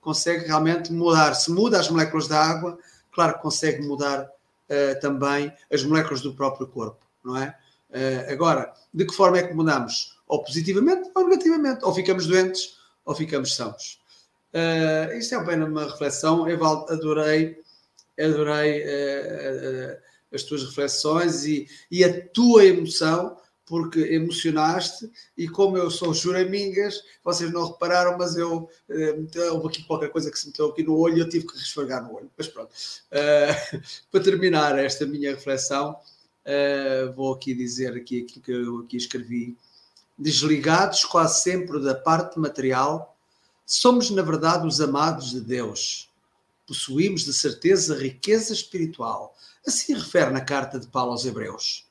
consegue 0.00 0.46
realmente 0.46 0.90
mudar. 0.90 1.34
Se 1.34 1.50
muda 1.50 1.78
as 1.78 1.90
moléculas 1.90 2.28
da 2.28 2.42
água, 2.42 2.78
claro 3.12 3.34
que 3.34 3.42
consegue 3.42 3.86
mudar 3.86 4.26
uh, 4.68 5.00
também 5.00 5.52
as 5.72 5.82
moléculas 5.82 6.20
do 6.20 6.34
próprio 6.34 6.66
corpo, 6.66 7.06
não 7.24 7.36
é? 7.36 7.54
agora, 8.30 8.74
de 8.92 9.06
que 9.06 9.14
forma 9.14 9.38
é 9.38 9.42
que 9.42 9.54
mudamos? 9.54 10.18
Ou 10.26 10.44
positivamente 10.44 11.10
ou 11.14 11.26
negativamente. 11.26 11.82
Ou 11.82 11.94
ficamos 11.94 12.26
doentes 12.26 12.76
ou 13.02 13.14
ficamos 13.14 13.56
sãos. 13.56 13.98
Uh, 14.52 15.16
isto 15.16 15.34
é 15.34 15.38
apenas 15.38 15.70
uma 15.70 15.84
reflexão. 15.84 16.46
Eu 16.46 16.62
adorei, 16.62 17.58
adorei 18.20 18.84
as 20.32 20.42
tuas 20.42 20.64
reflexões 20.64 21.44
e, 21.44 21.66
e 21.90 22.04
a 22.04 22.26
tua 22.28 22.66
emoção, 22.66 23.38
porque 23.68 24.00
emocionaste, 24.00 25.10
e 25.36 25.48
como 25.48 25.76
eu 25.76 25.90
sou 25.90 26.14
churamingas, 26.14 27.02
vocês 27.22 27.52
não 27.52 27.70
repararam, 27.70 28.16
mas 28.16 28.36
eu 28.36 28.68
uh, 28.88 29.52
houve 29.52 29.68
aqui 29.68 29.84
qualquer 29.84 30.10
coisa 30.10 30.30
que 30.30 30.38
se 30.38 30.46
meteu 30.46 30.68
aqui 30.68 30.82
no 30.82 30.96
olho 30.96 31.18
e 31.18 31.20
eu 31.20 31.28
tive 31.28 31.46
que 31.46 31.56
resfregar 31.56 32.02
no 32.02 32.14
olho. 32.14 32.30
Mas 32.36 32.48
pronto. 32.48 32.70
Uh, 32.70 33.80
para 34.10 34.22
terminar 34.22 34.78
esta 34.78 35.06
minha 35.06 35.30
reflexão, 35.30 35.92
uh, 35.92 37.12
vou 37.14 37.34
aqui 37.34 37.54
dizer 37.54 37.94
aqui 37.94 38.22
aquilo 38.22 38.42
que 38.42 38.52
eu 38.52 38.78
aqui 38.78 38.96
escrevi. 38.96 39.56
Desligados 40.18 41.04
quase 41.04 41.42
sempre 41.42 41.80
da 41.80 41.94
parte 41.94 42.38
material, 42.38 43.16
somos 43.64 44.10
na 44.10 44.22
verdade 44.22 44.66
os 44.66 44.80
amados 44.80 45.30
de 45.30 45.40
Deus. 45.40 46.08
Possuímos 46.66 47.24
de 47.24 47.32
certeza 47.32 47.96
riqueza 47.96 48.52
espiritual 48.52 49.34
Assim 49.68 49.92
refere 49.92 50.30
na 50.30 50.40
carta 50.40 50.80
de 50.80 50.86
Paulo 50.86 51.12
aos 51.12 51.26
Hebreus. 51.26 51.86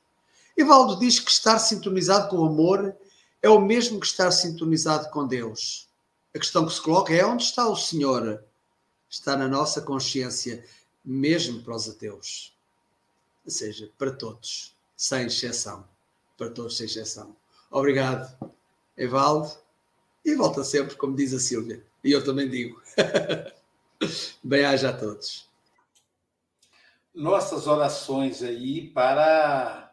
Evaldo 0.58 0.98
diz 0.98 1.20
que 1.20 1.30
estar 1.30 1.58
sintonizado 1.58 2.28
com 2.28 2.38
o 2.38 2.46
amor 2.46 2.94
é 3.40 3.48
o 3.48 3.60
mesmo 3.60 4.00
que 4.00 4.06
estar 4.06 4.30
sintonizado 4.30 5.08
com 5.10 5.26
Deus. 5.26 5.88
A 6.34 6.38
questão 6.38 6.66
que 6.66 6.74
se 6.74 6.82
coloca 6.82 7.14
é 7.14 7.24
onde 7.24 7.44
está 7.44 7.66
o 7.68 7.76
Senhor? 7.76 8.44
está 9.08 9.36
na 9.36 9.48
nossa 9.48 9.80
consciência, 9.80 10.64
mesmo 11.04 11.62
para 11.62 11.74
os 11.74 11.88
ateus. 11.88 12.54
Ou 13.44 13.50
seja, 13.50 13.90
para 13.96 14.10
todos, 14.10 14.74
sem 14.96 15.26
exceção. 15.26 15.88
Para 16.36 16.50
todos, 16.50 16.76
sem 16.76 16.86
exceção. 16.86 17.34
Obrigado, 17.70 18.36
Evaldo. 18.96 19.50
E 20.24 20.34
volta 20.34 20.62
sempre, 20.62 20.96
como 20.96 21.16
diz 21.16 21.32
a 21.32 21.38
Silvia. 21.38 21.82
E 22.04 22.12
eu 22.12 22.22
também 22.22 22.48
digo. 22.48 22.80
Bem-aja 24.44 24.90
a 24.90 24.92
todos. 24.92 25.48
Nossas 27.14 27.66
orações 27.66 28.42
aí 28.42 28.88
para 28.90 29.87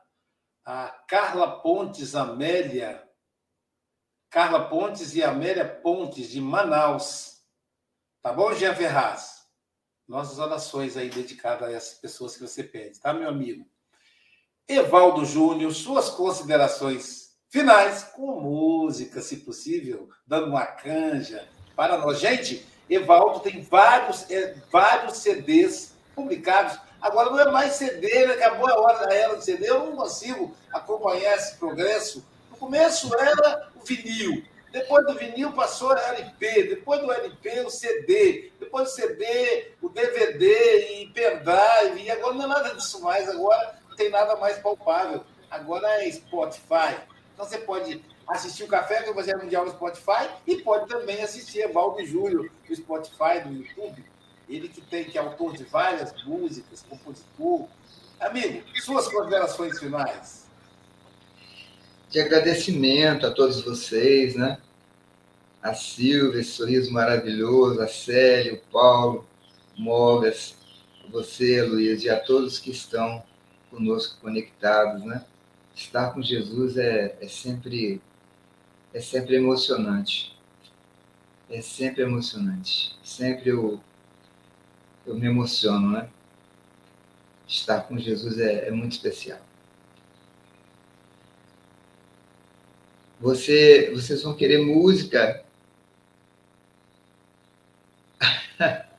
a 0.65 0.87
Carla 1.07 1.61
Pontes 1.61 2.15
Amélia. 2.15 3.07
Carla 4.29 4.67
Pontes 4.67 5.15
e 5.15 5.23
Amélia 5.23 5.63
Pontes, 5.65 6.29
de 6.29 6.41
Manaus. 6.41 7.43
Tá 8.21 8.33
bom, 8.33 8.53
Jean 8.53 8.73
Ferraz? 8.73 9.45
Nossas 10.07 10.39
orações 10.39 10.97
aí 10.97 11.09
dedicadas 11.09 11.69
a 11.69 11.71
essas 11.71 11.99
pessoas 11.99 12.35
que 12.35 12.41
você 12.41 12.63
pede, 12.63 12.99
tá, 12.99 13.13
meu 13.13 13.29
amigo? 13.29 13.65
Evaldo 14.67 15.23
Júnior, 15.23 15.73
suas 15.73 16.09
considerações 16.09 17.37
finais 17.49 18.03
com 18.03 18.41
música, 18.41 19.21
se 19.21 19.37
possível, 19.37 20.09
dando 20.25 20.47
uma 20.47 20.65
canja 20.65 21.47
para 21.75 21.97
nós. 21.97 22.19
Gente, 22.19 22.65
Evaldo 22.89 23.39
tem 23.39 23.61
vários, 23.61 24.29
é, 24.29 24.55
vários 24.71 25.17
CDs 25.19 25.95
publicados. 26.15 26.77
Agora 27.05 27.29
não 27.29 27.39
é 27.39 27.51
mais 27.51 27.73
CD, 27.73 28.25
né? 28.25 28.33
acabou 28.33 28.67
a 28.67 28.79
hora 28.79 29.05
da 29.05 29.13
era 29.13 29.35
do 29.35 29.41
CD. 29.43 29.69
Eu 29.69 29.85
não 29.85 29.95
consigo 29.95 30.55
acompanhar 30.73 31.35
esse 31.35 31.55
progresso. 31.55 32.25
No 32.49 32.57
começo 32.57 33.15
era 33.15 33.69
o 33.75 33.85
vinil, 33.85 34.43
depois 34.71 35.05
do 35.05 35.13
vinil 35.13 35.51
passou 35.51 35.91
a 35.91 36.01
LP, 36.15 36.63
depois 36.63 36.99
do 37.01 37.11
LP 37.11 37.59
o 37.59 37.69
CD, 37.69 38.51
depois 38.59 38.85
do 38.85 38.95
CD 38.95 39.67
o 39.83 39.87
DVD 39.87 41.03
e 41.03 41.07
pendrive. 41.09 42.05
E 42.05 42.09
agora 42.09 42.33
não 42.33 42.45
é 42.45 42.47
nada 42.47 42.73
disso 42.73 42.99
mais. 43.03 43.29
Agora 43.29 43.75
não 43.87 43.95
tem 43.95 44.09
nada 44.09 44.35
mais 44.37 44.57
palpável. 44.57 45.23
Agora 45.51 46.03
é 46.03 46.11
Spotify. 46.11 46.97
Então 47.35 47.45
você 47.45 47.59
pode 47.59 48.03
assistir 48.29 48.63
o 48.63 48.67
Café 48.67 49.05
o 49.05 49.11
Evangelho 49.11 49.43
Mundial 49.43 49.63
no 49.63 49.73
Spotify 49.73 50.27
e 50.47 50.55
pode 50.57 50.87
também 50.87 51.21
assistir 51.21 51.59
Evaldo 51.59 52.03
Júlio 52.03 52.51
no 52.67 52.75
Spotify, 52.75 53.45
no 53.45 53.53
YouTube. 53.53 54.03
Ele 54.47 54.67
que 54.67 54.81
tem 54.81 55.05
que 55.05 55.17
é 55.17 55.21
autor 55.21 55.55
de 55.55 55.63
várias 55.63 56.13
músicas, 56.23 56.85
compositor. 56.87 57.67
Amigo, 58.19 58.63
suas 58.81 59.07
considerações 59.07 59.79
finais. 59.79 60.45
De 62.09 62.19
agradecimento 62.19 63.25
a 63.25 63.31
todos 63.31 63.61
vocês, 63.61 64.35
né? 64.35 64.59
A 65.61 65.73
Silvia, 65.73 66.41
esse 66.41 66.51
sorriso 66.51 66.93
maravilhoso, 66.93 67.81
a 67.81 67.87
Célia, 67.87 68.53
o 68.53 68.71
Paulo, 68.71 69.27
o 69.77 69.81
Mogas, 69.81 70.55
você, 71.09 71.61
Luiz, 71.63 72.03
e 72.03 72.09
a 72.09 72.19
todos 72.19 72.59
que 72.59 72.71
estão 72.71 73.23
conosco 73.69 74.19
conectados, 74.21 75.03
né? 75.03 75.25
Estar 75.75 76.13
com 76.13 76.21
Jesus 76.21 76.77
é, 76.77 77.17
é 77.19 77.27
sempre 77.27 78.01
é 78.95 79.01
sempre 79.01 79.35
emocionante. 79.35 80.33
É 81.49 81.61
sempre 81.61 82.03
emocionante. 82.03 82.95
Sempre 83.03 83.49
eu, 83.49 83.81
eu 85.05 85.15
me 85.15 85.27
emociono, 85.27 85.91
né? 85.91 86.09
Estar 87.47 87.81
com 87.81 87.97
Jesus 87.97 88.39
é, 88.39 88.67
é 88.67 88.71
muito 88.71 88.93
especial. 88.93 89.39
Você, 93.19 93.91
vocês 93.93 94.23
vão 94.23 94.35
querer 94.35 94.59
música? 94.59 95.43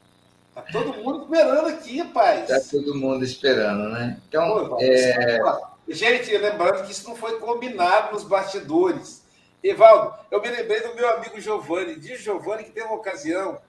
Tá 0.56 0.62
todo 0.72 0.94
mundo 0.94 1.24
esperando 1.24 1.68
aqui, 1.68 2.02
pai. 2.02 2.46
Tá 2.46 2.58
todo 2.58 2.94
mundo 2.94 3.22
esperando, 3.22 3.90
né? 3.90 4.18
Então, 4.26 4.70
Pô, 4.70 4.78
é... 4.80 5.38
gente, 5.86 6.34
lembrando 6.34 6.82
que 6.86 6.92
isso 6.92 7.06
não 7.06 7.14
foi 7.14 7.38
combinado 7.38 8.14
nos 8.14 8.24
bastidores. 8.24 9.22
Evaldo, 9.62 10.14
eu 10.30 10.40
me 10.40 10.48
lembrei 10.48 10.80
do 10.80 10.94
meu 10.94 11.10
amigo 11.10 11.38
Giovanni, 11.38 11.96
de 11.96 12.16
Giovanni, 12.16 12.64
que 12.64 12.70
teve 12.70 12.86
uma 12.86 12.96
ocasião, 12.96 13.60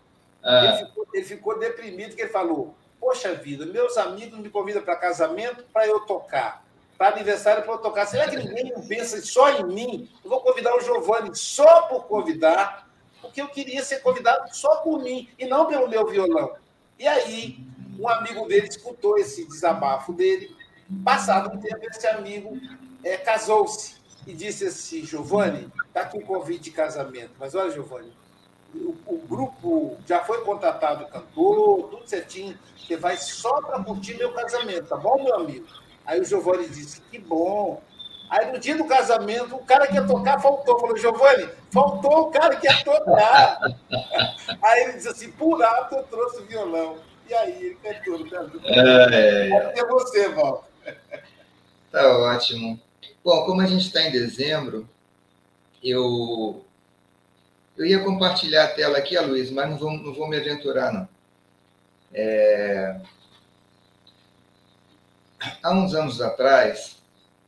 ah. 0.44 0.66
ele, 0.66 0.86
ficou, 0.86 1.08
ele 1.14 1.26
ficou 1.26 1.60
deprimido, 1.60 2.16
que 2.16 2.22
ele 2.22 2.30
falou: 2.30 2.76
Poxa 3.00 3.34
vida, 3.34 3.66
meus 3.66 3.98
amigos 3.98 4.40
me 4.40 4.50
convidam 4.50 4.82
para 4.82 4.96
casamento 4.96 5.64
para 5.72 5.88
eu 5.88 6.02
tocar, 6.02 6.64
para 6.98 7.14
aniversário 7.16 7.64
para 7.64 7.74
eu 7.74 7.78
tocar. 7.78 8.06
Será 8.06 8.28
que 8.28 8.38
ninguém 8.38 8.74
pensa 8.88 9.22
só 9.22 9.50
em 9.52 9.66
mim? 9.66 10.10
Eu 10.24 10.30
vou 10.30 10.42
convidar 10.42 10.76
o 10.76 10.82
Giovanni 10.82 11.36
só 11.36 11.84
por 11.84 12.06
convidar, 12.06 12.90
porque 13.22 13.42
eu 13.42 13.48
queria 13.48 13.84
ser 13.84 14.02
convidado 14.02 14.54
só 14.56 14.78
por 14.78 15.02
mim 15.02 15.30
e 15.38 15.46
não 15.46 15.68
pelo 15.68 15.88
meu 15.88 16.08
violão. 16.08 16.56
E 17.00 17.08
aí, 17.08 17.60
um 18.00 18.08
amigo 18.08 18.48
dele 18.48 18.68
escutou 18.68 19.18
esse 19.18 19.46
desabafo 19.46 20.14
dele. 20.14 20.56
Passado 21.04 21.54
um 21.54 21.60
tempo, 21.60 21.86
esse 21.90 22.08
amigo 22.08 22.58
é, 23.04 23.18
casou-se 23.18 23.98
e 24.26 24.34
disse 24.34 24.66
assim: 24.66 25.06
Giovanni, 25.06 25.72
está 25.88 26.02
aqui 26.02 26.18
um 26.18 26.22
convite 26.22 26.66
de 26.66 26.72
casamento. 26.72 27.32
Mas 27.40 27.56
olha, 27.56 27.72
Giovanni, 27.72 28.12
o, 28.78 28.96
o, 29.06 29.18
grupo 29.28 29.98
já 30.06 30.24
foi 30.24 30.44
contratado 30.44 31.04
o 31.04 31.08
cantor, 31.08 31.90
tudo 31.90 32.08
certinho. 32.08 32.58
Você 32.78 32.98
vai 32.98 33.18
só 33.18 33.62
para 33.62 33.84
curtir 33.84 34.16
meu 34.16 34.34
casamento, 34.34 34.88
tá 34.88 34.98
bom, 34.98 35.24
meu 35.24 35.36
amigo? 35.36 35.66
Aí 36.06 36.22
o 36.22 36.26
Giovanni 36.26 36.68
disse: 36.70 37.02
Que 37.02 37.20
bom. 37.20 37.82
Aí 38.30 38.52
no 38.52 38.60
dia 38.60 38.76
do 38.76 38.86
casamento, 38.86 39.56
o 39.56 39.64
cara 39.64 39.88
que 39.88 39.96
ia 39.96 40.06
tocar 40.06 40.40
faltou. 40.40 40.80
Falou, 40.80 40.98
Giovanni, 40.98 41.50
faltou 41.72 42.22
o 42.22 42.32
cara 42.32 42.56
que 42.56 42.68
ia 42.68 42.84
tocar. 42.84 43.60
aí 44.62 44.84
ele 44.84 44.94
disse 44.94 45.10
assim: 45.10 45.32
Por 45.32 45.62
alto 45.64 45.96
eu 45.96 46.04
trouxe 46.04 46.42
o 46.42 46.46
violão. 46.46 46.98
E 47.30 47.34
aí 47.34 47.66
ele 47.66 47.76
cantou 47.76 48.30
casamento. 48.30 48.62
É, 48.66 49.50
é. 49.50 49.80
é 49.80 49.86
você, 49.86 50.30
Val. 50.30 50.68
Tá 51.92 52.18
ótimo. 52.20 52.80
Bom, 53.24 53.46
como 53.46 53.62
a 53.62 53.66
gente 53.66 53.88
está 53.88 54.02
em 54.02 54.12
dezembro, 54.12 54.88
eu, 55.84 56.64
eu 57.78 57.86
ia 57.86 58.04
compartilhar 58.04 58.66
a 58.66 58.68
tela 58.70 58.98
aqui, 58.98 59.18
Luiz, 59.20 59.52
mas 59.52 59.70
não 59.70 59.78
vou, 59.78 59.92
não 59.92 60.14
vou 60.14 60.28
me 60.28 60.38
aventurar, 60.38 60.92
não. 60.92 61.08
É... 62.14 63.00
Há 65.62 65.72
uns 65.72 65.94
anos 65.94 66.20
atrás. 66.22 66.98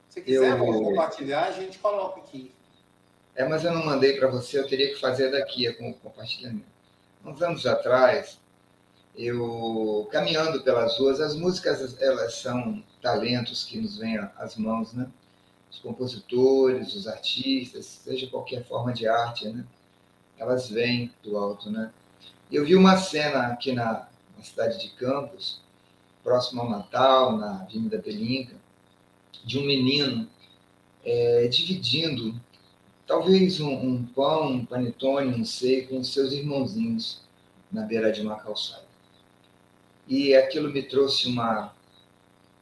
Se 0.09 0.21
quiser, 0.21 0.57
eu... 0.57 0.65
compartilhar, 0.65 1.45
a 1.45 1.51
gente 1.51 1.79
coloca 1.79 2.19
aqui. 2.19 2.53
É, 3.35 3.47
mas 3.47 3.63
eu 3.63 3.71
não 3.71 3.85
mandei 3.85 4.17
para 4.17 4.27
você, 4.27 4.59
eu 4.59 4.67
teria 4.67 4.89
que 4.89 4.99
fazer 4.99 5.31
daqui 5.31 5.71
com 5.73 5.89
o 5.89 5.93
compartilhamento. 5.93 6.65
Uns 7.25 7.41
anos 7.41 7.65
atrás, 7.65 8.37
eu 9.15 10.07
caminhando 10.11 10.61
pelas 10.61 10.97
ruas, 10.97 11.19
as 11.19 11.35
músicas 11.35 11.99
elas 12.01 12.35
são 12.35 12.83
talentos 13.01 13.63
que 13.63 13.79
nos 13.79 13.97
vêm 13.97 14.17
às 14.37 14.55
mãos, 14.57 14.93
né? 14.93 15.09
os 15.71 15.79
compositores, 15.79 16.95
os 16.95 17.07
artistas, 17.07 17.85
seja 17.85 18.27
qualquer 18.27 18.65
forma 18.65 18.91
de 18.91 19.07
arte, 19.07 19.47
né? 19.47 19.65
Elas 20.39 20.69
vêm 20.69 21.13
do 21.23 21.37
alto, 21.37 21.69
né? 21.69 21.91
Eu 22.51 22.65
vi 22.65 22.75
uma 22.75 22.97
cena 22.97 23.47
aqui 23.47 23.73
na, 23.73 24.07
na 24.35 24.43
cidade 24.43 24.79
de 24.79 24.89
Campos, 24.95 25.61
próximo 26.23 26.61
ao 26.61 26.69
Natal, 26.69 27.37
na 27.37 27.61
Avenida 27.61 27.99
Pelinca, 27.99 28.55
de 29.45 29.59
um 29.59 29.65
menino 29.65 30.27
é, 31.03 31.47
dividindo 31.47 32.39
talvez 33.05 33.59
um, 33.59 33.71
um, 33.71 34.05
pão, 34.05 34.51
um 34.51 34.65
panetone, 34.65 35.37
não 35.37 35.45
sei, 35.45 35.87
com 35.87 36.03
seus 36.03 36.31
irmãozinhos 36.31 37.21
na 37.71 37.81
beira 37.83 38.11
de 38.11 38.21
uma 38.21 38.35
calçada. 38.35 38.87
E 40.07 40.35
aquilo 40.35 40.71
me 40.71 40.83
trouxe 40.83 41.27
uma, 41.27 41.73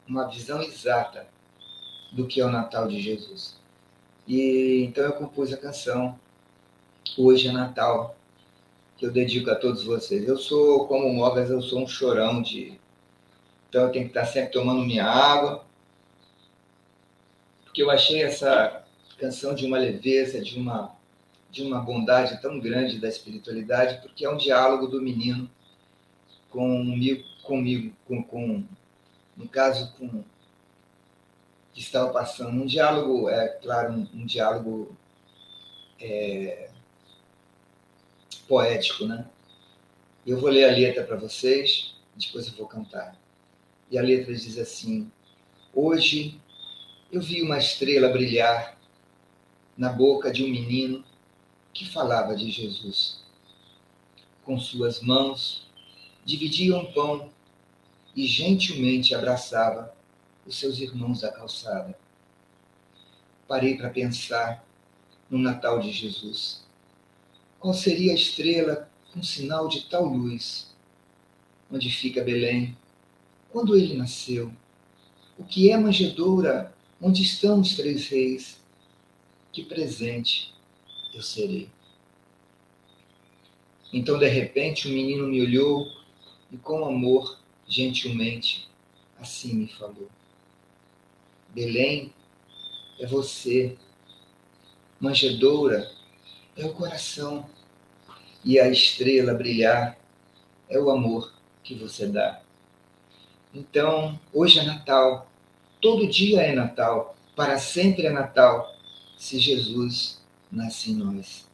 uma 0.06 0.26
visão 0.26 0.62
exata 0.62 1.26
do 2.12 2.26
que 2.26 2.40
é 2.40 2.46
o 2.46 2.50
Natal 2.50 2.88
de 2.88 3.00
Jesus. 3.00 3.56
E 4.26 4.84
então 4.86 5.04
eu 5.04 5.12
compus 5.12 5.52
a 5.52 5.56
canção 5.56 6.18
Hoje 7.16 7.48
é 7.48 7.52
Natal, 7.52 8.16
que 8.96 9.06
eu 9.06 9.10
dedico 9.10 9.50
a 9.50 9.54
todos 9.54 9.82
vocês. 9.84 10.26
Eu 10.26 10.36
sou, 10.36 10.86
como 10.86 11.06
o 11.06 11.14
Mogas, 11.14 11.50
eu 11.50 11.62
sou 11.62 11.80
um 11.80 11.86
chorão 11.86 12.42
de. 12.42 12.78
Então 13.68 13.82
eu 13.82 13.92
tenho 13.92 14.04
que 14.04 14.10
estar 14.10 14.26
sempre 14.26 14.52
tomando 14.52 14.84
minha 14.84 15.04
água, 15.04 15.64
porque 17.64 17.82
eu 17.82 17.90
achei 17.90 18.22
essa 18.22 18.84
canção 19.18 19.54
de 19.54 19.66
uma 19.66 19.78
leveza, 19.78 20.40
de 20.40 20.58
uma, 20.58 20.96
de 21.50 21.62
uma 21.62 21.80
bondade 21.80 22.40
tão 22.40 22.58
grande 22.58 22.98
da 22.98 23.08
espiritualidade, 23.08 24.00
porque 24.00 24.24
é 24.24 24.30
um 24.30 24.36
diálogo 24.36 24.86
do 24.86 25.02
menino 25.02 25.50
comigo, 26.50 27.24
comigo 27.42 27.94
com, 28.06 28.22
com 28.22 28.64
no 29.36 29.48
caso, 29.48 29.92
com 29.98 30.24
que 31.72 31.80
estava 31.80 32.10
passando. 32.12 32.50
Um 32.50 32.66
diálogo, 32.66 33.28
é 33.28 33.48
claro, 33.48 33.92
um, 33.92 34.08
um 34.14 34.26
diálogo 34.26 34.96
é, 36.00 36.70
poético, 38.48 39.06
né? 39.06 39.26
Eu 40.26 40.40
vou 40.40 40.50
ler 40.50 40.64
a 40.64 40.72
letra 40.72 41.04
para 41.04 41.16
vocês, 41.16 41.94
depois 42.16 42.48
eu 42.48 42.54
vou 42.54 42.66
cantar. 42.66 43.16
E 43.90 43.98
a 43.98 44.02
letra 44.02 44.34
diz 44.34 44.58
assim: 44.58 45.10
Hoje 45.72 46.40
eu 47.12 47.20
vi 47.20 47.42
uma 47.42 47.58
estrela 47.58 48.08
brilhar 48.08 48.76
na 49.76 49.90
boca 49.90 50.32
de 50.32 50.42
um 50.42 50.48
menino 50.48 51.04
que 51.72 51.88
falava 51.88 52.34
de 52.34 52.50
Jesus. 52.50 53.22
Com 54.44 54.58
suas 54.58 55.00
mãos 55.00 55.68
dividia 56.24 56.76
um 56.76 56.92
pão 56.92 57.30
e 58.14 58.26
gentilmente 58.26 59.14
abraçava 59.14 59.94
os 60.44 60.58
seus 60.58 60.78
irmãos 60.78 61.20
da 61.20 61.30
calçada. 61.30 61.96
Parei 63.46 63.76
para 63.76 63.90
pensar 63.90 64.64
no 65.30 65.38
Natal 65.38 65.78
de 65.80 65.92
Jesus. 65.92 66.67
Qual 67.60 67.74
seria 67.74 68.12
a 68.12 68.14
estrela 68.14 68.88
com 69.12 69.22
sinal 69.22 69.68
de 69.68 69.88
tal 69.88 70.04
luz? 70.04 70.68
Onde 71.70 71.90
fica 71.90 72.22
Belém? 72.22 72.76
Quando 73.50 73.76
ele 73.76 73.94
nasceu? 73.94 74.52
O 75.36 75.44
que 75.44 75.70
é 75.70 75.76
manjedoura? 75.76 76.72
Onde 77.00 77.22
estão 77.22 77.60
os 77.60 77.74
três 77.74 78.08
reis? 78.08 78.60
Que 79.52 79.64
presente 79.64 80.54
eu 81.12 81.22
serei. 81.22 81.68
Então, 83.92 84.18
de 84.18 84.28
repente, 84.28 84.86
o 84.86 84.92
menino 84.92 85.26
me 85.26 85.40
olhou 85.40 85.86
e, 86.52 86.56
com 86.56 86.84
amor, 86.84 87.38
gentilmente, 87.66 88.68
assim 89.18 89.54
me 89.54 89.66
falou: 89.66 90.08
Belém 91.54 92.12
é 93.00 93.06
você, 93.06 93.76
manjedoura 95.00 95.97
é 96.58 96.66
o 96.66 96.74
coração, 96.74 97.48
e 98.44 98.58
a 98.58 98.68
estrela 98.68 99.32
brilhar 99.32 99.96
é 100.68 100.78
o 100.78 100.90
amor 100.90 101.32
que 101.62 101.74
você 101.74 102.06
dá. 102.06 102.40
Então, 103.54 104.18
hoje 104.32 104.58
é 104.58 104.64
Natal, 104.64 105.30
todo 105.80 106.08
dia 106.08 106.42
é 106.42 106.52
Natal, 106.52 107.16
para 107.36 107.58
sempre 107.58 108.06
é 108.06 108.10
Natal, 108.10 108.74
se 109.16 109.38
Jesus 109.38 110.20
nasce 110.50 110.90
em 110.90 110.94
nós. 110.94 111.48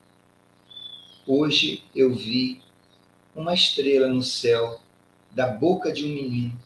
Hoje 1.26 1.84
eu 1.94 2.14
vi 2.14 2.62
uma 3.36 3.52
estrela 3.52 4.08
no 4.08 4.22
céu 4.22 4.80
da 5.30 5.46
boca 5.46 5.92
de 5.92 6.06
um 6.06 6.14
menino 6.14 6.58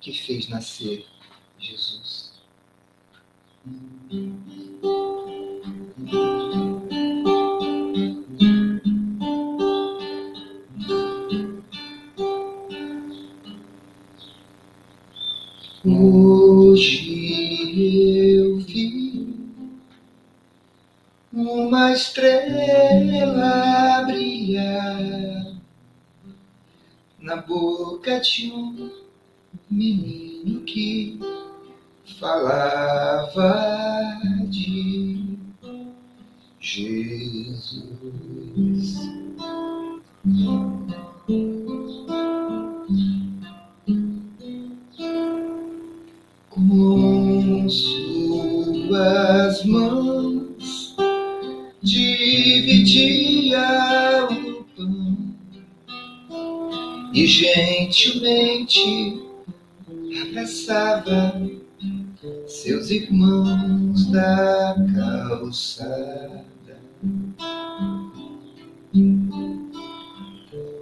que 0.00 0.12
fez 0.12 0.48
nascer 0.48 1.06
Jesus. 1.58 2.32
Hoje 15.84 17.34
eu 18.38 18.56
vi 18.58 19.34
uma 21.32 21.92
estrela 21.92 23.24
brilhar 24.06 25.56
na 27.18 27.34
boca 27.34 28.20
de 28.20 28.52
um 28.52 28.92
menino 29.68 30.60
que 30.60 31.18
falava 32.20 33.50
de 34.48 35.36
Jesus. 36.60 38.41
Gentilmente 57.32 59.22
abraçava 60.20 61.40
seus 62.46 62.90
irmãos 62.90 64.06
da 64.10 64.76
calçada. 64.94 66.44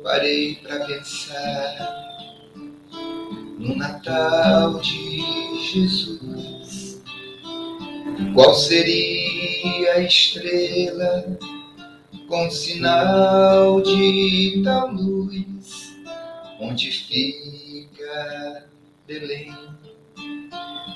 Parei 0.03 0.57
para 0.57 0.87
pensar 0.87 2.09
no 3.57 3.77
Natal 3.77 4.81
de 4.81 5.23
Jesus. 5.71 7.01
Qual 8.35 8.55
seria 8.55 9.95
a 9.95 10.01
estrela 10.01 11.39
com 12.27 12.51
sinal 12.51 13.81
de 13.83 14.63
tal 14.65 14.93
luz? 14.93 15.60
Onde 16.63 16.91
fica 16.91 18.69
Belém? 19.07 19.51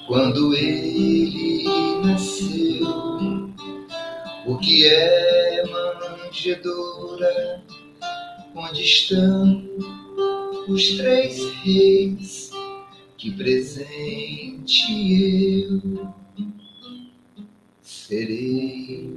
Quando 0.06 0.54
ele 0.54 1.64
nasceu, 2.04 3.50
o 4.44 4.58
que 4.58 4.84
é 4.86 5.64
manjedoura? 5.66 7.64
Onde 8.54 8.82
estão 8.82 9.66
os 10.68 10.98
três 10.98 11.42
reis? 11.62 12.50
Que 13.16 13.30
presente 13.30 14.82
eu 15.72 16.14
serei. 17.80 19.10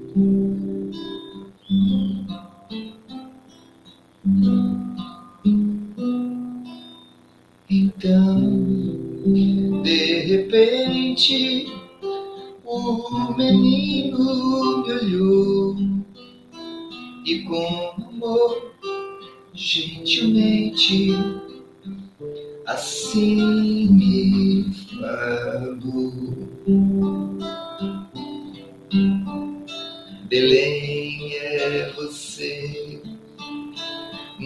Então, 7.70 8.40
de 9.84 10.20
repente, 10.22 11.68
o 12.64 13.34
menino 13.36 14.84
me 14.86 14.94
olhou 14.94 15.76
e 17.26 17.40
com 17.44 17.92
amor, 18.08 18.72
gentilmente, 19.54 21.10
assim 22.66 23.90
me 23.90 24.74
falou. 25.02 26.14
Belém 30.30 31.34
é 31.34 31.92
você, 31.98 32.87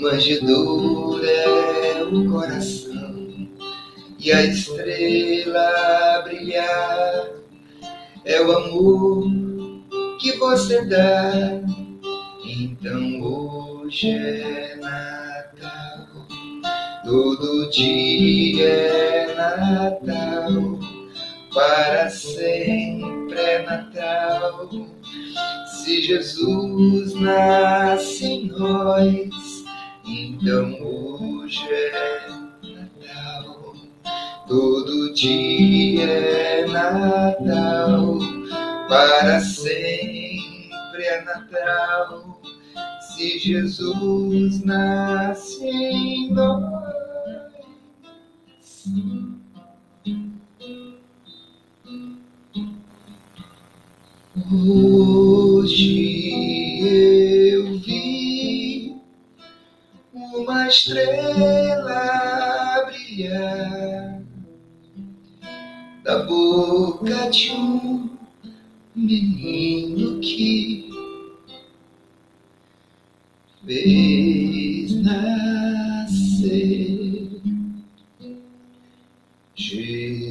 manjedoura 0.02 1.30
é 1.30 2.04
o 2.04 2.32
coração 2.32 3.48
e 4.20 4.32
a 4.32 4.46
estrela 4.46 6.22
brilhar 6.24 7.28
é 8.26 8.42
o 8.42 8.52
amor 8.52 9.26
que 10.20 10.32
você 10.38 10.84
dá. 10.86 11.62
Então 12.44 13.22
hoje 13.22 14.10
é 14.10 14.76
Natal, 14.76 16.08
todo 17.06 17.70
dia 17.70 18.68
é 18.68 19.36
Natal, 19.36 20.80
para 21.54 22.10
sempre 22.10 23.40
é 23.40 23.62
Natal. 23.64 24.68
Se 25.68 26.02
Jesus 26.02 27.14
nasce 27.16 28.26
em 28.26 28.48
nós, 28.48 29.51
então 30.06 30.82
hoje 30.82 31.68
é 31.70 32.28
Natal, 32.64 33.76
todo 34.48 35.14
dia 35.14 36.04
é 36.04 36.66
Natal, 36.68 38.18
para 38.88 39.40
sempre 39.40 41.04
é 41.04 41.22
Natal. 41.24 42.42
Se 43.02 43.38
Jesus 43.38 44.64
nasce 44.64 45.64
em 45.64 46.32
nós. 46.34 46.82
Hoje 54.54 56.11
estrela 60.72 62.00
brilhar 62.86 64.24
da 66.02 66.24
boca 66.24 67.30
de 67.30 67.52
um 67.52 68.10
menino 68.96 70.22
que 70.22 70.90
fez 73.66 74.96
nascer 75.04 76.22
Jesus. 79.56 80.22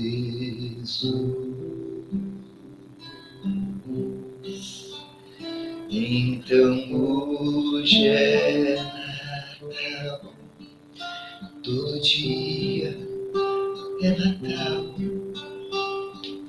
Então 5.91 6.93
hoje 6.95 8.09
é 8.09 8.30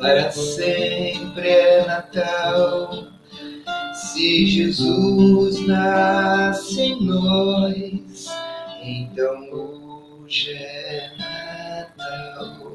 para 0.02 0.32
sempre 0.32 1.48
é 1.48 1.86
Natal. 1.86 3.08
Se 3.94 4.48
Jesus 4.48 5.66
nasce 5.68 6.82
em 6.82 7.06
nós, 7.06 8.28
então 8.84 9.52
hoje 9.52 10.54
é 10.54 11.12
Natal. 11.20 12.74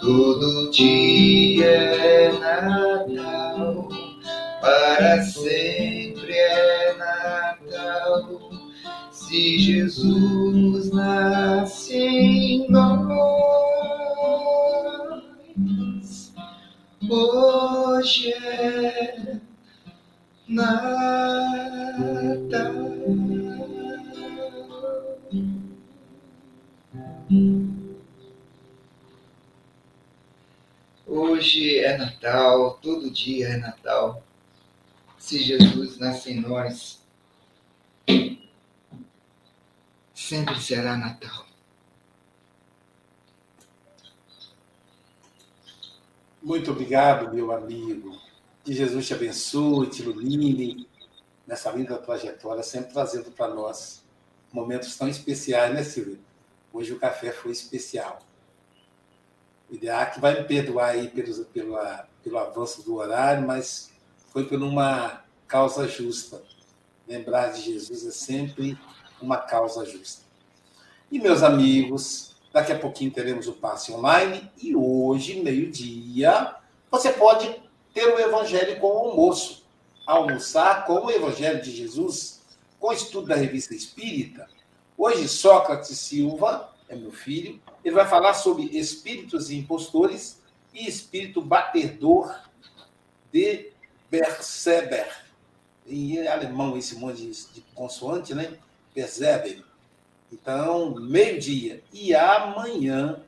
Todo 0.00 0.70
dia 0.72 1.66
é 1.66 2.32
Natal, 2.32 3.88
para 4.60 5.22
sempre 5.22 6.32
é 6.32 6.96
Natal. 6.98 8.40
Se 9.12 9.58
Jesus 9.58 10.90
nasce 10.90 11.96
em 11.96 12.68
nós, 12.68 13.59
hoje 17.10 18.32
é 18.32 19.40
Natal. 20.46 21.80
Hoje 31.06 31.78
é 31.78 31.98
Natal, 31.98 32.78
todo 32.80 33.10
dia 33.10 33.48
é 33.48 33.56
Natal. 33.56 34.22
Se 35.18 35.42
Jesus 35.42 35.98
nasce 35.98 36.30
em 36.30 36.40
nós, 36.40 37.02
sempre 40.14 40.60
será 40.60 40.96
Natal. 40.96 41.49
Muito 46.42 46.70
obrigado, 46.70 47.34
meu 47.34 47.52
amigo. 47.52 48.18
Que 48.64 48.72
Jesus 48.72 49.06
te 49.06 49.12
abençoe, 49.12 49.88
te 49.88 50.00
ilumine 50.02 50.88
nessa 51.46 51.70
linda 51.70 51.98
trajetória, 51.98 52.62
sempre 52.62 52.92
trazendo 52.92 53.30
para 53.30 53.48
nós 53.48 54.02
momentos 54.50 54.96
tão 54.96 55.08
especiais, 55.08 55.74
né, 55.74 55.82
Silvia? 55.82 56.18
Hoje 56.72 56.92
o 56.92 56.98
café 56.98 57.30
foi 57.30 57.52
especial. 57.52 58.20
O 59.68 59.74
IDEAC 59.74 60.18
vai 60.18 60.40
me 60.40 60.46
perdoar 60.46 60.90
aí 60.90 61.08
pelo, 61.08 61.44
pelo, 61.46 61.78
pelo 62.24 62.38
avanço 62.38 62.82
do 62.82 62.96
horário, 62.96 63.46
mas 63.46 63.92
foi 64.28 64.46
por 64.46 64.62
uma 64.62 65.22
causa 65.46 65.86
justa. 65.86 66.42
Lembrar 67.06 67.48
de 67.48 67.60
Jesus 67.60 68.06
é 68.06 68.10
sempre 68.10 68.78
uma 69.20 69.36
causa 69.36 69.84
justa. 69.84 70.24
E, 71.10 71.18
meus 71.18 71.42
amigos, 71.42 72.29
daqui 72.52 72.72
a 72.72 72.78
pouquinho 72.78 73.10
teremos 73.10 73.46
o 73.48 73.52
passe 73.52 73.92
online 73.92 74.50
e 74.60 74.74
hoje, 74.74 75.40
meio-dia, 75.42 76.54
você 76.90 77.12
pode 77.12 77.54
ter 77.94 78.06
o 78.06 78.18
Evangelho 78.18 78.78
com 78.80 78.88
o 78.88 78.98
almoço. 78.98 79.64
Almoçar 80.06 80.86
com 80.86 81.06
o 81.06 81.10
Evangelho 81.10 81.62
de 81.62 81.70
Jesus, 81.70 82.42
com 82.78 82.88
o 82.88 82.92
estudo 82.92 83.28
da 83.28 83.36
revista 83.36 83.74
Espírita. 83.74 84.48
Hoje, 84.96 85.28
Sócrates 85.28 85.96
Silva 85.98 86.72
é 86.88 86.96
meu 86.96 87.12
filho, 87.12 87.60
ele 87.84 87.94
vai 87.94 88.06
falar 88.06 88.34
sobre 88.34 88.64
espíritos 88.76 89.50
e 89.50 89.56
impostores 89.56 90.42
e 90.74 90.88
espírito 90.88 91.40
batedor 91.40 92.34
de 93.32 93.70
Berseber. 94.10 95.08
Em 95.86 96.26
alemão, 96.26 96.76
esse 96.76 96.96
monte 96.96 97.24
de, 97.26 97.60
consoante, 97.74 98.34
né? 98.34 98.58
Berseber. 98.94 99.64
Então, 100.32 100.94
meio-dia. 100.94 101.82
E 101.92 102.14
amanhã, 102.14 103.20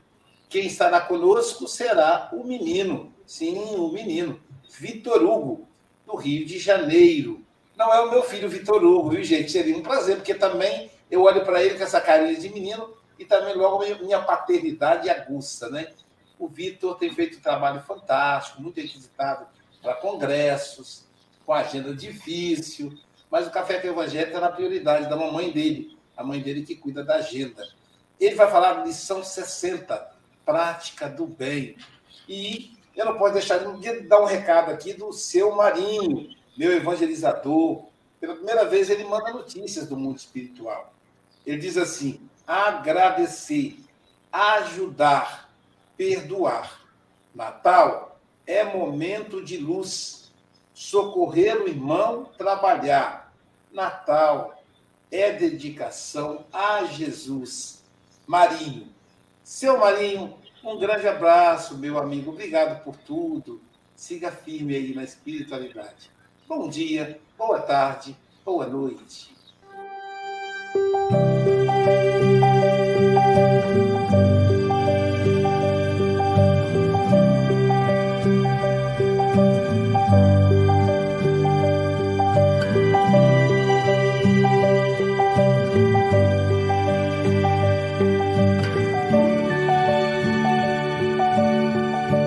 quem 0.48 0.66
estará 0.66 1.00
conosco 1.00 1.66
será 1.66 2.30
o 2.32 2.44
menino. 2.44 3.12
Sim, 3.26 3.58
o 3.76 3.88
menino. 3.88 4.40
Vitor 4.78 5.22
Hugo, 5.22 5.68
do 6.06 6.16
Rio 6.16 6.46
de 6.46 6.58
Janeiro. 6.58 7.44
Não 7.76 7.92
é 7.92 8.00
o 8.00 8.10
meu 8.10 8.22
filho 8.22 8.48
Vitor 8.48 8.82
Hugo, 8.84 9.10
viu, 9.10 9.24
gente? 9.24 9.50
Seria 9.50 9.76
um 9.76 9.82
prazer, 9.82 10.16
porque 10.16 10.34
também 10.34 10.90
eu 11.10 11.22
olho 11.22 11.44
para 11.44 11.62
ele 11.62 11.76
com 11.76 11.84
essa 11.84 12.00
carinha 12.00 12.38
de 12.38 12.48
menino 12.48 12.94
e 13.18 13.24
também 13.24 13.54
logo 13.54 13.84
minha 14.00 14.20
paternidade 14.20 15.08
aguça, 15.08 15.68
né? 15.70 15.92
O 16.38 16.48
Vitor 16.48 16.96
tem 16.96 17.12
feito 17.12 17.38
um 17.38 17.40
trabalho 17.40 17.80
fantástico, 17.82 18.60
muito 18.60 18.80
requisitado 18.80 19.46
para 19.80 19.94
congressos, 19.94 21.04
com 21.44 21.52
agenda 21.52 21.94
difícil, 21.94 22.92
mas 23.30 23.46
o 23.46 23.50
Café 23.50 23.78
com 23.80 23.88
Evangelho 23.88 24.26
está 24.26 24.40
na 24.40 24.50
prioridade 24.50 25.08
da 25.08 25.16
mamãe 25.16 25.50
dele, 25.50 25.96
a 26.16 26.24
mãe 26.24 26.40
dele 26.40 26.62
que 26.62 26.76
cuida 26.76 27.02
da 27.04 27.16
agenda. 27.16 27.66
Ele 28.20 28.34
vai 28.34 28.50
falar 28.50 28.84
lição 28.84 29.22
60, 29.22 30.10
prática 30.44 31.08
do 31.08 31.26
bem. 31.26 31.76
E 32.28 32.76
eu 32.94 33.04
não 33.04 33.18
posso 33.18 33.34
deixar 33.34 33.58
de 33.58 34.00
dar 34.02 34.20
um 34.20 34.26
recado 34.26 34.70
aqui 34.70 34.92
do 34.92 35.12
seu 35.12 35.54
Marinho, 35.54 36.28
meu 36.56 36.72
evangelizador. 36.72 37.86
Pela 38.20 38.34
primeira 38.34 38.64
vez 38.64 38.90
ele 38.90 39.04
manda 39.04 39.32
notícias 39.32 39.88
do 39.88 39.96
mundo 39.96 40.18
espiritual. 40.18 40.92
Ele 41.44 41.58
diz 41.58 41.76
assim: 41.76 42.20
agradecer, 42.46 43.78
ajudar, 44.30 45.50
perdoar. 45.96 46.80
Natal 47.34 48.20
é 48.46 48.62
momento 48.62 49.42
de 49.42 49.56
luz, 49.56 50.30
socorrer 50.74 51.62
o 51.62 51.68
irmão, 51.68 52.30
trabalhar. 52.36 53.32
Natal 53.72 54.61
é 55.12 55.30
dedicação 55.30 56.46
a 56.50 56.84
Jesus. 56.84 57.84
Marinho, 58.26 58.88
seu 59.44 59.78
Marinho, 59.78 60.34
um 60.64 60.78
grande 60.78 61.06
abraço, 61.06 61.76
meu 61.76 61.98
amigo. 61.98 62.30
Obrigado 62.30 62.82
por 62.82 62.96
tudo. 62.96 63.60
Siga 63.94 64.32
firme 64.32 64.74
aí 64.74 64.94
na 64.94 65.04
espiritualidade. 65.04 66.10
Bom 66.48 66.68
dia, 66.68 67.20
boa 67.36 67.60
tarde, 67.60 68.16
boa 68.44 68.66
noite. 68.66 69.32